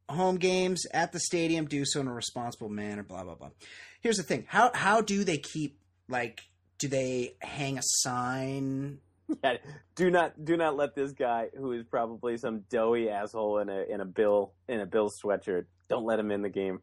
home 0.10 0.38
games 0.38 0.86
at 0.94 1.12
the 1.12 1.20
stadium 1.20 1.66
do 1.66 1.86
so 1.86 2.02
in 2.02 2.08
a 2.08 2.14
responsible 2.14 2.70
manner, 2.70 3.04
blah 3.04 3.24
blah 3.24 3.36
blah. 3.36 3.50
Here's 4.02 4.18
the 4.18 4.24
thing. 4.24 4.46
How 4.48 4.72
how 4.74 5.02
do 5.02 5.24
they 5.24 5.38
keep 5.38 5.80
like 6.08 6.42
do 6.80 6.88
they 6.88 7.36
hang 7.42 7.78
a 7.78 7.82
sign? 7.84 9.00
Yeah, 9.44 9.58
do 9.96 10.12
not 10.12 10.44
do 10.46 10.58
not 10.58 10.76
let 10.76 10.96
this 10.96 11.14
guy 11.14 11.48
who 11.58 11.72
is 11.72 11.86
probably 11.86 12.38
some 12.38 12.66
doughy 12.70 13.10
asshole 13.10 13.60
in 13.60 13.70
a 13.70 13.84
in 13.90 14.00
a 14.02 14.06
bill 14.06 14.54
in 14.68 14.80
a 14.82 14.86
bill 14.86 15.10
sweatshirt. 15.24 15.66
Don't 15.90 16.06
let 16.06 16.20
him 16.20 16.30
in 16.30 16.42
the 16.44 16.50
game. 16.50 16.82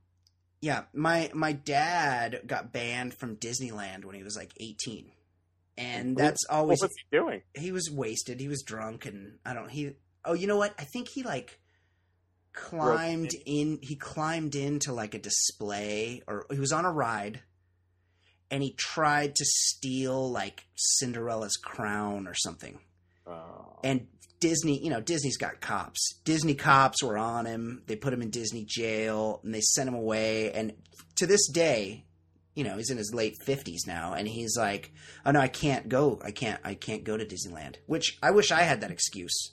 Yeah, 0.60 0.84
my 0.92 1.30
my 1.34 1.52
dad 1.52 2.40
got 2.46 2.72
banned 2.72 3.14
from 3.14 3.36
Disneyland 3.36 4.04
when 4.04 4.16
he 4.16 4.22
was 4.24 4.36
like 4.36 4.52
18. 4.58 5.12
And 5.78 6.16
that's 6.16 6.44
always 6.50 6.80
What 6.80 6.88
was 6.90 6.96
he 7.10 7.16
doing? 7.16 7.42
he 7.54 7.72
was 7.72 7.90
wasted. 7.90 8.40
He 8.40 8.48
was 8.48 8.62
drunk 8.62 9.04
and 9.06 9.38
I 9.44 9.52
don't 9.54 9.70
he 9.70 9.92
Oh, 10.24 10.32
you 10.32 10.46
know 10.46 10.56
what? 10.56 10.74
I 10.78 10.84
think 10.84 11.08
he 11.08 11.22
like 11.22 11.60
climbed 12.52 13.30
in 13.46 13.78
he 13.82 13.94
climbed 13.96 14.54
into 14.54 14.92
like 14.92 15.14
a 15.14 15.18
display 15.18 16.22
or 16.26 16.46
he 16.50 16.58
was 16.58 16.72
on 16.72 16.84
a 16.84 16.90
ride 16.90 17.42
and 18.50 18.62
he 18.62 18.72
tried 18.72 19.34
to 19.36 19.44
steal 19.44 20.30
like 20.30 20.66
Cinderella's 20.74 21.56
crown 21.56 22.26
or 22.26 22.34
something. 22.34 22.78
Oh. 23.26 23.78
And 23.84 24.06
Disney, 24.40 24.82
you 24.82 24.90
know, 24.90 25.00
Disney's 25.00 25.36
got 25.36 25.60
cops. 25.60 26.14
Disney 26.24 26.54
cops 26.54 27.02
were 27.02 27.18
on 27.18 27.46
him. 27.46 27.82
They 27.86 27.96
put 27.96 28.12
him 28.12 28.22
in 28.22 28.30
Disney 28.30 28.64
jail 28.64 29.40
and 29.44 29.54
they 29.54 29.60
sent 29.60 29.88
him 29.88 29.94
away. 29.94 30.52
And 30.52 30.72
to 31.16 31.26
this 31.26 31.46
day, 31.48 32.06
you 32.54 32.64
know, 32.64 32.76
he's 32.76 32.90
in 32.90 32.98
his 32.98 33.14
late 33.14 33.36
fifties 33.44 33.86
now, 33.86 34.12
and 34.12 34.26
he's 34.26 34.56
like, 34.56 34.92
"Oh 35.24 35.30
no, 35.30 35.40
I 35.40 35.48
can't 35.48 35.88
go. 35.88 36.20
I 36.22 36.30
can't. 36.30 36.60
I 36.64 36.74
can't 36.74 37.04
go 37.04 37.16
to 37.16 37.24
Disneyland." 37.24 37.76
Which 37.86 38.18
I 38.22 38.32
wish 38.32 38.50
I 38.50 38.62
had 38.62 38.80
that 38.80 38.90
excuse. 38.90 39.52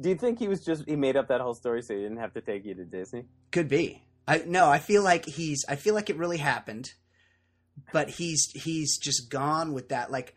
Do 0.00 0.08
you 0.08 0.14
think 0.14 0.38
he 0.38 0.48
was 0.48 0.64
just 0.64 0.84
he 0.86 0.96
made 0.96 1.16
up 1.16 1.28
that 1.28 1.40
whole 1.40 1.54
story 1.54 1.82
so 1.82 1.94
he 1.94 2.00
didn't 2.00 2.18
have 2.18 2.34
to 2.34 2.40
take 2.40 2.64
you 2.64 2.74
to 2.74 2.84
Disney? 2.84 3.24
Could 3.50 3.68
be. 3.68 4.04
I 4.26 4.38
no. 4.46 4.68
I 4.68 4.78
feel 4.78 5.02
like 5.02 5.26
he's. 5.26 5.64
I 5.68 5.76
feel 5.76 5.94
like 5.94 6.08
it 6.08 6.16
really 6.16 6.38
happened, 6.38 6.92
but 7.92 8.08
he's 8.10 8.50
he's 8.54 8.98
just 8.98 9.30
gone 9.30 9.72
with 9.72 9.88
that. 9.90 10.10
Like, 10.10 10.34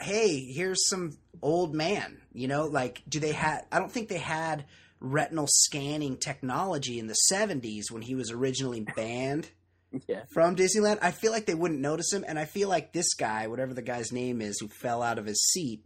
hey, 0.00 0.40
here's 0.44 0.88
some 0.88 1.16
old 1.42 1.74
man. 1.74 2.20
You 2.32 2.48
know, 2.48 2.66
like, 2.66 3.02
do 3.08 3.20
they 3.20 3.32
have? 3.32 3.64
I 3.72 3.78
don't 3.78 3.90
think 3.92 4.08
they 4.08 4.18
had 4.18 4.64
retinal 5.00 5.46
scanning 5.48 6.16
technology 6.16 6.98
in 6.98 7.06
the 7.06 7.16
'70s 7.32 7.90
when 7.90 8.02
he 8.02 8.14
was 8.14 8.30
originally 8.30 8.80
banned 8.96 9.48
Yeah. 10.06 10.24
from 10.32 10.56
Disneyland. 10.56 10.98
I 11.02 11.10
feel 11.10 11.32
like 11.32 11.46
they 11.46 11.54
wouldn't 11.54 11.80
notice 11.80 12.12
him, 12.12 12.24
and 12.26 12.38
I 12.38 12.44
feel 12.44 12.68
like 12.68 12.92
this 12.92 13.14
guy, 13.14 13.46
whatever 13.46 13.74
the 13.74 13.82
guy's 13.82 14.12
name 14.12 14.40
is, 14.40 14.58
who 14.60 14.68
fell 14.68 15.02
out 15.02 15.18
of 15.18 15.26
his 15.26 15.42
seat 15.50 15.84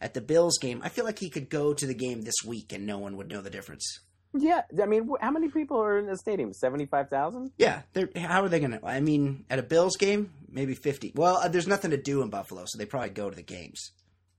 at 0.00 0.12
the 0.14 0.20
Bills 0.20 0.58
game, 0.58 0.80
I 0.84 0.90
feel 0.90 1.04
like 1.06 1.18
he 1.18 1.30
could 1.30 1.48
go 1.48 1.72
to 1.72 1.86
the 1.86 1.94
game 1.94 2.22
this 2.22 2.44
week 2.44 2.72
and 2.72 2.84
no 2.86 2.98
one 2.98 3.16
would 3.16 3.30
know 3.30 3.40
the 3.40 3.48
difference. 3.50 4.00
Yeah. 4.38 4.62
I 4.82 4.86
mean, 4.86 5.08
how 5.20 5.30
many 5.30 5.48
people 5.48 5.78
are 5.78 5.98
in 5.98 6.06
the 6.06 6.16
stadium? 6.16 6.52
Seventy 6.52 6.86
five 6.86 7.08
thousand. 7.08 7.52
Yeah, 7.58 7.82
they're, 7.92 8.08
how 8.16 8.42
are 8.42 8.48
they 8.48 8.60
going 8.60 8.72
to? 8.72 8.84
I 8.84 9.00
mean, 9.00 9.44
at 9.50 9.58
a 9.58 9.62
Bills 9.62 9.96
game, 9.96 10.32
maybe 10.50 10.74
fifty. 10.74 11.12
Well, 11.14 11.36
uh, 11.36 11.48
there's 11.48 11.66
nothing 11.66 11.90
to 11.92 11.96
do 11.96 12.22
in 12.22 12.30
Buffalo, 12.30 12.64
so 12.66 12.78
they 12.78 12.86
probably 12.86 13.10
go 13.10 13.30
to 13.30 13.36
the 13.36 13.42
games. 13.42 13.92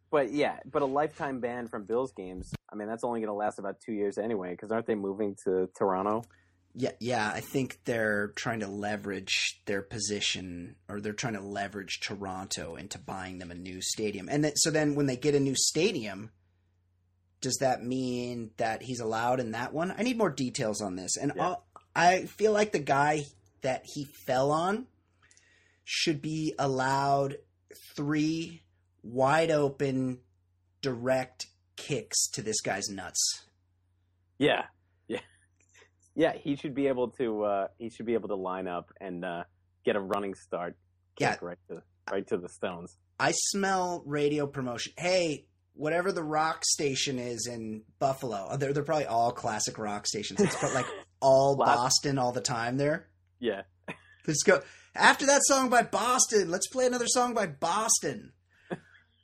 But 0.09 0.31
yeah, 0.31 0.57
but 0.71 0.81
a 0.81 0.85
lifetime 0.85 1.39
ban 1.39 1.67
from 1.67 1.85
Bills 1.85 2.13
games. 2.13 2.53
I 2.71 2.75
mean, 2.75 2.87
that's 2.87 3.03
only 3.03 3.19
going 3.19 3.29
to 3.29 3.33
last 3.33 3.59
about 3.59 3.79
two 3.79 3.93
years 3.93 4.17
anyway. 4.17 4.51
Because 4.51 4.71
aren't 4.71 4.87
they 4.87 4.95
moving 4.95 5.35
to 5.45 5.69
Toronto? 5.77 6.23
Yeah, 6.73 6.91
yeah. 6.99 7.31
I 7.33 7.41
think 7.41 7.79
they're 7.85 8.27
trying 8.35 8.59
to 8.59 8.67
leverage 8.67 9.61
their 9.65 9.81
position, 9.81 10.75
or 10.87 11.01
they're 11.01 11.13
trying 11.13 11.33
to 11.33 11.41
leverage 11.41 11.99
Toronto 12.01 12.75
into 12.75 12.99
buying 12.99 13.39
them 13.39 13.51
a 13.51 13.55
new 13.55 13.81
stadium. 13.81 14.29
And 14.29 14.43
then, 14.43 14.55
so 14.55 14.69
then, 14.69 14.95
when 14.95 15.07
they 15.07 15.17
get 15.17 15.33
a 15.33 15.39
new 15.39 15.55
stadium, 15.55 16.31
does 17.41 17.57
that 17.61 17.83
mean 17.83 18.51
that 18.57 18.81
he's 18.83 18.99
allowed 18.99 19.39
in 19.39 19.51
that 19.51 19.73
one? 19.73 19.93
I 19.97 20.03
need 20.03 20.17
more 20.17 20.29
details 20.29 20.81
on 20.81 20.95
this. 20.95 21.17
And 21.17 21.33
Yeah. 21.35 21.55
I'll- 21.95 22.27
feel 22.27 22.51
like 22.51 22.71
the 22.71 22.79
guy 22.79 23.25
that 23.61 23.85
he 23.85 24.05
fell 24.05 24.51
on 24.51 24.85
should 25.83 26.21
be 26.21 26.53
allowed 26.59 27.37
three 27.95 28.61
wide 29.03 29.49
open, 29.51 30.19
direct 30.81 31.47
kicks 31.75 32.27
to 32.29 32.41
this 32.41 32.61
guy's 32.61 32.87
nuts. 32.89 33.45
Yeah, 34.37 34.65
yeah, 35.07 35.21
yeah. 36.15 36.33
He 36.33 36.55
should 36.55 36.75
be 36.75 36.87
able 36.87 37.09
to. 37.11 37.43
Uh, 37.43 37.67
he 37.79 37.89
should 37.89 38.05
be 38.05 38.13
able 38.13 38.27
to 38.29 38.35
line 38.35 38.67
up 38.67 38.91
and 39.01 39.25
uh, 39.25 39.43
get 39.85 39.95
a 39.95 39.99
running 39.99 40.35
start. 40.35 40.75
Yeah. 41.19 41.35
right 41.41 41.57
to 41.69 41.81
right 42.11 42.27
to 42.27 42.37
the 42.37 42.49
stones. 42.49 42.95
I 43.19 43.31
smell 43.31 44.03
radio 44.05 44.45
promotion. 44.45 44.93
Hey, 44.97 45.45
whatever 45.77 46.11
the 46.11 46.23
rock 46.23 46.63
station 46.65 47.19
is 47.19 47.47
in 47.47 47.83
Buffalo, 47.99 48.47
uh, 48.49 48.57
they're 48.57 48.73
they're 48.73 48.83
probably 48.83 49.05
all 49.05 49.31
classic 49.31 49.77
rock 49.77 50.07
stations. 50.07 50.41
It's 50.41 50.73
like 50.73 50.85
all 51.21 51.55
Boston 51.55 52.17
all 52.17 52.31
the 52.31 52.41
time. 52.41 52.77
There, 52.77 53.07
Yeah, 53.39 53.61
let's 54.27 54.43
go 54.43 54.61
after 54.95 55.25
that 55.27 55.41
song 55.45 55.69
by 55.69 55.83
Boston. 55.83 56.49
Let's 56.49 56.67
play 56.67 56.85
another 56.85 57.07
song 57.07 57.33
by 57.33 57.47
Boston. 57.47 58.33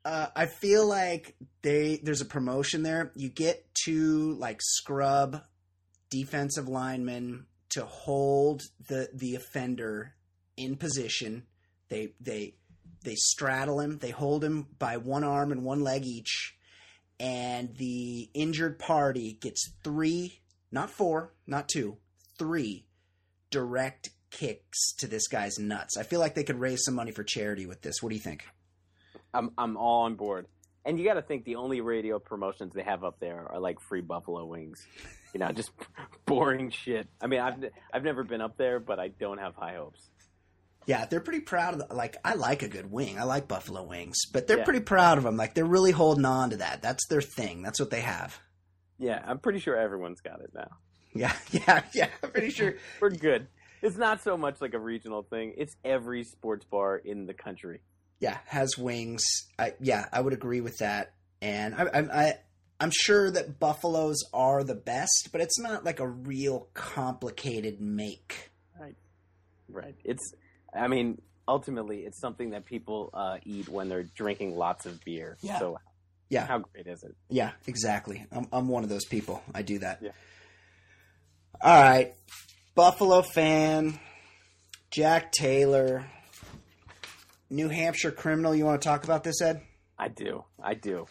Uh, 0.05 0.27
I 0.35 0.47
feel 0.47 0.85
like 0.85 1.33
they 1.61 1.97
there's 2.03 2.19
a 2.19 2.25
promotion 2.25 2.83
there. 2.83 3.13
You 3.15 3.29
get 3.29 3.65
two 3.73 4.33
like 4.33 4.59
scrub 4.61 5.41
defensive 6.09 6.67
linemen 6.67 7.45
to 7.69 7.85
hold 7.85 8.63
the 8.89 9.07
the 9.13 9.35
offender 9.35 10.13
in 10.57 10.75
position. 10.75 11.43
They 11.89 12.15
they 12.19 12.55
they 13.03 13.15
straddle 13.15 13.79
him. 13.79 13.97
They 13.99 14.11
hold 14.11 14.43
him 14.43 14.67
by 14.79 14.97
one 14.97 15.23
arm 15.23 15.51
and 15.51 15.63
one 15.63 15.81
leg 15.83 16.05
each, 16.05 16.55
and 17.19 17.75
the 17.75 18.29
injured 18.33 18.79
party 18.79 19.33
gets 19.33 19.71
three, 19.83 20.41
not 20.71 20.89
four, 20.89 21.33
not 21.45 21.69
two, 21.69 21.97
three 22.37 22.85
direct 23.49 24.09
kicks 24.31 24.93
to 24.97 25.07
this 25.07 25.27
guy's 25.27 25.59
nuts. 25.59 25.95
I 25.95 26.03
feel 26.03 26.19
like 26.19 26.33
they 26.33 26.43
could 26.43 26.59
raise 26.59 26.83
some 26.83 26.95
money 26.95 27.11
for 27.11 27.23
charity 27.23 27.65
with 27.65 27.81
this. 27.81 28.01
What 28.01 28.09
do 28.09 28.15
you 28.15 28.21
think? 28.21 28.45
I'm 29.33 29.51
I'm 29.57 29.77
all 29.77 30.03
on 30.03 30.15
board. 30.15 30.47
And 30.85 30.99
you 30.99 31.05
got 31.05 31.13
to 31.13 31.21
think 31.21 31.45
the 31.45 31.55
only 31.55 31.79
radio 31.79 32.19
promotions 32.19 32.73
they 32.73 32.83
have 32.83 33.05
up 33.05 33.19
there 33.19 33.47
are 33.49 33.59
like 33.59 33.79
free 33.79 34.01
buffalo 34.01 34.45
wings. 34.45 34.85
You 35.33 35.39
know, 35.39 35.51
just 35.53 35.71
boring 36.25 36.71
shit. 36.71 37.07
I 37.21 37.27
mean, 37.27 37.39
I've 37.39 37.63
I've 37.93 38.03
never 38.03 38.23
been 38.23 38.41
up 38.41 38.57
there, 38.57 38.79
but 38.79 38.99
I 38.99 39.09
don't 39.09 39.37
have 39.37 39.55
high 39.55 39.75
hopes. 39.75 40.09
Yeah, 40.85 41.05
they're 41.05 41.19
pretty 41.21 41.41
proud 41.41 41.73
of 41.79 41.87
the, 41.87 41.95
like 41.95 42.17
I 42.23 42.33
like 42.35 42.63
a 42.63 42.67
good 42.67 42.91
wing. 42.91 43.17
I 43.19 43.23
like 43.23 43.47
buffalo 43.47 43.83
wings, 43.83 44.17
but 44.31 44.47
they're 44.47 44.59
Yeah. 44.59 44.63
pretty 44.63 44.81
proud 44.81 45.17
of 45.17 45.23
them. 45.23 45.37
Like 45.37 45.53
they're 45.53 45.65
really 45.65 45.91
holding 45.91 46.25
on 46.25 46.51
to 46.51 46.57
that. 46.57 46.81
That's 46.81 47.05
their 47.07 47.21
thing. 47.21 47.61
That's 47.61 47.79
what 47.79 47.89
they 47.89 48.01
have. 48.01 48.39
Yeah, 48.99 49.21
I'm 49.25 49.39
pretty 49.39 49.59
sure 49.59 49.75
everyone's 49.75 50.21
got 50.21 50.41
it 50.41 50.51
now. 50.53 50.69
Yeah, 51.13 51.33
yeah, 51.51 51.83
yeah. 51.93 52.09
I'm 52.23 52.31
pretty 52.31 52.49
sure. 52.51 52.75
We're 53.01 53.09
good. 53.09 53.47
It's 53.81 53.97
not 53.97 54.23
so 54.23 54.37
much 54.37 54.61
like 54.61 54.73
a 54.73 54.79
regional 54.79 55.23
thing. 55.23 55.55
It's 55.57 55.73
every 55.83 56.23
sports 56.23 56.65
bar 56.65 56.97
in 56.97 57.25
the 57.25 57.33
country. 57.33 57.81
Yeah, 58.19 58.37
has 58.45 58.77
wings. 58.77 59.23
I, 59.59 59.73
yeah, 59.81 60.05
I 60.13 60.21
would 60.21 60.31
agree 60.33 60.61
with 60.61 60.77
that. 60.77 61.13
And 61.41 61.75
I, 61.75 61.83
I, 61.83 61.99
I, 61.99 62.33
I'm 62.79 62.91
sure 62.93 63.29
that 63.29 63.59
buffaloes 63.59 64.19
are 64.33 64.63
the 64.63 64.75
best, 64.75 65.29
but 65.33 65.41
it's 65.41 65.59
not 65.59 65.83
like 65.83 65.99
a 65.99 66.07
real 66.07 66.69
complicated 66.73 67.81
make. 67.81 68.51
Right. 68.79 68.95
Right. 69.67 69.95
It's. 70.05 70.33
I 70.75 70.87
mean, 70.87 71.21
ultimately, 71.47 71.99
it's 71.99 72.19
something 72.19 72.51
that 72.51 72.65
people 72.65 73.09
uh, 73.13 73.37
eat 73.45 73.67
when 73.69 73.89
they're 73.89 74.03
drinking 74.03 74.55
lots 74.55 74.85
of 74.85 75.03
beer. 75.03 75.37
Yeah. 75.41 75.59
So, 75.59 75.77
Yeah. 76.29 76.45
how 76.47 76.59
great 76.59 76.87
is 76.87 77.03
it? 77.03 77.15
Yeah, 77.29 77.51
exactly. 77.67 78.25
I'm 78.31 78.47
I'm 78.51 78.67
one 78.67 78.83
of 78.83 78.89
those 78.89 79.05
people. 79.05 79.41
I 79.53 79.61
do 79.61 79.79
that. 79.79 79.99
Yeah. 80.01 80.11
All 81.61 81.81
right. 81.81 82.13
Buffalo 82.75 83.21
fan, 83.21 83.99
Jack 84.89 85.31
Taylor, 85.31 86.05
New 87.49 87.69
Hampshire 87.69 88.11
criminal. 88.11 88.55
You 88.55 88.65
want 88.65 88.81
to 88.81 88.87
talk 88.87 89.03
about 89.03 89.23
this, 89.23 89.41
Ed? 89.41 89.61
I 89.97 90.07
do. 90.07 90.43
I 90.61 90.73
do. 90.73 91.05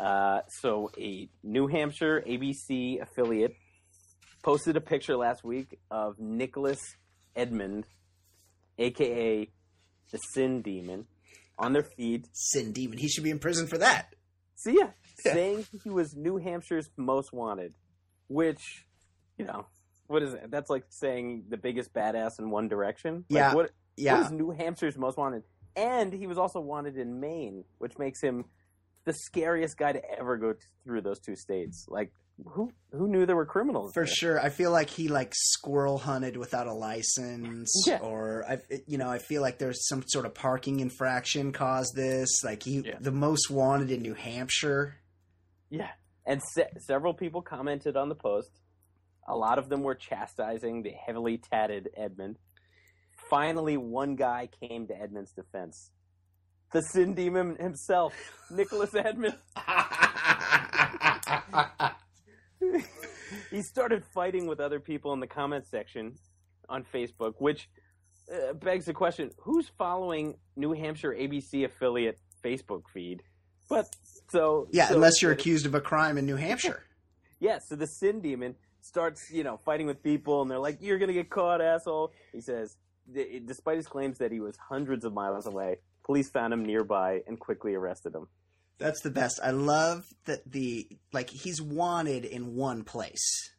Uh, 0.00 0.40
so, 0.60 0.90
a 0.98 1.28
New 1.42 1.68
Hampshire 1.68 2.22
ABC 2.26 3.00
affiliate 3.00 3.54
posted 4.42 4.76
a 4.76 4.80
picture 4.80 5.16
last 5.16 5.42
week 5.44 5.78
of 5.90 6.18
Nicholas 6.18 6.80
Edmond, 7.34 7.86
aka 8.78 9.48
the 10.12 10.18
Sin 10.18 10.62
Demon, 10.62 11.06
on 11.58 11.72
their 11.72 11.82
feed. 11.82 12.26
Sin 12.32 12.72
Demon. 12.72 12.98
He 12.98 13.08
should 13.08 13.24
be 13.24 13.30
in 13.30 13.38
prison 13.38 13.66
for 13.66 13.78
that. 13.78 14.14
So 14.56 14.70
yeah, 14.70 14.90
Yeah. 15.24 15.32
saying 15.32 15.66
he 15.82 15.90
was 15.90 16.14
New 16.14 16.38
Hampshire's 16.38 16.88
most 16.96 17.32
wanted, 17.32 17.74
which, 18.28 18.86
you 19.38 19.44
know, 19.44 19.66
what 20.06 20.22
is 20.22 20.34
it? 20.34 20.50
That's 20.50 20.70
like 20.70 20.84
saying 20.90 21.44
the 21.48 21.56
biggest 21.56 21.92
badass 21.92 22.38
in 22.38 22.50
One 22.50 22.68
Direction. 22.68 23.24
Like, 23.28 23.38
Yeah. 23.38 23.54
What, 23.54 23.70
Yeah. 23.96 24.18
what 24.18 24.26
is 24.26 24.32
New 24.32 24.52
Hampshire's 24.52 24.96
most 24.96 25.16
wanted? 25.16 25.42
and 25.78 26.10
he 26.10 26.26
was 26.26 26.38
also 26.38 26.58
wanted 26.58 26.96
in 26.96 27.20
Maine, 27.20 27.62
which 27.76 27.98
makes 27.98 28.22
him 28.22 28.46
the 29.04 29.12
scariest 29.12 29.76
guy 29.76 29.92
to 29.92 30.00
ever 30.18 30.38
go 30.38 30.54
t- 30.54 30.58
through 30.84 31.02
those 31.02 31.20
two 31.20 31.36
states. 31.36 31.84
Like 31.86 32.12
who 32.44 32.72
who 32.92 33.08
knew 33.08 33.26
there 33.26 33.36
were 33.36 33.46
criminals 33.46 33.92
For 33.94 34.04
there? 34.04 34.14
sure, 34.14 34.40
I 34.40 34.50
feel 34.50 34.70
like 34.70 34.90
he 34.90 35.08
like 35.08 35.32
squirrel 35.34 35.98
hunted 35.98 36.36
without 36.36 36.66
a 36.66 36.72
license, 36.72 37.70
Yeah. 37.86 37.98
or 37.98 38.44
I, 38.48 38.58
you 38.86 38.98
know, 38.98 39.08
I 39.10 39.18
feel 39.18 39.42
like 39.42 39.58
there's 39.58 39.86
some 39.88 40.02
sort 40.06 40.26
of 40.26 40.34
parking 40.34 40.80
infraction 40.80 41.52
caused 41.52 41.94
this. 41.94 42.42
Like 42.44 42.62
he, 42.62 42.80
Yeah. 42.80 42.96
the 43.00 43.12
most 43.12 43.50
wanted 43.50 43.90
in 43.90 44.02
New 44.02 44.14
Hampshire. 44.14 44.96
Yeah, 45.70 45.90
and 46.26 46.40
se- 46.54 46.70
several 46.86 47.14
people 47.14 47.42
commented 47.42 47.96
on 47.96 48.08
the 48.08 48.14
post. 48.14 48.50
A 49.28 49.36
lot 49.36 49.58
of 49.58 49.68
them 49.68 49.82
were 49.82 49.94
chastising 49.96 50.82
the 50.82 50.90
heavily 50.90 51.38
tatted 51.38 51.88
Edmund. 51.96 52.36
Finally, 53.30 53.76
one 53.76 54.14
guy 54.14 54.48
came 54.60 54.86
to 54.86 54.94
Edmund's 54.94 55.32
defense. 55.32 55.90
The 56.72 56.82
sin 56.82 57.14
demon 57.14 57.56
himself, 57.56 58.14
Nicholas 58.50 58.94
Edmund. 58.94 59.36
he 63.50 63.62
started 63.62 64.04
fighting 64.04 64.46
with 64.46 64.60
other 64.60 64.80
people 64.80 65.12
in 65.12 65.20
the 65.20 65.26
comment 65.26 65.66
section 65.66 66.14
on 66.68 66.84
Facebook, 66.84 67.34
which 67.38 67.68
uh, 68.32 68.52
begs 68.54 68.86
the 68.86 68.94
question: 68.94 69.30
Who's 69.38 69.68
following 69.78 70.36
New 70.56 70.72
Hampshire 70.72 71.14
ABC 71.14 71.64
affiliate 71.64 72.18
Facebook 72.44 72.82
feed? 72.92 73.22
But 73.68 73.94
so 74.30 74.68
yeah, 74.72 74.88
so- 74.88 74.94
unless 74.94 75.22
you're 75.22 75.32
accused 75.32 75.66
of 75.66 75.74
a 75.74 75.80
crime 75.80 76.18
in 76.18 76.26
New 76.26 76.36
Hampshire. 76.36 76.84
yeah, 77.40 77.58
so 77.58 77.76
the 77.76 77.86
sin 77.86 78.20
demon 78.20 78.54
starts, 78.80 79.30
you 79.30 79.42
know, 79.44 79.56
fighting 79.56 79.86
with 79.86 80.02
people, 80.02 80.42
and 80.42 80.50
they're 80.50 80.58
like, 80.58 80.78
"You're 80.80 80.98
gonna 80.98 81.12
get 81.12 81.30
caught, 81.30 81.60
asshole." 81.60 82.12
He 82.32 82.40
says, 82.40 82.76
despite 83.12 83.76
his 83.76 83.86
claims 83.86 84.18
that 84.18 84.32
he 84.32 84.40
was 84.40 84.56
hundreds 84.56 85.04
of 85.04 85.12
miles 85.12 85.46
away, 85.46 85.76
police 86.04 86.28
found 86.28 86.52
him 86.52 86.64
nearby 86.64 87.22
and 87.26 87.38
quickly 87.38 87.74
arrested 87.74 88.14
him. 88.14 88.28
That's 88.78 89.00
the 89.02 89.10
best. 89.10 89.40
I 89.42 89.50
love 89.50 90.06
that 90.26 90.50
the 90.50 90.86
like 91.12 91.30
he's 91.30 91.62
wanted 91.62 92.24
in 92.24 92.54
one 92.54 92.84
place. 92.84 93.50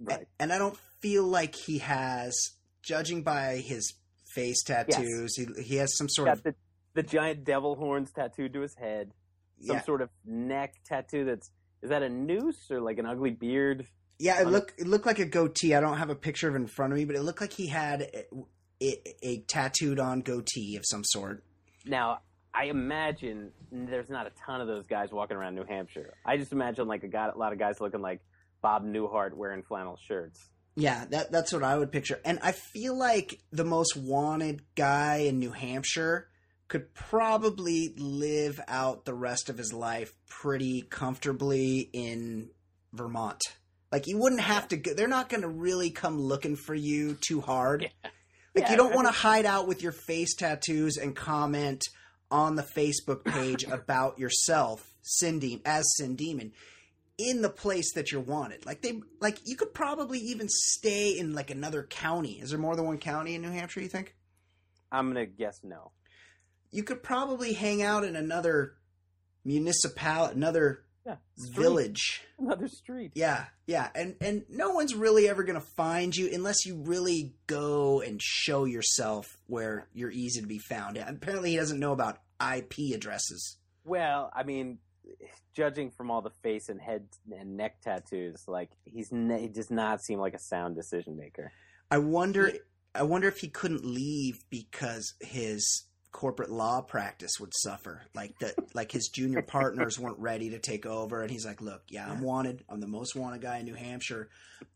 Right. 0.00 0.26
And 0.40 0.52
I 0.52 0.58
don't 0.58 0.76
feel 1.00 1.24
like 1.24 1.54
he 1.54 1.78
has, 1.78 2.34
judging 2.82 3.22
by 3.22 3.56
his 3.56 3.94
face 4.34 4.62
tattoos, 4.64 5.36
he, 5.36 5.46
he 5.62 5.76
has 5.76 5.96
some 5.96 6.08
sort 6.08 6.28
of 6.28 6.42
the 6.42 6.54
the 6.94 7.02
giant 7.02 7.44
devil 7.44 7.76
horns 7.76 8.10
tattooed 8.12 8.52
to 8.54 8.60
his 8.60 8.74
head, 8.74 9.12
some 9.60 9.76
yeah, 9.76 9.82
sort 9.82 10.02
of 10.02 10.10
neck 10.24 10.74
tattoo. 10.84 11.24
That's 11.24 11.50
is 11.82 11.90
that 11.90 12.02
a 12.02 12.08
noose 12.08 12.70
or 12.70 12.80
like 12.80 12.98
an 12.98 13.06
ugly 13.06 13.30
beard? 13.30 13.86
yeah. 14.18 14.40
It 14.40 14.48
looked 14.48 14.80
it 14.80 14.86
looked 14.86 15.06
like 15.06 15.18
a 15.18 15.24
goatee. 15.24 15.74
I 15.74 15.80
don't 15.80 15.98
have 15.98 16.10
a 16.10 16.14
picture 16.14 16.48
of 16.48 16.54
it 16.54 16.58
in 16.58 16.66
front 16.66 16.92
of 16.92 16.98
me, 16.98 17.04
but 17.04 17.16
it 17.16 17.22
looked 17.22 17.40
like 17.40 17.52
he 17.52 17.68
had 17.68 18.02
a, 18.02 18.24
a, 18.82 19.02
a 19.22 19.40
tattooed 19.42 20.00
on 20.00 20.20
goatee 20.20 20.76
of 20.76 20.84
some 20.84 21.04
sort. 21.04 21.44
Now, 21.84 22.20
I 22.54 22.64
imagine 22.64 23.50
there's 23.70 24.10
not 24.10 24.26
a 24.26 24.30
ton 24.46 24.60
of 24.60 24.66
those 24.66 24.86
guys 24.86 25.10
walking 25.10 25.36
around 25.36 25.54
New 25.54 25.64
Hampshire. 25.64 26.14
I 26.24 26.36
just 26.36 26.52
imagine 26.52 26.86
like 26.86 27.02
a, 27.02 27.08
guy, 27.08 27.28
a 27.34 27.38
lot 27.38 27.52
of 27.52 27.58
guys 27.58 27.80
looking 27.80 28.02
like 28.02 28.20
Bob 28.60 28.84
Newhart 28.84 29.34
wearing 29.34 29.62
flannel 29.62 29.98
shirts. 30.06 30.38
Yeah, 30.74 31.04
that 31.10 31.30
that's 31.30 31.52
what 31.52 31.62
I 31.62 31.76
would 31.76 31.92
picture. 31.92 32.20
And 32.24 32.38
I 32.42 32.52
feel 32.52 32.96
like 32.96 33.38
the 33.50 33.64
most 33.64 33.96
wanted 33.96 34.62
guy 34.74 35.24
in 35.28 35.38
New 35.38 35.50
Hampshire 35.50 36.28
could 36.68 36.94
probably 36.94 37.94
live 37.98 38.58
out 38.68 39.04
the 39.04 39.12
rest 39.12 39.50
of 39.50 39.58
his 39.58 39.74
life 39.74 40.14
pretty 40.28 40.82
comfortably 40.82 41.90
in 41.92 42.48
Vermont. 42.94 43.42
Like 43.90 44.06
you 44.06 44.18
wouldn't 44.18 44.40
have 44.40 44.68
to 44.68 44.78
go, 44.78 44.94
they're 44.94 45.08
not 45.08 45.28
going 45.28 45.42
to 45.42 45.48
really 45.48 45.90
come 45.90 46.18
looking 46.18 46.56
for 46.56 46.74
you 46.74 47.18
too 47.20 47.42
hard. 47.42 47.90
Like 48.54 48.64
Yeah, 48.64 48.70
you 48.70 48.76
don't 48.78 48.94
want 48.94 49.06
to 49.06 49.12
hide 49.12 49.44
out 49.44 49.68
with 49.68 49.82
your 49.82 49.92
face 49.92 50.34
tattoos 50.34 50.96
and 50.96 51.14
comment 51.14 51.82
on 52.32 52.56
the 52.56 52.62
Facebook 52.62 53.24
page 53.24 53.64
about 53.70 54.18
yourself, 54.18 54.92
Sin 55.02 55.38
Demon, 55.38 55.62
as 55.64 55.84
Sin 55.96 56.16
Demon, 56.16 56.52
in 57.18 57.42
the 57.42 57.50
place 57.50 57.92
that 57.94 58.10
you're 58.10 58.20
wanted. 58.20 58.66
Like 58.66 58.82
they, 58.82 59.00
like 59.20 59.38
you 59.44 59.56
could 59.56 59.72
probably 59.74 60.18
even 60.18 60.48
stay 60.48 61.16
in 61.16 61.34
like 61.34 61.50
another 61.50 61.84
county. 61.84 62.40
Is 62.40 62.50
there 62.50 62.58
more 62.58 62.74
than 62.74 62.86
one 62.86 62.98
county 62.98 63.34
in 63.36 63.42
New 63.42 63.50
Hampshire? 63.50 63.80
You 63.82 63.88
think 63.88 64.16
I'm 64.90 65.08
gonna 65.08 65.26
guess 65.26 65.60
no. 65.62 65.92
you 66.70 66.82
could 66.82 67.02
probably 67.02 67.52
hang 67.52 67.82
out 67.82 68.02
in 68.04 68.16
another 68.16 68.74
municipality, 69.44 70.34
another 70.34 70.84
Yeah, 71.04 71.16
street. 71.36 71.56
village. 71.56 72.22
another 72.38 72.68
street. 72.68 73.12
Yeah, 73.14 73.46
yeah, 73.66 73.88
and 73.94 74.14
and 74.20 74.44
no 74.48 74.70
one's 74.70 74.94
really 74.94 75.28
ever 75.28 75.42
gonna 75.42 75.60
find 75.60 76.14
you 76.14 76.30
unless 76.32 76.64
you 76.64 76.76
really 76.76 77.34
go 77.46 78.00
and 78.00 78.20
show 78.22 78.64
yourself 78.64 79.36
where 79.46 79.88
you're 79.92 80.12
easy 80.12 80.40
to 80.40 80.46
be 80.46 80.58
found. 80.58 80.96
Apparently, 80.96 81.50
he 81.50 81.56
doesn't 81.56 81.80
know 81.80 81.92
about 81.92 82.18
IP 82.40 82.94
addresses. 82.94 83.56
Well, 83.84 84.30
I 84.34 84.44
mean, 84.44 84.78
judging 85.54 85.90
from 85.90 86.10
all 86.10 86.22
the 86.22 86.30
face 86.42 86.68
and 86.68 86.80
head 86.80 87.08
and 87.36 87.56
neck 87.56 87.80
tattoos, 87.80 88.44
like 88.46 88.70
he's 88.84 89.10
ne- 89.10 89.40
he 89.40 89.48
does 89.48 89.70
not 89.70 90.02
seem 90.02 90.20
like 90.20 90.34
a 90.34 90.38
sound 90.40 90.76
decision 90.76 91.16
maker. 91.16 91.50
I 91.90 91.98
wonder. 91.98 92.52
I 92.94 93.04
wonder 93.04 93.26
if 93.26 93.38
he 93.38 93.48
couldn't 93.48 93.84
leave 93.86 94.44
because 94.50 95.14
his 95.20 95.84
corporate 96.12 96.50
law 96.50 96.80
practice 96.82 97.32
would 97.40 97.52
suffer. 97.54 98.02
Like 98.14 98.38
that, 98.40 98.54
like 98.74 98.92
his 98.92 99.08
junior 99.08 99.42
partners 99.46 99.98
weren't 99.98 100.18
ready 100.18 100.50
to 100.50 100.58
take 100.58 100.86
over, 100.86 101.22
and 101.22 101.30
he's 101.30 101.44
like, 101.46 101.60
"Look, 101.60 101.82
yeah, 101.88 102.08
I'm 102.08 102.20
wanted. 102.20 102.64
I'm 102.68 102.80
the 102.80 102.86
most 102.86 103.16
wanted 103.16 103.40
guy 103.42 103.58
in 103.58 103.64
New 103.64 103.74
Hampshire, 103.74 104.28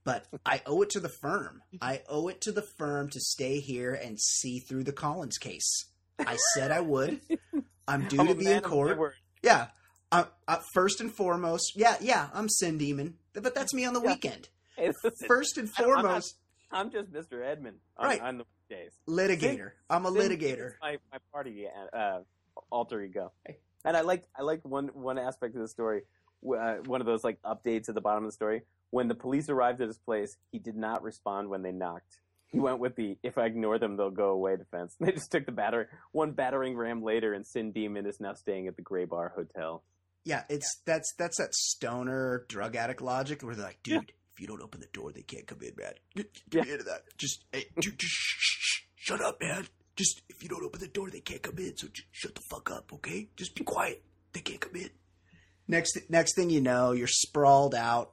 but 0.04 0.24
I 0.44 0.62
owe 0.66 0.82
it 0.82 0.90
to 0.90 1.00
the 1.00 1.08
firm. 1.20 1.62
I 1.80 2.02
owe 2.08 2.28
it 2.28 2.40
to 2.42 2.52
the 2.52 2.66
firm 2.78 3.10
to 3.10 3.20
stay 3.20 3.60
here 3.60 3.92
and 3.94 4.18
see 4.20 4.58
through 4.60 4.84
the 4.84 4.92
Collins 4.92 5.38
case. 5.38 5.86
I 6.18 6.36
said 6.54 6.70
I 6.72 6.80
would. 6.80 7.20
I'm 7.86 8.08
due 8.08 8.20
I'm 8.20 8.26
to 8.28 8.34
be 8.34 8.50
in 8.50 8.62
court. 8.62 8.98
Yeah. 9.42 9.68
Uh, 10.10 10.24
uh, 10.48 10.58
first 10.72 11.00
and 11.00 11.12
foremost, 11.12 11.72
yeah, 11.76 11.96
yeah, 12.00 12.28
I'm 12.32 12.48
Sin 12.48 12.78
Demon, 12.78 13.14
but 13.34 13.54
that's 13.54 13.74
me 13.74 13.84
on 13.84 13.92
the 13.92 14.00
Yeah. 14.00 14.12
weekend. 14.12 14.48
First 15.26 15.58
and 15.58 15.68
I- 15.76 15.82
I'm 15.82 15.88
not- 15.88 16.02
foremost, 16.02 16.36
I'm 16.76 16.90
just 16.90 17.12
Mr. 17.12 17.44
Edmund 17.44 17.78
on, 17.96 18.06
Right. 18.06 18.20
on 18.20 18.38
the 18.38 18.44
days. 18.68 18.92
litigator. 19.08 19.70
I'm 19.88 20.06
a 20.06 20.12
Sin 20.12 20.20
litigator. 20.30 20.72
My, 20.80 20.96
my 21.12 21.18
party 21.32 21.66
uh, 21.92 22.20
alter 22.70 23.00
ego. 23.02 23.32
And 23.84 23.96
I 23.96 24.00
like 24.02 24.24
I 24.38 24.42
liked 24.42 24.64
one 24.66 24.88
one 24.94 25.18
aspect 25.18 25.54
of 25.54 25.60
the 25.62 25.68
story. 25.68 26.02
Uh, 26.46 26.76
one 26.86 27.00
of 27.00 27.06
those 27.06 27.22
like 27.24 27.40
updates 27.42 27.88
at 27.88 27.94
the 27.94 28.00
bottom 28.00 28.24
of 28.24 28.28
the 28.28 28.34
story. 28.34 28.62
When 28.90 29.08
the 29.08 29.14
police 29.14 29.48
arrived 29.48 29.80
at 29.80 29.88
his 29.88 29.98
place, 29.98 30.36
he 30.52 30.58
did 30.58 30.76
not 30.76 31.02
respond 31.02 31.48
when 31.48 31.62
they 31.62 31.72
knocked. 31.72 32.20
He 32.48 32.58
went 32.60 32.78
with 32.78 32.94
the 32.96 33.16
"if 33.22 33.38
I 33.38 33.46
ignore 33.46 33.78
them, 33.78 33.96
they'll 33.96 34.10
go 34.10 34.30
away" 34.30 34.56
defense. 34.56 34.96
They 35.00 35.12
just 35.12 35.30
took 35.30 35.46
the 35.46 35.52
batter 35.52 35.88
one 36.12 36.32
battering 36.32 36.76
ram 36.76 37.02
later, 37.02 37.32
and 37.32 37.46
Sin 37.46 37.72
Demon 37.72 38.06
is 38.06 38.20
now 38.20 38.34
staying 38.34 38.66
at 38.68 38.76
the 38.76 38.82
Gray 38.82 39.04
Bar 39.04 39.32
Hotel. 39.34 39.82
Yeah, 40.24 40.42
it's 40.48 40.80
that's 40.84 41.12
that's 41.18 41.38
that 41.38 41.54
stoner 41.54 42.44
drug 42.48 42.74
addict 42.76 43.00
logic 43.02 43.42
where 43.42 43.54
they're 43.54 43.66
like, 43.66 43.82
dude, 43.82 43.94
Yeah. 43.94 44.00
If 44.36 44.40
you 44.42 44.46
don't 44.46 44.60
open 44.60 44.80
the 44.80 44.86
door, 44.92 45.12
they 45.12 45.22
can't 45.22 45.46
come 45.46 45.62
in, 45.62 45.72
man. 45.78 45.94
Get, 46.14 46.30
Yeah. 46.52 46.62
me 46.62 46.72
into 46.72 46.84
that. 46.84 47.04
Just, 47.16 47.44
hey, 47.52 47.64
dude, 47.80 47.98
just 47.98 48.12
shh, 48.12 48.36
shh, 48.38 48.58
shh, 48.60 48.82
shut 48.96 49.22
up, 49.22 49.40
man. 49.40 49.66
Just, 49.96 50.20
if 50.28 50.42
you 50.42 50.50
don't 50.50 50.62
open 50.62 50.78
the 50.78 50.88
door, 50.88 51.08
they 51.08 51.20
can't 51.20 51.42
come 51.42 51.56
in. 51.58 51.74
So 51.76 51.88
just 51.88 52.06
shut 52.12 52.34
the 52.34 52.42
fuck 52.50 52.70
up, 52.70 52.92
okay? 52.92 53.28
Just 53.36 53.54
be 53.54 53.64
quiet. 53.64 54.02
They 54.34 54.40
can't 54.40 54.60
come 54.60 54.76
in. 54.76 54.90
next 55.68 55.96
next 56.10 56.36
thing 56.36 56.50
you 56.50 56.60
know, 56.60 56.92
you're 56.92 57.06
sprawled 57.08 57.74
out, 57.74 58.12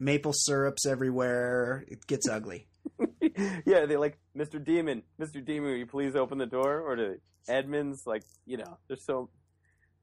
maple 0.00 0.32
syrups 0.32 0.84
everywhere. 0.84 1.84
It 1.86 2.08
gets 2.08 2.28
ugly. 2.28 2.66
yeah, 3.64 3.86
they 3.86 3.96
like 3.96 4.18
Mr. 4.36 4.62
Demon, 4.62 5.04
Mr. 5.20 5.44
Demon, 5.44 5.70
will 5.70 5.76
you 5.78 5.86
please 5.86 6.16
open 6.16 6.38
the 6.38 6.46
door? 6.46 6.80
Or 6.80 6.96
to 6.96 7.20
Edmonds, 7.46 8.02
like 8.04 8.24
you 8.46 8.56
know, 8.56 8.78
there's 8.88 9.04
so. 9.06 9.30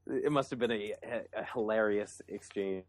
It 0.08 0.32
must 0.32 0.50
have 0.52 0.60
been 0.60 0.72
a, 0.72 0.94
a, 1.04 1.42
a 1.42 1.46
hilarious 1.54 2.22
exchange. 2.30 2.86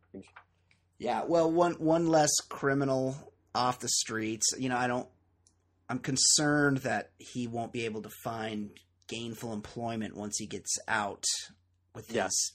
Yeah, 1.01 1.22
well, 1.26 1.51
one 1.51 1.72
one 1.74 2.09
less 2.09 2.30
criminal 2.51 3.16
off 3.55 3.80
the 3.80 3.88
streets. 3.88 4.46
You 4.59 4.68
know, 4.68 4.76
I 4.76 4.86
don't. 4.86 5.09
I'm 5.88 5.98
concerned 5.98 6.78
that 6.78 7.11
he 7.18 7.48
won't 7.48 7.72
be 7.72 7.86
able 7.86 8.03
to 8.03 8.11
find 8.22 8.70
gainful 9.09 9.53
employment 9.53 10.14
once 10.14 10.36
he 10.38 10.46
gets 10.46 10.78
out 10.86 11.24
with 11.94 12.11
his 12.11 12.53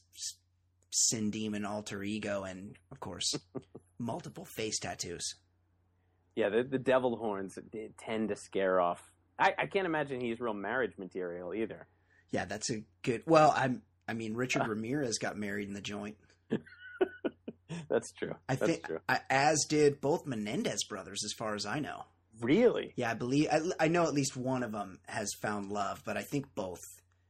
sin 0.91 1.31
demon 1.31 1.65
alter 1.65 2.01
ego 2.03 2.43
and, 2.43 2.77
of 2.91 3.01
course, 3.01 3.35
multiple 3.99 4.45
face 4.45 4.79
tattoos. 4.79 5.35
Yeah, 6.35 6.47
the, 6.49 6.63
the 6.63 6.79
devil 6.79 7.17
horns 7.17 7.57
tend 7.97 8.29
to 8.29 8.35
scare 8.35 8.79
off. 8.79 9.01
I, 9.39 9.53
I 9.57 9.65
can't 9.65 9.85
imagine 9.85 10.21
he's 10.21 10.39
real 10.39 10.53
marriage 10.53 10.97
material 10.97 11.53
either. 11.53 11.87
Yeah, 12.29 12.45
that's 12.45 12.69
a 12.69 12.83
good. 13.01 13.23
Well, 13.25 13.51
I'm. 13.55 13.81
I 14.07 14.13
mean, 14.13 14.35
Richard 14.35 14.67
Ramirez 14.67 15.17
got 15.17 15.35
married 15.35 15.67
in 15.67 15.73
the 15.73 15.81
joint. 15.81 16.17
That's 17.89 18.11
true. 18.11 18.35
I 18.47 18.55
That's 18.55 18.71
think, 18.71 18.85
true. 18.85 18.99
I, 19.07 19.19
as 19.29 19.65
did 19.69 20.01
both 20.01 20.25
Menendez 20.25 20.83
brothers, 20.83 21.23
as 21.25 21.33
far 21.33 21.55
as 21.55 21.65
I 21.65 21.79
know. 21.79 22.03
Really? 22.41 22.93
Yeah, 22.95 23.11
I 23.11 23.13
believe. 23.13 23.47
I, 23.51 23.61
I 23.79 23.87
know 23.87 24.03
at 24.03 24.13
least 24.13 24.35
one 24.35 24.63
of 24.63 24.71
them 24.71 24.99
has 25.07 25.31
found 25.41 25.71
love, 25.71 26.01
but 26.05 26.17
I 26.17 26.21
think 26.21 26.53
both. 26.53 26.81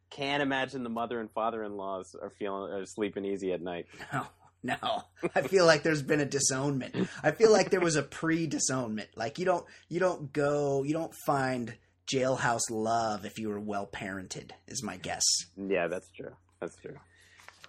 Can't 0.10 0.42
imagine 0.42 0.84
the 0.84 0.90
mother 0.90 1.20
and 1.20 1.30
father-in-laws 1.32 2.16
are 2.22 2.32
feeling 2.40 2.72
are 2.72 2.86
sleeping 2.86 3.26
easy 3.26 3.52
at 3.54 3.62
night. 3.62 3.88
No, 4.64 4.74
no. 4.82 5.04
I 5.36 5.42
feel 5.44 5.68
like 5.68 5.84
there's 5.84 6.02
been 6.02 6.22
a 6.22 6.26
disownment. 6.26 7.08
I 7.22 7.30
feel 7.30 7.52
like 7.52 7.70
there 7.70 7.80
was 7.82 7.98
a 7.98 8.02
pre-disownment. 8.02 9.10
Like 9.16 9.38
you 9.38 9.46
don't, 9.46 9.64
you 9.90 10.00
don't 10.00 10.34
go, 10.34 10.82
you 10.82 10.94
don't 10.94 11.14
find 11.28 11.76
jailhouse 12.12 12.72
love 12.72 13.26
if 13.26 13.38
you 13.38 13.50
were 13.50 13.60
well 13.60 13.86
parented, 13.86 14.52
is 14.68 14.82
my 14.82 14.98
guess. 14.98 15.24
Yeah, 15.56 15.88
that's 15.88 16.10
true. 16.10 16.36
That's 16.60 16.76
true. 16.78 16.98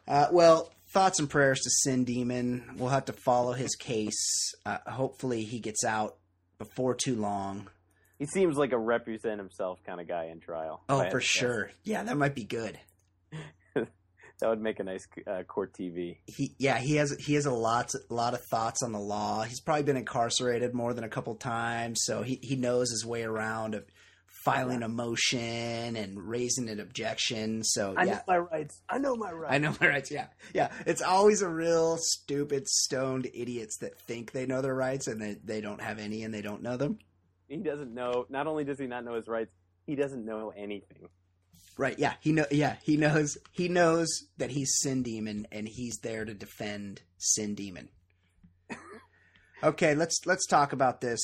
Uh, 0.08 0.28
well, 0.32 0.72
thoughts 0.96 1.18
and 1.18 1.28
prayers 1.28 1.60
to 1.60 1.68
Sin 1.68 2.04
Demon. 2.04 2.64
We'll 2.78 2.88
have 2.88 3.04
to 3.04 3.12
follow 3.12 3.52
his 3.52 3.74
case. 3.76 4.54
Uh, 4.64 4.78
hopefully, 4.86 5.44
he 5.44 5.60
gets 5.60 5.84
out 5.84 6.16
before 6.58 6.94
too 6.94 7.16
long. 7.16 7.68
He 8.18 8.24
seems 8.24 8.56
like 8.56 8.72
a 8.72 8.78
represent 8.78 9.38
himself 9.38 9.78
kind 9.84 10.00
of 10.00 10.08
guy 10.08 10.30
in 10.32 10.40
trial. 10.40 10.82
Oh, 10.88 11.06
for 11.10 11.20
sure. 11.20 11.70
Yeah, 11.84 12.02
that 12.04 12.16
might 12.16 12.34
be 12.34 12.44
good. 12.44 12.78
That 14.38 14.50
would 14.50 14.60
make 14.60 14.80
a 14.80 14.84
nice 14.84 15.06
uh, 15.26 15.44
court 15.44 15.72
TV. 15.72 16.18
He, 16.26 16.54
yeah, 16.58 16.76
he 16.76 16.96
has 16.96 17.16
he 17.18 17.32
has 17.36 17.46
a 17.46 17.50
lot 17.50 17.94
a 17.94 18.12
lot 18.12 18.34
of 18.34 18.42
thoughts 18.50 18.82
on 18.82 18.92
the 18.92 18.98
law. 18.98 19.44
He's 19.44 19.62
probably 19.62 19.84
been 19.84 19.96
incarcerated 19.96 20.74
more 20.74 20.92
than 20.92 21.04
a 21.04 21.08
couple 21.08 21.34
times, 21.36 22.00
so 22.02 22.20
he 22.20 22.38
he 22.42 22.54
knows 22.54 22.90
his 22.90 23.02
way 23.06 23.22
around 23.22 23.74
of 23.74 23.86
filing 24.46 24.84
a 24.84 24.88
motion 24.88 25.96
and 25.96 26.22
raising 26.22 26.68
an 26.68 26.78
objection. 26.78 27.64
So 27.64 27.92
yeah, 27.92 28.00
I 28.00 28.04
know 28.04 28.20
my 28.28 28.38
rights. 28.38 28.82
I 28.88 28.98
know 28.98 29.16
my 29.16 29.32
rights. 29.32 29.52
I 29.52 29.58
know 29.58 29.74
my 29.80 29.88
rights. 29.88 30.10
Yeah, 30.10 30.28
yeah. 30.54 30.70
It's 30.86 31.02
always 31.02 31.42
a 31.42 31.48
real 31.48 31.96
stupid, 31.98 32.68
stoned 32.68 33.28
idiots 33.34 33.78
that 33.78 33.98
think 33.98 34.30
they 34.30 34.46
know 34.46 34.62
their 34.62 34.74
rights 34.74 35.08
and 35.08 35.20
they 35.20 35.36
they 35.42 35.60
don't 35.60 35.82
have 35.82 35.98
any 35.98 36.22
and 36.22 36.32
they 36.32 36.42
don't 36.42 36.62
know 36.62 36.76
them. 36.76 36.98
He 37.48 37.56
doesn't 37.56 37.92
know. 37.92 38.26
Not 38.28 38.46
only 38.46 38.64
does 38.64 38.78
he 38.78 38.86
not 38.86 39.04
know 39.04 39.14
his 39.14 39.26
rights, 39.26 39.50
he 39.84 39.96
doesn't 39.96 40.24
know 40.24 40.52
anything. 40.56 41.08
Right? 41.76 41.98
Yeah. 41.98 42.14
He 42.20 42.32
know. 42.32 42.46
Yeah. 42.50 42.76
He 42.82 42.96
knows. 42.96 43.36
He 43.50 43.68
knows 43.68 44.08
that 44.38 44.50
he's 44.50 44.78
Sin 44.78 45.02
Demon 45.02 45.48
and 45.50 45.68
he's 45.68 45.98
there 45.98 46.24
to 46.24 46.34
defend 46.34 47.02
Sin 47.18 47.56
Demon. 47.56 47.88
okay. 49.62 49.96
Let's 49.96 50.20
let's 50.24 50.46
talk 50.46 50.72
about 50.72 51.00
this. 51.00 51.20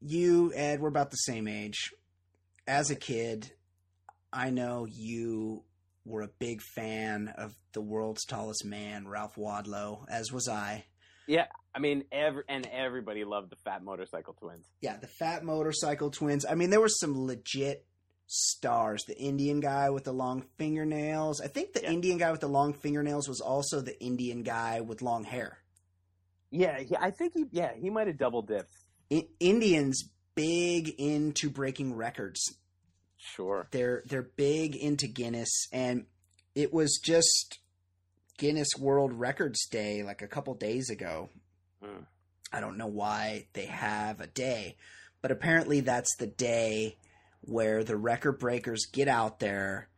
You, 0.00 0.52
Ed, 0.54 0.80
we're 0.80 0.88
about 0.88 1.10
the 1.10 1.16
same 1.16 1.48
age. 1.48 1.92
As 2.66 2.90
a 2.90 2.96
kid, 2.96 3.52
I 4.32 4.50
know 4.50 4.86
you 4.86 5.62
were 6.04 6.22
a 6.22 6.28
big 6.38 6.60
fan 6.62 7.28
of 7.36 7.54
the 7.72 7.80
world's 7.80 8.24
tallest 8.24 8.64
man, 8.64 9.06
Ralph 9.08 9.36
Wadlow, 9.36 10.04
as 10.08 10.32
was 10.32 10.48
I. 10.48 10.84
Yeah, 11.28 11.46
I 11.74 11.78
mean, 11.80 12.04
every 12.12 12.42
and 12.48 12.66
everybody 12.66 13.24
loved 13.24 13.50
the 13.50 13.56
Fat 13.64 13.82
Motorcycle 13.82 14.34
Twins. 14.34 14.64
Yeah, 14.80 14.96
the 14.96 15.08
fat 15.08 15.44
motorcycle 15.44 16.10
twins. 16.10 16.44
I 16.48 16.54
mean, 16.54 16.70
there 16.70 16.80
were 16.80 16.88
some 16.88 17.26
legit 17.26 17.84
stars. 18.28 19.04
The 19.06 19.16
Indian 19.18 19.58
guy 19.60 19.90
with 19.90 20.04
the 20.04 20.12
long 20.12 20.44
fingernails. 20.56 21.40
I 21.40 21.48
think 21.48 21.72
the 21.72 21.82
Yeah. 21.82 21.90
Indian 21.90 22.18
guy 22.18 22.30
with 22.30 22.40
the 22.40 22.48
long 22.48 22.72
fingernails 22.74 23.28
was 23.28 23.40
also 23.40 23.80
the 23.80 24.00
Indian 24.02 24.42
guy 24.44 24.80
with 24.80 25.02
long 25.02 25.24
hair. 25.24 25.58
Yeah, 26.52 26.78
he, 26.80 26.96
I 26.96 27.10
think 27.10 27.32
he. 27.34 27.46
Yeah, 27.50 27.72
he 27.74 27.90
might 27.90 28.06
have 28.06 28.18
double 28.18 28.42
dipped. 28.42 28.72
I- 29.12 29.26
Indians 29.40 30.08
big 30.36 30.90
into 30.98 31.50
breaking 31.50 31.94
records. 31.94 32.54
Sure. 33.16 33.66
They're 33.72 34.04
they're 34.06 34.22
big 34.22 34.76
into 34.76 35.08
Guinness, 35.08 35.66
and 35.72 36.06
it 36.54 36.72
was 36.72 37.00
just 37.02 37.58
Guinness 38.38 38.68
World 38.78 39.12
Records 39.12 39.66
Day 39.66 40.04
like 40.04 40.22
a 40.22 40.28
couple 40.28 40.54
days 40.54 40.90
ago. 40.90 41.30
Hmm. 41.82 42.04
I 42.52 42.60
don't 42.60 42.78
know 42.78 42.86
why 42.86 43.48
they 43.54 43.66
have 43.66 44.20
a 44.20 44.28
day, 44.28 44.76
but 45.20 45.32
apparently 45.32 45.80
that's 45.80 46.14
the 46.16 46.28
day 46.28 46.96
where 47.40 47.82
the 47.82 47.96
record 47.96 48.38
breakers 48.38 48.86
get 48.92 49.08
out 49.08 49.40
there 49.40 49.88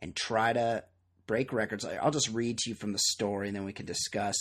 and 0.00 0.16
try 0.16 0.52
to 0.52 0.84
break 1.26 1.52
records. 1.52 1.84
I'll 1.84 2.10
just 2.10 2.32
read 2.32 2.58
to 2.58 2.70
you 2.70 2.76
from 2.76 2.92
the 2.92 2.98
story 2.98 3.48
and 3.48 3.56
then 3.56 3.64
we 3.64 3.72
can 3.72 3.86
discuss. 3.86 4.36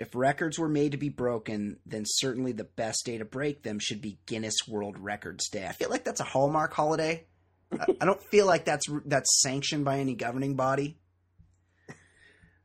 If 0.00 0.14
records 0.14 0.58
were 0.58 0.68
made 0.68 0.92
to 0.92 0.98
be 0.98 1.08
broken, 1.08 1.78
then 1.86 2.02
certainly 2.04 2.52
the 2.52 2.64
best 2.64 3.04
day 3.06 3.18
to 3.18 3.24
break 3.24 3.62
them 3.62 3.78
should 3.78 4.00
be 4.00 4.18
Guinness 4.26 4.56
World 4.68 4.98
Records 4.98 5.48
Day. 5.48 5.66
I 5.66 5.72
feel 5.72 5.90
like 5.90 6.04
that's 6.04 6.20
a 6.20 6.24
Hallmark 6.24 6.74
holiday. 6.74 7.26
I, 7.72 7.86
I 8.00 8.04
don't 8.04 8.22
feel 8.22 8.46
like 8.46 8.64
that's 8.64 8.86
that's 9.06 9.40
sanctioned 9.40 9.84
by 9.84 9.98
any 9.98 10.14
governing 10.14 10.56
body. 10.56 10.98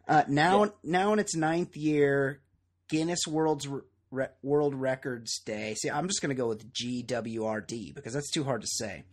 Uh, 0.07 0.23
now, 0.27 0.73
now 0.83 1.13
in 1.13 1.19
its 1.19 1.35
ninth 1.35 1.77
year, 1.77 2.41
Guinness 2.89 3.27
World's 3.27 3.67
Re- 4.09 4.27
World 4.41 4.73
Records 4.73 5.39
Day. 5.45 5.75
See, 5.75 5.89
I'm 5.89 6.07
just 6.07 6.21
going 6.21 6.29
to 6.29 6.35
go 6.35 6.47
with 6.47 6.73
GWRD 6.73 7.93
because 7.93 8.13
that's 8.13 8.31
too 8.31 8.43
hard 8.43 8.61
to 8.61 8.67
say. 8.67 9.03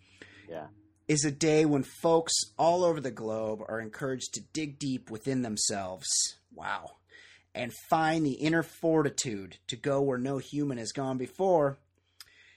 Yeah. 0.49 0.69
Is 1.07 1.25
a 1.25 1.31
day 1.31 1.67
when 1.67 1.85
folks 1.85 2.33
all 2.59 2.83
over 2.83 3.01
the 3.01 3.11
globe 3.11 3.61
are 3.69 3.79
encouraged 3.79 4.35
to 4.35 4.41
dig 4.55 4.79
deep 4.79 5.11
within 5.11 5.43
themselves. 5.43 6.09
Wow. 6.53 6.97
And 7.57 7.73
find 7.89 8.25
the 8.25 8.33
inner 8.33 8.63
fortitude 8.63 9.57
to 9.69 9.77
go 9.77 10.03
where 10.03 10.19
no 10.19 10.39
human 10.39 10.79
has 10.79 10.93
gone 10.93 11.17
before, 11.17 11.79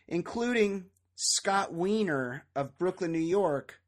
including 0.07 0.85
Scott 1.15 1.73
Wiener 1.73 2.45
of 2.55 2.77
Brooklyn, 2.77 3.11
New 3.11 3.19
York, 3.19 3.79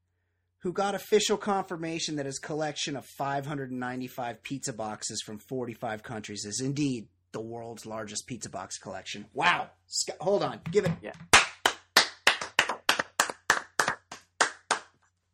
who 0.59 0.71
got 0.71 0.95
official 0.95 1.37
confirmation 1.37 2.15
that 2.15 2.25
his 2.25 2.39
collection 2.39 2.95
of 2.95 3.05
595 3.05 4.43
pizza 4.43 4.73
boxes 4.73 5.21
from 5.21 5.39
45 5.39 6.03
countries 6.03 6.45
is 6.45 6.61
indeed 6.61 7.07
the 7.31 7.41
world's 7.41 7.85
largest 7.85 8.27
pizza 8.27 8.49
box 8.49 8.77
collection. 8.77 9.25
Wow. 9.33 9.69
Scott, 9.87 10.17
hold 10.19 10.43
on. 10.43 10.59
Give 10.71 10.85
it. 10.85 10.91
Yeah. 11.01 11.13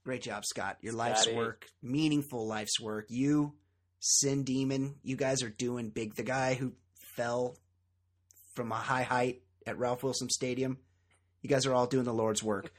Great 0.03 0.21
job, 0.21 0.45
Scott. 0.45 0.77
Your 0.81 0.93
life's 0.93 1.27
work, 1.27 1.65
meaningful 1.83 2.47
life's 2.47 2.79
work. 2.79 3.07
You, 3.09 3.53
Sin 4.09 4.43
Demon, 4.43 4.95
you 5.03 5.17
guys 5.17 5.43
are 5.43 5.49
doing 5.49 5.89
big. 5.89 6.15
The 6.15 6.23
guy 6.23 6.53
who 6.53 6.71
fell 6.95 7.57
from 8.55 8.71
a 8.71 8.75
high 8.75 9.03
height 9.03 9.41
at 9.65 9.77
Ralph 9.77 10.01
Wilson 10.01 10.29
Stadium, 10.29 10.77
you 11.41 11.49
guys 11.49 11.65
are 11.65 11.73
all 11.73 11.87
doing 11.87 12.05
the 12.05 12.13
Lord's 12.13 12.41
work. 12.41 12.71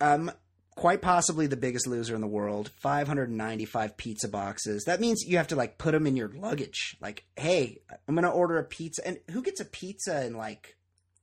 Um, 0.00 0.30
quite 0.76 1.02
possibly 1.02 1.48
the 1.48 1.56
biggest 1.56 1.88
loser 1.88 2.14
in 2.14 2.20
the 2.20 2.28
world. 2.28 2.70
595 2.80 3.96
pizza 3.96 4.28
boxes. 4.28 4.84
That 4.84 5.00
means 5.00 5.24
you 5.26 5.36
have 5.36 5.48
to 5.48 5.56
like 5.56 5.78
put 5.78 5.90
them 5.90 6.06
in 6.06 6.16
your 6.16 6.28
luggage. 6.28 6.96
Like, 7.00 7.24
hey, 7.36 7.80
I'm 8.06 8.14
gonna 8.14 8.30
order 8.30 8.56
a 8.58 8.64
pizza, 8.64 9.04
and 9.04 9.18
who 9.32 9.42
gets 9.42 9.60
a 9.60 9.64
pizza 9.64 10.24
in 10.24 10.36
like 10.36 10.76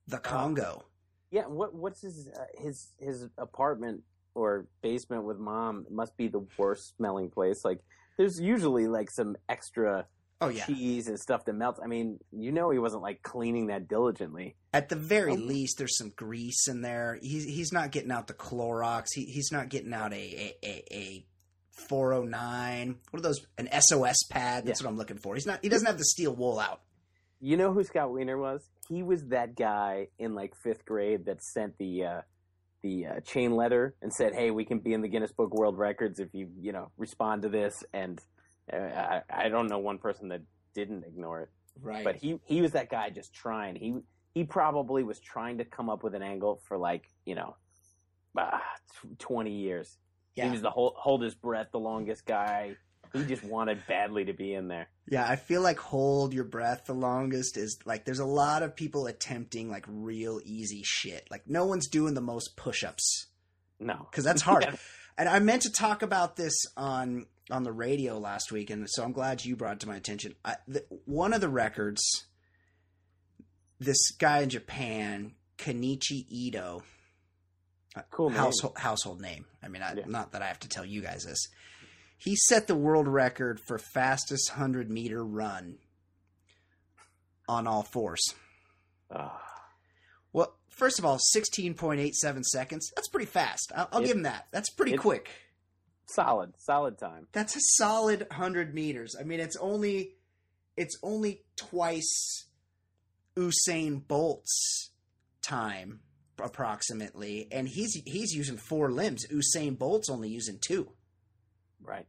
the 0.06 0.18
Congo? 0.18 0.84
Yeah. 1.32 1.48
What 1.48 1.74
What's 1.74 2.02
his 2.02 2.28
uh, 2.28 2.62
his 2.62 2.90
his 3.00 3.30
apartment 3.38 4.04
or 4.36 4.68
basement 4.82 5.24
with 5.24 5.38
mom? 5.38 5.86
Must 5.90 6.18
be 6.18 6.28
the 6.28 6.46
worst 6.58 6.98
smelling 6.98 7.30
place. 7.30 7.64
Like, 7.64 7.80
there's 8.22 8.40
usually 8.40 8.88
like 8.88 9.10
some 9.12 9.36
extra 9.50 10.06
Oh 10.44 10.50
yeah. 10.50 10.66
cheese 10.66 11.08
and 11.08 11.20
stuff 11.20 11.46
that 11.46 11.54
melts. 11.54 11.80
I 11.84 11.88
mean, 11.88 12.20
you 12.32 12.52
know, 12.52 12.70
he 12.72 12.80
wasn't 12.80 13.04
like 13.04 13.22
cleaning 13.22 13.68
that 13.68 13.88
diligently. 13.88 14.56
At 14.74 14.90
the 14.90 14.96
very 14.96 15.34
Oh. 15.34 15.36
least, 15.36 15.78
there's 15.78 15.98
some 15.98 16.12
grease 16.16 16.68
in 16.68 16.82
there. 16.82 17.20
He's 17.22 17.46
he's 17.46 17.72
not 17.72 17.92
getting 17.92 18.12
out 18.12 18.28
the 18.28 18.34
Clorox. 18.34 19.08
He 19.14 19.26
he's 19.26 19.52
not 19.52 19.70
getting 19.70 19.94
out 19.94 20.14
a 20.14 20.16
a 20.18 20.56
a, 20.64 20.84
a 20.96 21.26
409. 21.72 22.96
What 23.12 23.20
are 23.20 23.24
those? 23.24 23.46
An 23.58 23.70
SOS 23.82 24.18
pad. 24.30 24.66
That's 24.66 24.82
Yeah. 24.82 24.88
what 24.88 24.92
I'm 24.92 24.98
looking 24.98 25.18
for. 25.18 25.36
He's 25.36 25.46
not. 25.46 25.60
He 25.62 25.70
doesn't 25.70 25.86
have 25.88 25.98
the 25.98 26.06
steel 26.06 26.36
wool 26.36 26.60
out. 26.60 26.82
You 27.40 27.58
know 27.58 27.74
who 27.74 27.84
Scott 27.84 28.12
Wiener 28.12 28.38
was? 28.38 28.62
He 28.88 29.04
was 29.04 29.26
that 29.28 29.56
guy 29.56 30.08
in 30.20 30.36
like 30.36 30.54
fifth 30.64 30.86
grade 30.86 31.26
that 31.26 31.44
sent 31.44 31.78
the 31.78 32.04
uh, 32.06 32.22
the 32.84 33.06
uh, 33.08 33.20
chain 33.22 33.56
letter 33.56 33.96
and 34.02 34.12
said, 34.14 34.34
"Hey, 34.34 34.52
we 34.52 34.66
can 34.66 34.80
be 34.80 34.94
in 34.94 35.02
the 35.02 35.08
Guinness 35.08 35.32
Book 35.32 35.54
World 35.54 35.78
Records 35.78 36.20
if 36.20 36.30
you 36.34 36.50
you 36.60 36.72
know 36.72 36.92
respond 36.98 37.44
to 37.44 37.50
this." 37.50 37.84
And 37.94 38.20
uh, 38.72 38.78
I, 38.78 39.22
I 39.30 39.50
don't 39.50 39.68
know 39.68 39.80
one 39.80 39.98
person 39.98 40.30
that 40.30 40.42
didn't 40.74 41.04
ignore 41.06 41.42
it, 41.42 41.50
Right. 41.82 42.04
but 42.04 42.16
he 42.16 42.40
he 42.46 42.62
was 42.62 42.72
that 42.72 42.90
guy 42.90 43.10
just 43.10 43.34
trying. 43.34 43.76
He 43.76 43.96
he 44.34 44.44
probably 44.44 45.04
was 45.04 45.20
trying 45.20 45.58
to 45.60 45.66
come 45.66 45.90
up 45.90 46.04
with 46.04 46.16
an 46.16 46.24
angle 46.24 46.62
for 46.68 46.78
like 46.78 47.06
you 47.26 47.36
know 47.36 47.56
uh, 48.38 48.60
twenty 49.20 49.52
years. 49.54 49.98
yeah. 50.36 50.46
He 50.46 50.52
was 50.52 50.62
the 50.62 50.70
hold, 50.72 50.94
hold 50.98 51.22
his 51.22 51.36
breath 51.36 51.68
the 51.72 51.80
longest 51.80 52.26
guy. 52.26 52.76
He 53.14 53.26
just 53.26 53.44
wanted 53.44 53.86
badly 53.88 54.26
to 54.26 54.34
be 54.34 54.54
in 54.54 54.68
there. 54.70 54.88
Yeah, 55.10 55.28
I 55.28 55.36
feel 55.36 55.62
like 55.62 55.78
hold 55.80 56.34
your 56.34 56.46
breath 56.46 56.86
the 56.86 56.94
longest 56.94 57.58
is 57.58 57.78
like 57.86 58.06
there's 58.06 58.20
a 58.20 58.26
lot 58.26 58.64
of 58.64 58.76
people 58.76 59.06
attempting 59.08 59.70
like 59.70 59.86
real 59.88 60.40
easy 60.46 60.82
shit. 60.84 61.28
Like 61.30 61.44
no 61.48 61.66
one's 61.66 61.88
doing 61.90 62.14
the 62.14 62.22
most 62.22 62.56
push-ups 62.56 63.28
No, 63.80 64.08
cuz 64.12 64.24
that's 64.24 64.42
hard. 64.42 64.64
Yeah. 64.70 64.76
And 65.18 65.28
I 65.28 65.40
meant 65.40 65.64
to 65.64 65.72
talk 65.72 66.02
about 66.04 66.38
this 66.38 66.54
on 66.78 67.26
on 67.52 67.64
the 67.64 67.72
radio 67.74 68.18
last 68.18 68.52
week 68.52 68.70
and 68.70 68.88
so 68.90 69.04
I'm 69.04 69.12
glad 69.12 69.44
you 69.44 69.58
brought 69.58 69.74
it 69.74 69.80
to 69.82 69.88
my 69.88 69.98
attention. 69.98 70.36
I, 70.46 70.56
the, 70.68 70.86
one 71.06 71.34
of 71.34 71.42
the 71.42 71.50
records 71.50 72.02
this 73.80 74.12
guy 74.12 74.40
in 74.42 74.50
Japan, 74.50 75.34
Kenichi 75.58 76.26
Ito, 76.30 76.84
uh, 77.96 78.02
Cool 78.12 78.30
name. 78.30 78.38
household 78.40 78.78
household 78.78 79.22
name. 79.22 79.46
I 79.62 79.68
mean, 79.68 79.82
I, 79.82 79.94
Yeah. 79.96 80.04
not 80.08 80.32
that 80.32 80.42
I 80.42 80.48
have 80.48 80.60
to 80.62 80.70
tell 80.70 80.86
you 80.86 81.02
guys 81.02 81.24
this. 81.26 81.48
He 82.24 82.36
set 82.36 82.68
the 82.68 82.76
world 82.76 83.08
record 83.08 83.60
for 83.60 83.80
fastest 83.80 84.52
hundred 84.52 84.92
meter 84.92 85.24
run 85.26 85.78
on 87.50 87.66
all 87.66 87.82
fours. 87.84 88.22
Ah. 89.10 89.42
Well, 90.32 90.56
first 90.70 91.00
of 91.00 91.06
all, 91.06 91.18
sixteen 91.20 91.74
point 91.74 92.00
eight 92.00 92.16
seven 92.16 92.44
seconds. 92.44 92.92
That's 92.96 93.08
pretty 93.10 93.26
fast. 93.26 93.72
I'll, 93.76 93.90
I'll 93.92 94.04
It- 94.04 94.08
give 94.08 94.18
him 94.18 94.24
that. 94.24 94.48
That's 94.52 94.70
pretty 94.70 94.94
it- 94.94 95.00
quick. 95.00 95.30
solid, 96.06 96.54
solid 96.60 96.98
time. 97.00 97.28
That's 97.32 97.56
a 97.56 97.60
solid 97.78 98.28
hundred 98.32 98.74
meters. 98.76 99.16
I 99.20 99.24
mean, 99.24 99.40
it's 99.40 99.58
only 99.58 100.16
it's 100.78 100.98
only 101.02 101.42
twice 101.56 102.46
Usain 103.36 104.08
Bolt's 104.08 104.92
time, 105.42 106.02
approximately, 106.40 107.48
and 107.52 107.68
he's 107.68 107.96
he's 108.06 108.34
using 108.36 108.58
four 108.58 108.92
limbs. 108.92 109.26
Usain 109.28 109.76
Bolt's 109.78 110.10
only 110.10 110.30
using 110.30 110.60
two. 110.62 110.92
Right. 111.84 112.06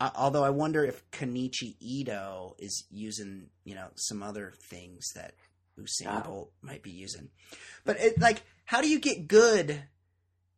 Uh, 0.00 0.10
although 0.16 0.44
I 0.44 0.50
wonder 0.50 0.84
if 0.84 1.08
Kenichi 1.10 1.76
Ito 1.80 2.56
is 2.58 2.84
using, 2.90 3.48
you 3.64 3.74
know, 3.74 3.88
some 3.94 4.22
other 4.22 4.52
things 4.68 5.12
that 5.14 5.34
Usain 5.78 6.08
Oh. 6.08 6.20
Bolt 6.20 6.52
might 6.62 6.82
be 6.82 6.90
using. 6.90 7.30
But 7.84 7.98
it, 8.00 8.20
like, 8.20 8.42
how 8.64 8.80
do 8.80 8.88
you 8.88 8.98
get 8.98 9.28
good 9.28 9.82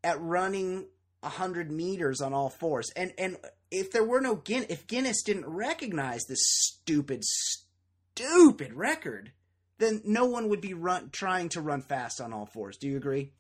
at 0.02 0.20
running 0.20 0.86
hundred 1.22 1.70
meters 1.70 2.20
on 2.20 2.32
all 2.32 2.48
fours? 2.50 2.90
And 2.96 3.12
and 3.18 3.36
if 3.70 3.90
there 3.90 4.04
were 4.04 4.20
no 4.20 4.36
Guinness, 4.36 4.70
if 4.70 4.86
Guinness 4.86 5.22
didn't 5.22 5.46
recognize 5.46 6.24
this 6.24 6.42
stupid, 6.42 7.22
stupid 7.24 8.72
record, 8.72 9.32
then 9.78 10.00
no 10.04 10.24
one 10.24 10.48
would 10.48 10.60
be 10.60 10.74
run 10.74 11.10
trying 11.10 11.48
to 11.50 11.60
run 11.60 11.82
fast 11.82 12.20
on 12.20 12.32
all 12.32 12.46
fours. 12.46 12.76
Do 12.78 12.88
you 12.88 12.96
agree? 12.96 13.32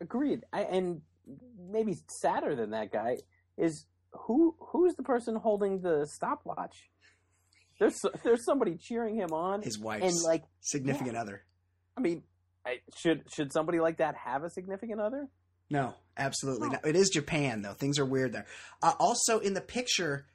Agreed. 0.00 0.44
I, 0.52 0.62
and 0.62 1.02
maybe 1.58 1.96
sadder 2.22 2.54
than 2.54 2.70
that 2.70 2.92
guy 2.92 3.18
is 3.58 3.86
who 4.12 4.54
who's 4.58 4.94
the 4.94 5.02
person 5.02 5.36
holding 5.36 5.80
the 5.80 6.06
stopwatch? 6.06 6.88
There's 7.78 8.00
there's 8.24 8.44
somebody 8.44 8.76
cheering 8.76 9.14
him 9.16 9.32
on, 9.32 9.62
His 9.62 9.78
wife 9.78 10.02
and 10.02 10.14
like 10.24 10.44
significant 10.60 11.16
other. 11.16 11.44
I 11.96 12.00
mean, 12.00 12.22
I, 12.66 12.78
should 12.96 13.24
should 13.32 13.52
somebody 13.52 13.80
like 13.80 13.98
that 13.98 14.14
have 14.16 14.44
a 14.44 14.50
significant 14.50 15.00
other? 15.00 15.28
No, 15.70 15.94
absolutely 16.16 16.68
No. 16.68 16.72
not. 16.74 16.86
It 16.86 16.96
is 16.96 17.10
Japan, 17.10 17.62
though. 17.62 17.74
Things 17.74 17.98
are 17.98 18.04
weird 18.04 18.32
there. 18.32 18.46
Uh, 18.82 18.94
also, 18.98 19.38
in 19.38 19.52
the 19.54 19.60
picture, 19.60 20.26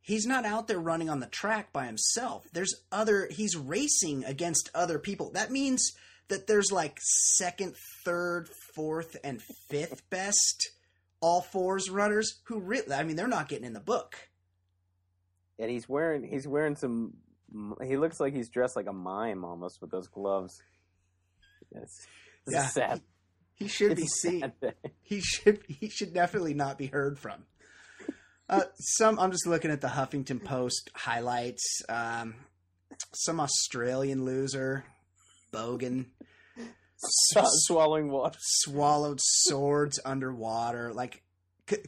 he's 0.00 0.26
not 0.26 0.44
out 0.46 0.68
there 0.68 0.78
running 0.78 1.10
on 1.10 1.20
the 1.20 1.26
track 1.26 1.72
by 1.72 1.86
himself. 1.86 2.46
There's 2.52 2.74
other. 2.92 3.28
He's 3.30 3.56
racing 3.56 4.24
against 4.24 4.70
other 4.74 4.98
people. 4.98 5.32
That 5.32 5.50
means 5.50 5.92
that 6.28 6.46
there's 6.46 6.70
like 6.70 6.96
second, 7.00 7.74
third, 8.04 8.48
fourth, 8.74 9.16
and 9.24 9.42
fifth 9.68 10.08
best 10.08 10.70
all 11.20 11.40
fours 11.42 11.90
runners 11.90 12.40
who 12.44 12.60
really. 12.60 12.92
I 12.94 13.02
mean, 13.04 13.16
they're 13.16 13.28
not 13.28 13.48
getting 13.48 13.64
in 13.66 13.72
the 13.72 13.80
book. 13.80 14.16
And 15.58 15.70
he's 15.70 15.88
wearing 15.88 16.24
he's 16.24 16.48
wearing 16.48 16.76
some. 16.76 17.14
He 17.86 17.96
looks 17.96 18.20
like 18.20 18.34
he's 18.34 18.48
dressed 18.48 18.76
like 18.76 18.86
a 18.86 18.92
mime 18.92 19.44
almost 19.44 19.80
with 19.80 19.90
those 19.90 20.08
gloves. 20.08 20.62
It's, 21.72 22.06
it's 22.46 22.54
Yeah. 22.54 22.66
sad. 22.68 23.00
He 23.54 23.68
should 23.68 23.92
It's 23.92 24.00
be 24.00 24.06
seen. 24.06 24.52
he 25.02 25.20
should 25.20 25.60
he 25.68 25.88
should 25.90 26.14
definitely 26.14 26.54
not 26.54 26.78
be 26.78 26.86
heard 26.86 27.18
from. 27.18 27.44
Uh, 28.48 28.62
some 28.78 29.18
I'm 29.18 29.30
just 29.30 29.46
looking 29.46 29.70
at 29.70 29.80
the 29.80 29.88
Huffington 29.88 30.42
Post 30.42 30.90
highlights. 30.94 31.82
Um, 31.88 32.34
some 33.14 33.38
Australian 33.40 34.24
loser, 34.24 34.84
Bogan, 35.52 36.06
Stop 37.02 37.46
swallowing 37.50 38.10
water. 38.10 38.36
swallowed 38.40 39.20
swords 39.20 39.98
underwater. 40.04 40.92
Like, 40.92 41.22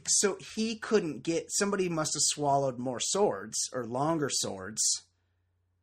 so 0.07 0.37
he 0.55 0.75
couldn't 0.75 1.23
get. 1.23 1.51
Somebody 1.51 1.89
must 1.89 2.13
have 2.15 2.23
swallowed 2.23 2.79
more 2.79 2.99
swords 2.99 3.69
or 3.73 3.85
longer 3.85 4.29
swords. 4.29 5.03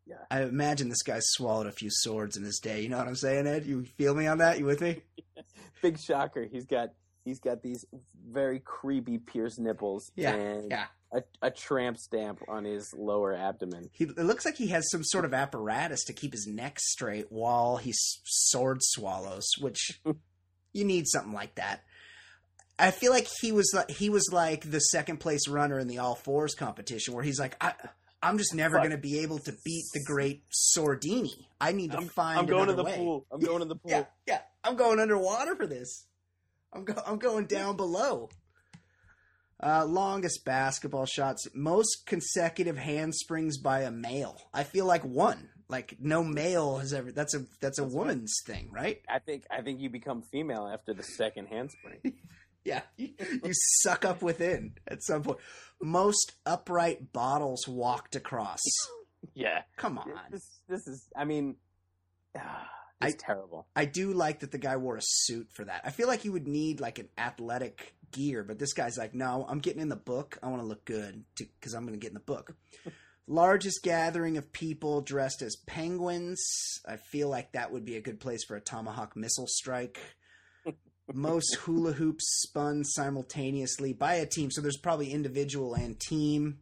Yeah. 0.07 0.17
I 0.31 0.43
imagine 0.43 0.89
this 0.89 1.03
guy 1.03 1.19
swallowed 1.21 1.67
a 1.67 1.73
few 1.73 1.91
swords 1.91 2.37
in 2.37 2.43
his 2.43 2.59
day. 2.59 2.81
You 2.81 2.89
know 2.89 2.99
what 2.99 3.07
I'm 3.07 3.15
saying, 3.15 3.47
Ed? 3.47 3.65
You 3.67 3.85
feel 3.85 4.15
me 4.15 4.27
on 4.27 4.39
that? 4.39 4.59
You 4.59 4.65
with 4.65 4.81
me? 4.81 5.03
Big 5.83 5.99
shocker. 5.99 6.49
He's 6.51 6.67
got 6.67 6.91
he's 7.25 7.39
got 7.39 7.63
these 7.63 7.85
very 8.29 8.59
creepy 8.59 9.19
pierced 9.19 9.59
nipples 9.59 10.11
Yeah, 10.17 10.35
and 10.35 10.71
yeah. 10.71 10.87
A, 11.13 11.23
a 11.43 11.51
tramp 11.51 11.99
stamp 11.99 12.41
on 12.49 12.65
his 12.65 12.93
lower 12.97 13.35
abdomen. 13.35 13.91
He, 13.93 14.05
it 14.05 14.19
looks 14.19 14.45
like 14.45 14.57
he 14.57 14.69
has 14.69 14.89
some 14.91 15.03
sort 15.05 15.25
of 15.25 15.35
apparatus 15.35 16.05
to 16.05 16.13
keep 16.13 16.33
his 16.33 16.47
neck 16.47 16.79
straight 16.81 17.27
while 17.31 17.79
he 17.79 17.91
s- 17.91 18.21
sword 18.25 18.79
swallows, 18.83 19.49
which 19.61 20.01
you 20.73 20.85
need 20.85 21.07
something 21.09 21.33
like 21.33 21.57
that. 21.57 21.83
I 22.79 22.93
feel 22.93 23.13
like 23.13 23.29
he 23.43 23.53
was 23.53 23.71
like 23.75 23.91
he 23.91 24.09
was 24.09 24.31
like 24.33 24.71
the 24.71 24.79
second 24.81 25.19
place 25.19 25.47
runner 25.49 25.79
in 25.79 25.87
the 25.89 25.99
all 25.99 26.15
fours 26.15 26.55
competition, 26.55 27.13
where 27.13 27.23
he's 27.25 27.39
like, 27.39 27.55
I, 27.63 27.75
I'm 28.23 28.39
just 28.39 28.55
never 28.55 28.79
going 28.79 28.91
to 28.91 28.97
be 28.99 29.19
able 29.21 29.39
to 29.41 29.53
beat 29.65 29.85
the 29.93 30.03
great 30.07 30.45
Sordini. 30.51 31.47
I 31.61 31.73
need 31.73 31.91
to 31.93 31.99
I'm, 31.99 32.09
find. 32.09 32.39
I'm 32.39 32.47
going 32.47 32.69
to 32.69 32.75
the 32.75 32.85
way." 32.85 32.97
pool. 32.97 33.27
I'm 33.31 33.41
going 33.41 33.59
to 33.59 33.67
the 33.67 33.75
pool. 33.77 33.91
Yeah, 33.91 34.05
yeah. 34.27 34.41
I'm 34.65 34.77
going 34.77 34.99
underwater 35.01 35.57
for 35.57 35.67
this. 35.67 36.07
I'm 36.73 36.85
go- 36.85 37.03
I'm 37.07 37.19
going 37.19 37.47
down 37.47 37.77
below. 37.77 38.31
Uh, 39.63 39.85
longest 39.85 40.45
basketball 40.45 41.05
shots, 41.05 41.47
most 41.55 42.07
consecutive 42.07 42.79
handsprings 42.79 43.59
by 43.59 43.83
a 43.83 43.91
male. 43.91 44.41
I 44.55 44.65
feel 44.65 44.87
like 44.87 45.05
one. 45.05 45.51
Like 45.69 45.97
no 46.01 46.25
male 46.25 46.79
has 46.79 46.93
ever. 46.93 47.13
That's 47.13 47.35
a 47.35 47.45
that's 47.61 47.79
a 47.79 47.83
That's 47.83 47.95
right. 47.95 47.99
woman's 47.99 48.35
thing, 48.45 48.71
right? 48.73 49.01
I 49.09 49.19
think 49.21 49.45
I 49.51 49.61
think 49.63 49.81
you 49.81 49.89
become 49.91 50.23
female 50.23 50.69
after 50.73 50.95
the 50.95 51.03
second 51.03 51.47
handspring. 51.47 52.01
Yeah, 52.63 52.83
you, 52.99 53.09
you 53.19 53.53
suck 53.53 54.05
up 54.05 54.21
within 54.21 54.75
at 54.87 55.03
some 55.03 55.23
point. 55.23 55.39
Most 55.81 56.33
upright 56.45 57.11
bottles 57.11 57.67
walked 57.67 58.17
across. 58.17 58.61
yeah. 59.35 59.63
Come 59.79 59.97
on. 59.97 60.11
This 60.31 60.61
this 60.69 60.87
is 60.87 61.09
I 61.17 61.25
mean 61.25 61.57
ah, 62.37 62.69
it's 63.09 63.23
terrible. 63.23 63.67
I 63.75 63.87
do 63.87 64.13
like 64.13 64.41
that 64.41 64.53
the 64.53 64.59
guy 64.59 64.77
wore 64.77 64.97
a 64.97 65.03
suit 65.03 65.49
for 65.53 65.65
that. 65.65 65.83
I 65.85 65.91
feel 65.91 66.09
like 66.09 66.25
you 66.25 66.33
would 66.33 66.47
need 66.47 66.81
like 66.81 66.99
an 66.99 67.09
athletic 67.17 67.95
gear, 68.11 68.45
but 68.45 68.59
this 68.59 68.73
guy's 68.73 68.99
like, 68.99 69.15
no, 69.15 69.47
I'm 69.49 69.61
getting 69.61 69.81
in 69.81 69.89
the 69.89 69.97
book. 69.97 70.39
I 70.43 70.49
want 70.49 70.63
to 70.63 70.69
look 70.69 70.85
good 70.85 71.25
because 71.37 71.75
I'm 71.75 71.83
going 71.83 71.99
to 71.99 72.01
get 72.01 72.11
in 72.11 72.15
the 72.15 72.21
book. 72.21 72.55
Largest 73.27 73.83
gathering 73.83 74.37
of 74.37 74.53
people 74.53 75.03
dressed 75.03 75.41
as 75.41 75.57
penguins. 75.67 76.43
I 76.87 76.97
feel 76.97 77.29
like 77.29 77.53
that 77.53 77.71
would 77.71 77.85
be 77.85 77.97
a 77.97 78.01
good 78.01 78.19
place 78.19 78.45
for 78.45 78.57
a 78.57 78.61
tomahawk 78.61 79.17
missile 79.17 79.47
strike. 79.47 80.01
Most 81.13 81.55
hula 81.61 81.93
hoops 81.93 82.25
spun 82.43 82.85
simultaneously 82.85 83.93
by 83.93 84.15
a 84.15 84.27
team, 84.27 84.51
so 84.51 84.61
there's 84.61 84.77
probably 84.77 85.13
individual 85.13 85.75
and 85.75 85.99
team. 85.99 86.59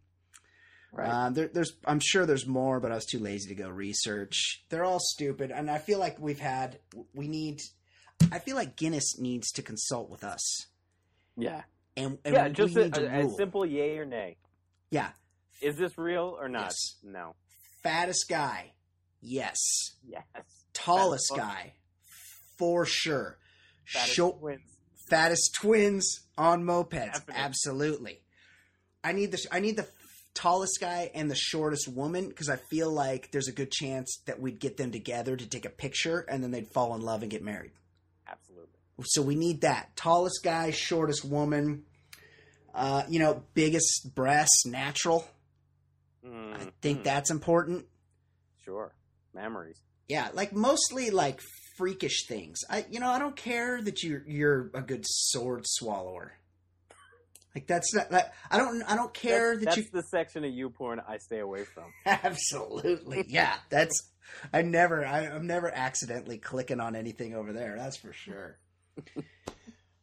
Right. 0.92 1.08
Um, 1.08 1.34
there, 1.34 1.48
there's, 1.48 1.72
I'm 1.84 2.00
sure 2.00 2.24
there's 2.26 2.46
more, 2.46 2.80
but 2.80 2.90
I 2.90 2.94
was 2.94 3.04
too 3.04 3.18
lazy 3.18 3.48
to 3.50 3.54
go 3.54 3.68
research. 3.68 4.64
They're 4.70 4.84
all 4.84 5.00
stupid, 5.00 5.50
and 5.50 5.70
I 5.70 5.78
feel 5.78 5.98
like 5.98 6.18
we've 6.18 6.40
had, 6.40 6.78
we 7.14 7.28
need, 7.28 7.60
I 8.32 8.38
feel 8.38 8.56
like 8.56 8.76
Guinness 8.76 9.18
needs 9.18 9.52
to 9.52 9.62
consult 9.62 10.08
with 10.10 10.24
us, 10.24 10.66
yeah. 11.36 11.62
and, 11.96 12.18
and 12.24 12.34
Yeah, 12.34 12.48
we 12.48 12.54
just 12.54 12.74
to 12.74 13.04
a, 13.20 13.26
a 13.26 13.30
simple 13.30 13.66
yay 13.66 13.98
or 13.98 14.06
nay. 14.06 14.38
yeah, 14.90 15.10
Is 15.60 15.76
this 15.76 15.98
real 15.98 16.36
or 16.40 16.48
not? 16.48 16.62
Yes. 16.64 16.76
No. 17.04 17.34
fattest 17.82 18.26
guy, 18.28 18.72
yes. 19.20 19.58
Yes. 20.06 20.24
Tallest 20.72 21.28
Fattest 21.28 21.48
guy, 21.54 21.72
for 22.58 22.86
sure. 22.86 23.36
Fattest 23.84 24.14
Short, 24.14 24.38
twins. 24.40 24.60
fattest 25.10 25.54
twins 25.54 26.20
on 26.38 26.64
mopeds, 26.64 27.12
Definitely. 27.12 27.34
absolutely. 27.42 28.20
I 29.04 29.12
need 29.12 29.32
the, 29.32 29.46
I 29.52 29.60
need 29.60 29.76
the 29.76 29.86
tallest 30.34 30.78
guy 30.80 31.10
and 31.14 31.30
the 31.30 31.34
shortest 31.34 31.88
woman 31.88 32.28
because 32.28 32.48
I 32.48 32.56
feel 32.56 32.90
like 32.92 33.30
there's 33.32 33.48
a 33.48 33.52
good 33.52 33.70
chance 33.70 34.20
that 34.26 34.40
we'd 34.40 34.60
get 34.60 34.76
them 34.76 34.90
together 34.92 35.36
to 35.36 35.46
take 35.46 35.64
a 35.64 35.70
picture 35.70 36.20
and 36.20 36.42
then 36.42 36.50
they'd 36.50 36.68
fall 36.72 36.94
in 36.94 37.00
love 37.02 37.22
and 37.22 37.30
get 37.30 37.42
married. 37.42 37.72
Absolutely. 38.28 38.78
So 39.04 39.22
we 39.22 39.34
need 39.34 39.60
that 39.62 39.94
tallest 39.96 40.42
guy, 40.42 40.70
shortest 40.70 41.24
woman. 41.24 41.84
Uh, 42.74 43.02
you 43.08 43.18
know, 43.18 43.42
biggest 43.54 44.14
breasts, 44.14 44.64
natural. 44.66 45.26
I 46.52 46.58
Mm, 46.58 46.70
think 46.82 46.98
mm, 46.98 47.04
that's 47.04 47.30
important. 47.30 47.86
sure. 48.64 48.92
Memories. 49.34 49.80
Yeah, 50.08 50.28
like 50.34 50.52
mostly 50.52 51.10
like 51.10 51.40
freakish 51.76 52.26
things. 52.26 52.60
I, 52.68 52.86
you 52.90 52.98
know, 53.00 53.08
I 53.10 53.18
don't 53.18 53.36
care 53.36 53.80
that 53.82 54.02
you're 54.02 54.22
you're 54.26 54.70
a 54.74 54.80
good 54.82 55.04
sword 55.06 55.62
swallower. 55.66 56.32
Like 57.58 57.66
that's 57.66 57.92
not. 57.92 58.12
Like, 58.12 58.32
I 58.52 58.56
don't. 58.56 58.84
I 58.84 58.94
don't 58.94 59.12
care 59.12 59.56
that's, 59.56 59.74
that 59.74 59.74
that's 59.74 59.90
the 59.90 60.02
section 60.02 60.44
of 60.44 60.52
you 60.52 60.70
porn 60.70 61.00
I 61.08 61.18
stay 61.18 61.40
away 61.40 61.64
from. 61.64 61.92
Absolutely, 62.06 63.24
yeah. 63.26 63.54
That's. 63.68 64.12
I 64.52 64.62
never. 64.62 65.04
I, 65.04 65.26
I'm 65.26 65.48
never 65.48 65.68
accidentally 65.74 66.38
clicking 66.38 66.78
on 66.78 66.94
anything 66.94 67.34
over 67.34 67.52
there. 67.52 67.74
That's 67.76 67.96
for 67.96 68.12
sure. 68.12 68.58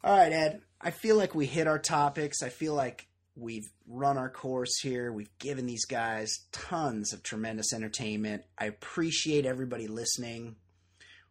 All 0.03 0.17
right, 0.17 0.33
Ed. 0.33 0.63
I 0.81 0.91
feel 0.91 1.15
like 1.15 1.33
we 1.33 1.45
hit 1.45 1.65
our 1.65 1.79
topics. 1.79 2.43
I 2.43 2.49
feel 2.49 2.73
like 2.73 3.07
we've 3.37 3.69
run 3.87 4.17
our 4.17 4.29
course 4.29 4.77
here. 4.81 5.13
We've 5.13 5.37
given 5.39 5.65
these 5.65 5.85
guys 5.85 6.37
tons 6.51 7.13
of 7.13 7.23
tremendous 7.23 7.71
entertainment. 7.71 8.43
I 8.59 8.65
appreciate 8.65 9.45
everybody 9.45 9.87
listening. 9.87 10.57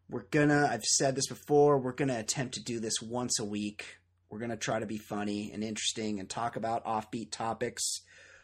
We're 0.08 0.24
gonna, 0.30 0.68
I've 0.70 0.84
said 0.84 1.16
this 1.16 1.28
before, 1.28 1.78
we're 1.78 1.92
gonna 1.92 2.18
attempt 2.18 2.54
to 2.54 2.64
do 2.64 2.80
this 2.80 3.02
once 3.02 3.38
a 3.38 3.44
week. 3.44 3.98
We're 4.30 4.38
gonna 4.40 4.56
try 4.56 4.80
to 4.80 4.86
be 4.86 4.98
funny 4.98 5.52
and 5.52 5.62
interesting 5.62 6.18
and 6.20 6.28
talk 6.28 6.56
about 6.56 6.84
offbeat 6.84 7.30
topics. 7.30 8.00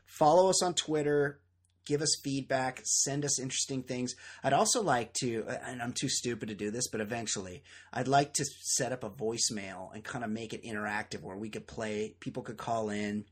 Follow 0.07 0.51
us 0.51 0.63
on 0.63 0.75
Twitter. 0.75 1.41
Give 1.87 2.03
us 2.03 2.21
feedback. 2.23 2.81
Send 2.85 3.25
us 3.25 3.41
interesting 3.41 3.83
things. 3.83 4.15
I'd 4.45 4.53
also 4.53 4.83
like 4.83 5.13
to, 5.15 5.45
and 5.65 5.83
I'm 5.83 5.93
too 5.93 6.09
stupid 6.09 6.49
to 6.51 6.55
do 6.55 6.71
this, 6.71 6.87
but 6.89 7.01
eventually, 7.01 7.65
I'd 7.93 8.07
like 8.07 8.35
to 8.35 8.45
set 8.45 8.93
up 8.93 9.03
a 9.03 9.11
voicemail 9.11 9.93
and 9.93 10.05
kind 10.05 10.23
of 10.23 10.31
make 10.31 10.53
it 10.53 10.63
interactive 10.63 11.23
where 11.23 11.37
we 11.37 11.49
could 11.49 11.67
play, 11.67 12.15
people 12.21 12.43
could 12.45 12.59
call 12.59 12.91
in. 12.91 13.25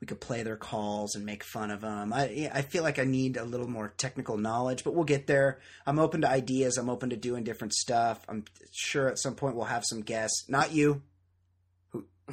we 0.00 0.06
could 0.06 0.20
play 0.20 0.42
their 0.42 0.56
calls 0.56 1.14
and 1.14 1.26
make 1.26 1.44
fun 1.44 1.70
of 1.70 1.82
them. 1.82 2.12
I 2.12 2.50
I 2.52 2.62
feel 2.62 2.82
like 2.82 2.98
I 2.98 3.04
need 3.04 3.36
a 3.36 3.44
little 3.44 3.68
more 3.68 3.92
technical 3.98 4.38
knowledge, 4.38 4.82
but 4.82 4.94
we'll 4.94 5.04
get 5.04 5.26
there. 5.26 5.60
I'm 5.86 5.98
open 5.98 6.22
to 6.22 6.28
ideas. 6.30 6.78
I'm 6.78 6.88
open 6.88 7.10
to 7.10 7.16
doing 7.16 7.44
different 7.44 7.74
stuff. 7.74 8.24
I'm 8.28 8.44
sure 8.72 9.08
at 9.08 9.18
some 9.18 9.34
point 9.34 9.56
we'll 9.56 9.66
have 9.66 9.84
some 9.84 10.00
guests. 10.00 10.46
Not 10.48 10.72
you, 10.72 11.02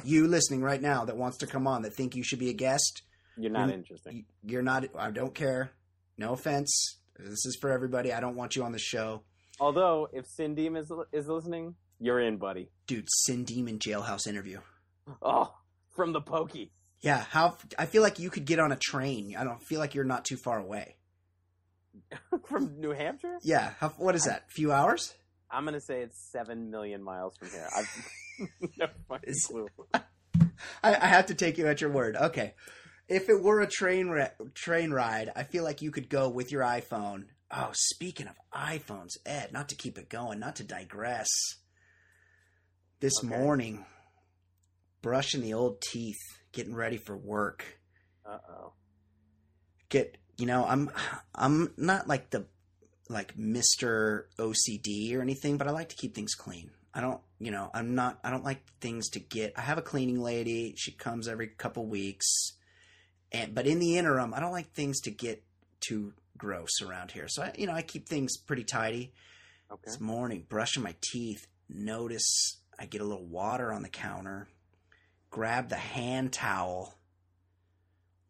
you 0.04 0.26
listening 0.28 0.62
right 0.62 0.80
now 0.80 1.04
that 1.04 1.16
wants 1.16 1.38
to 1.38 1.46
come 1.46 1.66
on 1.66 1.82
that 1.82 1.94
think 1.94 2.14
you 2.16 2.22
should 2.22 2.38
be 2.38 2.50
a 2.50 2.54
guest. 2.54 3.02
You're 3.36 3.50
not 3.52 3.68
You- 3.68 3.74
interesting. 3.74 4.24
You're 4.42 4.62
not. 4.62 4.86
I 4.96 5.10
don't 5.10 5.34
care. 5.34 5.70
No 6.16 6.32
offense. 6.32 6.98
This 7.18 7.46
is 7.46 7.56
for 7.60 7.70
everybody. 7.70 8.12
I 8.12 8.20
don't 8.20 8.36
want 8.36 8.56
you 8.56 8.64
on 8.64 8.72
the 8.72 8.78
show, 8.78 9.22
Although, 9.60 10.08
if 10.12 10.26
Cindy 10.26 10.66
is 10.68 10.90
is 11.12 11.26
listening, 11.26 11.74
you're 11.98 12.20
in, 12.20 12.36
buddy. 12.36 12.70
dude. 12.86 13.08
Sin 13.10 13.44
Demon 13.44 13.78
Jailhouse 13.80 14.26
interview. 14.28 14.60
Oh, 15.22 15.52
from 15.96 16.12
the 16.12 16.20
pokey. 16.20 16.70
Yeah, 17.00 17.24
how 17.30 17.56
I 17.78 17.86
feel 17.86 18.02
like 18.02 18.18
you 18.18 18.30
could 18.30 18.44
get 18.44 18.58
on 18.60 18.70
a 18.72 18.76
train. 18.76 19.34
I 19.36 19.44
don't 19.44 19.62
feel 19.62 19.78
like 19.80 19.94
you're 19.94 20.04
not 20.04 20.24
too 20.24 20.36
far 20.36 20.58
away. 20.58 20.96
from 22.48 22.78
New 22.80 22.90
Hampshire? 22.90 23.38
Yeah, 23.42 23.72
how, 23.80 23.88
what 23.90 24.14
is 24.14 24.24
that? 24.24 24.50
few 24.50 24.72
hours? 24.72 25.14
I'm 25.50 25.64
gonna 25.64 25.80
say 25.80 26.02
it's 26.02 26.18
seven 26.30 26.70
million 26.70 27.02
miles 27.02 27.36
from 27.36 27.48
here. 27.50 27.68
I've 27.76 28.48
no 28.78 28.86
fucking 29.08 29.34
clue. 29.46 29.68
I, 29.94 30.02
I 30.94 31.06
have 31.06 31.26
to 31.26 31.34
take 31.34 31.58
you 31.58 31.66
at 31.66 31.80
your 31.80 31.90
word. 31.90 32.16
Okay, 32.16 32.54
if 33.08 33.28
it 33.28 33.42
were 33.42 33.60
a 33.60 33.66
train 33.66 34.08
ra- 34.08 34.28
train 34.54 34.90
ride, 34.90 35.32
I 35.34 35.44
feel 35.44 35.64
like 35.64 35.82
you 35.82 35.90
could 35.90 36.08
go 36.08 36.28
with 36.28 36.52
your 36.52 36.62
iPhone. 36.62 37.24
Oh, 37.50 37.70
speaking 37.72 38.26
of 38.28 38.34
iPhones, 38.54 39.16
Ed, 39.24 39.52
not 39.52 39.70
to 39.70 39.74
keep 39.74 39.96
it 39.98 40.10
going, 40.10 40.38
not 40.38 40.56
to 40.56 40.64
digress. 40.64 41.28
This 43.00 43.14
Okay. 43.24 43.28
morning, 43.28 43.86
brushing 45.02 45.40
the 45.40 45.54
old 45.54 45.80
teeth, 45.80 46.18
getting 46.52 46.74
ready 46.74 46.96
for 46.98 47.16
work. 47.16 47.64
Uh 48.28 48.38
oh. 48.50 48.72
get 49.88 50.18
you 50.36 50.44
know 50.46 50.64
i'm 50.66 50.90
i'm 51.34 51.72
not 51.78 52.06
like 52.06 52.28
the 52.30 52.44
like 53.08 53.36
mr 53.36 54.24
ocd 54.38 55.14
or 55.16 55.22
anything 55.22 55.56
but 55.56 55.66
i 55.66 55.70
like 55.70 55.88
to 55.88 55.96
keep 55.96 56.14
things 56.14 56.34
clean 56.34 56.70
i 56.94 57.00
don't 57.00 57.20
you 57.38 57.50
know 57.50 57.70
i'm 57.74 57.94
not 57.94 58.18
i 58.24 58.30
don't 58.30 58.44
like 58.44 58.60
things 58.80 59.08
to 59.08 59.18
get 59.20 59.52
i 59.56 59.60
have 59.60 59.78
a 59.78 59.82
cleaning 59.82 60.20
lady 60.20 60.74
she 60.76 60.92
comes 60.92 61.26
every 61.28 61.48
couple 61.48 61.86
weeks 61.86 62.52
and 63.32 63.54
but 63.54 63.66
in 63.66 63.78
the 63.78 63.96
interim 63.96 64.32
i 64.34 64.40
don't 64.40 64.52
like 64.52 64.72
things 64.72 65.00
to 65.00 65.10
get 65.10 65.42
too 65.80 66.12
gross 66.36 66.82
around 66.82 67.10
here 67.10 67.26
so 67.28 67.42
i 67.42 67.52
you 67.56 67.66
know 67.66 67.72
i 67.72 67.82
keep 67.82 68.08
things 68.08 68.36
pretty 68.36 68.64
tidy 68.64 69.12
Okay. 69.70 69.82
this 69.84 70.00
morning 70.00 70.46
brushing 70.48 70.82
my 70.82 70.94
teeth 71.02 71.46
notice 71.68 72.58
i 72.78 72.86
get 72.86 73.02
a 73.02 73.04
little 73.04 73.26
water 73.26 73.70
on 73.70 73.82
the 73.82 73.88
counter 73.90 74.48
grab 75.30 75.68
the 75.68 75.76
hand 75.76 76.32
towel 76.32 76.94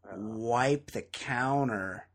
Uh-oh. 0.04 0.16
wipe 0.18 0.90
the 0.90 1.02
counter. 1.02 2.07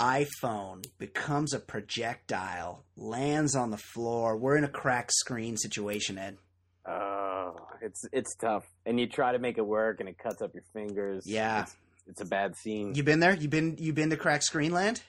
iPhone 0.00 0.86
becomes 0.98 1.52
a 1.52 1.60
projectile, 1.60 2.84
lands 2.96 3.54
on 3.54 3.70
the 3.70 3.76
floor. 3.76 4.36
We're 4.36 4.56
in 4.56 4.64
a 4.64 4.68
cracked 4.68 5.12
screen 5.12 5.58
situation, 5.58 6.16
Ed. 6.16 6.38
Oh, 6.86 7.54
it's 7.82 8.04
it's 8.10 8.34
tough, 8.36 8.64
and 8.86 8.98
you 8.98 9.06
try 9.06 9.32
to 9.32 9.38
make 9.38 9.58
it 9.58 9.66
work, 9.66 10.00
and 10.00 10.08
it 10.08 10.16
cuts 10.18 10.40
up 10.40 10.54
your 10.54 10.64
fingers. 10.72 11.24
Yeah. 11.26 11.62
it's, 11.62 11.76
it's 12.06 12.20
a 12.22 12.24
bad 12.24 12.56
scene. 12.56 12.94
You 12.94 13.02
been 13.02 13.20
there? 13.20 13.34
You 13.34 13.48
been 13.48 13.76
you 13.78 13.92
been 13.92 14.08
to 14.10 14.16
cracked 14.16 14.44
screen 14.44 14.72
land? 14.72 15.02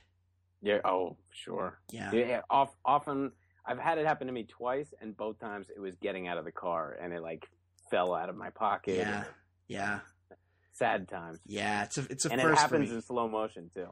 yeah. 0.62 0.80
Oh, 0.84 1.16
sure. 1.32 1.80
Yeah. 1.90 2.12
Yeah. 2.12 2.42
Off, 2.50 2.70
often, 2.86 3.32
I've 3.66 3.80
had 3.80 3.98
it 3.98 4.06
happen 4.06 4.28
to 4.28 4.34
me 4.34 4.44
twice, 4.44 4.94
and 5.02 5.16
both 5.16 5.40
times 5.40 5.68
it 5.74 5.80
was 5.80 5.96
getting 5.96 6.28
out 6.28 6.38
of 6.38 6.44
the 6.44 6.52
car, 6.52 6.98
and 7.02 7.14
it 7.14 7.22
like 7.22 7.48
fell 7.90 8.14
out 8.14 8.28
of 8.28 8.36
my 8.36 8.50
pocket. 8.50 8.98
Yeah. 8.98 9.24
Yeah. 9.70 10.00
Sad 10.74 11.08
times. 11.08 11.40
Yeah. 11.46 11.84
It's 11.86 11.98
a 11.98 12.06
it's 12.10 12.26
a 12.26 12.32
and 12.32 12.42
it 12.42 12.44
first 12.44 12.56
for 12.58 12.62
happens 12.62 12.92
in 12.92 13.02
slow 13.02 13.30
motion 13.30 13.72
too. 13.74 13.88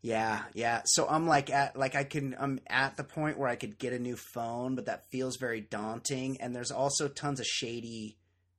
Yeah, 0.00 0.42
yeah. 0.54 0.82
So 0.84 1.08
I'm 1.08 1.26
like 1.26 1.50
at 1.50 1.76
like 1.76 1.94
I 1.94 2.04
can 2.04 2.36
I'm 2.38 2.60
at 2.68 2.96
the 2.96 3.04
point 3.04 3.38
where 3.38 3.48
I 3.48 3.56
could 3.56 3.78
get 3.78 3.92
a 3.92 3.98
new 3.98 4.16
phone, 4.16 4.74
but 4.76 4.86
that 4.86 5.10
feels 5.10 5.36
very 5.36 5.60
daunting. 5.60 6.40
And 6.40 6.54
there's 6.54 6.70
also 6.70 7.08
tons 7.08 7.40
of 7.40 7.46
shady 7.46 8.16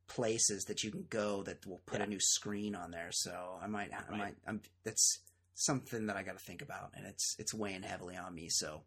places 0.08 0.66
that 0.66 0.84
you 0.84 0.92
can 0.92 1.06
go 1.10 1.44
that 1.44 1.66
will 1.66 1.82
put 1.86 2.02
a 2.02 2.08
new 2.08 2.20
screen 2.20 2.76
on 2.76 2.92
there. 2.92 3.10
So 3.12 3.58
I 3.62 3.68
might 3.68 3.92
I 3.94 4.12
Right. 4.12 4.18
might 4.18 4.36
I'm 4.46 4.62
that's 4.84 5.20
something 5.56 6.08
that 6.08 6.18
I 6.18 6.24
got 6.24 6.38
to 6.38 6.44
think 6.44 6.62
about, 6.62 6.92
and 6.96 7.06
it's 7.06 7.36
it's 7.40 7.54
weighing 7.54 7.84
heavily 7.84 8.18
on 8.18 8.36
me. 8.36 8.50
So 8.50 8.82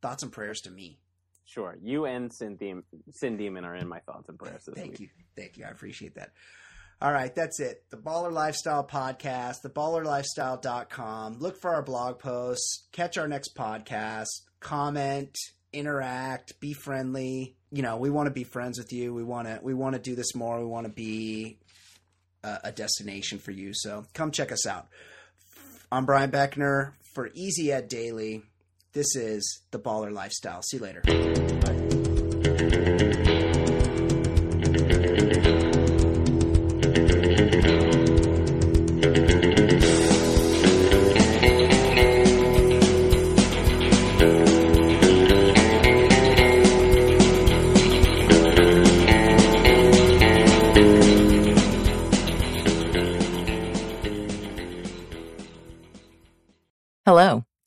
thoughts 0.00 0.22
and 0.22 0.32
prayers 0.32 0.60
to 0.62 0.70
me. 0.70 0.98
Sure. 1.44 1.76
You 1.82 2.06
and 2.06 2.32
Sin, 2.32 2.54
Demon, 2.56 2.84
Sin 3.10 3.36
Demon 3.36 3.64
are 3.64 3.74
in 3.74 3.88
my 3.88 3.98
thoughts 4.00 4.28
and 4.28 4.38
prayers 4.38 4.64
this 4.64 4.76
Thank 4.76 4.92
week. 4.92 5.00
you. 5.00 5.08
Thank 5.36 5.58
you. 5.58 5.64
I 5.64 5.70
appreciate 5.70 6.14
that. 6.14 6.30
All 7.02 7.12
right, 7.12 7.34
that's 7.34 7.60
it. 7.60 7.84
The 7.90 7.96
Baller 7.96 8.30
Lifestyle 8.30 8.86
Podcast, 8.86 9.62
theballerlifestyle.com. 9.64 11.38
Look 11.38 11.58
for 11.58 11.70
our 11.70 11.82
blog 11.82 12.18
posts, 12.18 12.88
catch 12.92 13.16
our 13.16 13.26
next 13.26 13.56
podcast, 13.56 14.26
comment, 14.60 15.34
interact, 15.72 16.60
be 16.60 16.74
friendly. 16.74 17.56
You 17.72 17.80
know, 17.80 17.96
we 17.96 18.10
want 18.10 18.26
to 18.26 18.30
be 18.30 18.44
friends 18.44 18.76
with 18.76 18.92
you. 18.92 19.14
We 19.14 19.24
want 19.24 19.48
to 19.48 19.60
we 19.62 19.72
want 19.72 19.94
to 19.94 20.00
do 20.00 20.14
this 20.14 20.34
more. 20.34 20.58
We 20.58 20.66
want 20.66 20.86
to 20.88 20.92
be 20.92 21.58
a, 22.44 22.58
a 22.64 22.72
destination 22.72 23.38
for 23.38 23.52
you. 23.52 23.72
So, 23.72 24.04
come 24.12 24.30
check 24.30 24.52
us 24.52 24.66
out. 24.66 24.88
I'm 25.90 26.04
Brian 26.04 26.30
Beckner 26.30 26.92
for 27.14 27.30
Easy 27.32 27.72
Ed 27.72 27.88
Daly. 27.88 28.42
This 28.92 29.16
is 29.16 29.62
the 29.70 29.78
Baller 29.78 30.12
Lifestyle. 30.12 30.60
See 30.62 30.76
you 30.76 30.82
later. 30.82 31.02
Hello, 31.06 32.99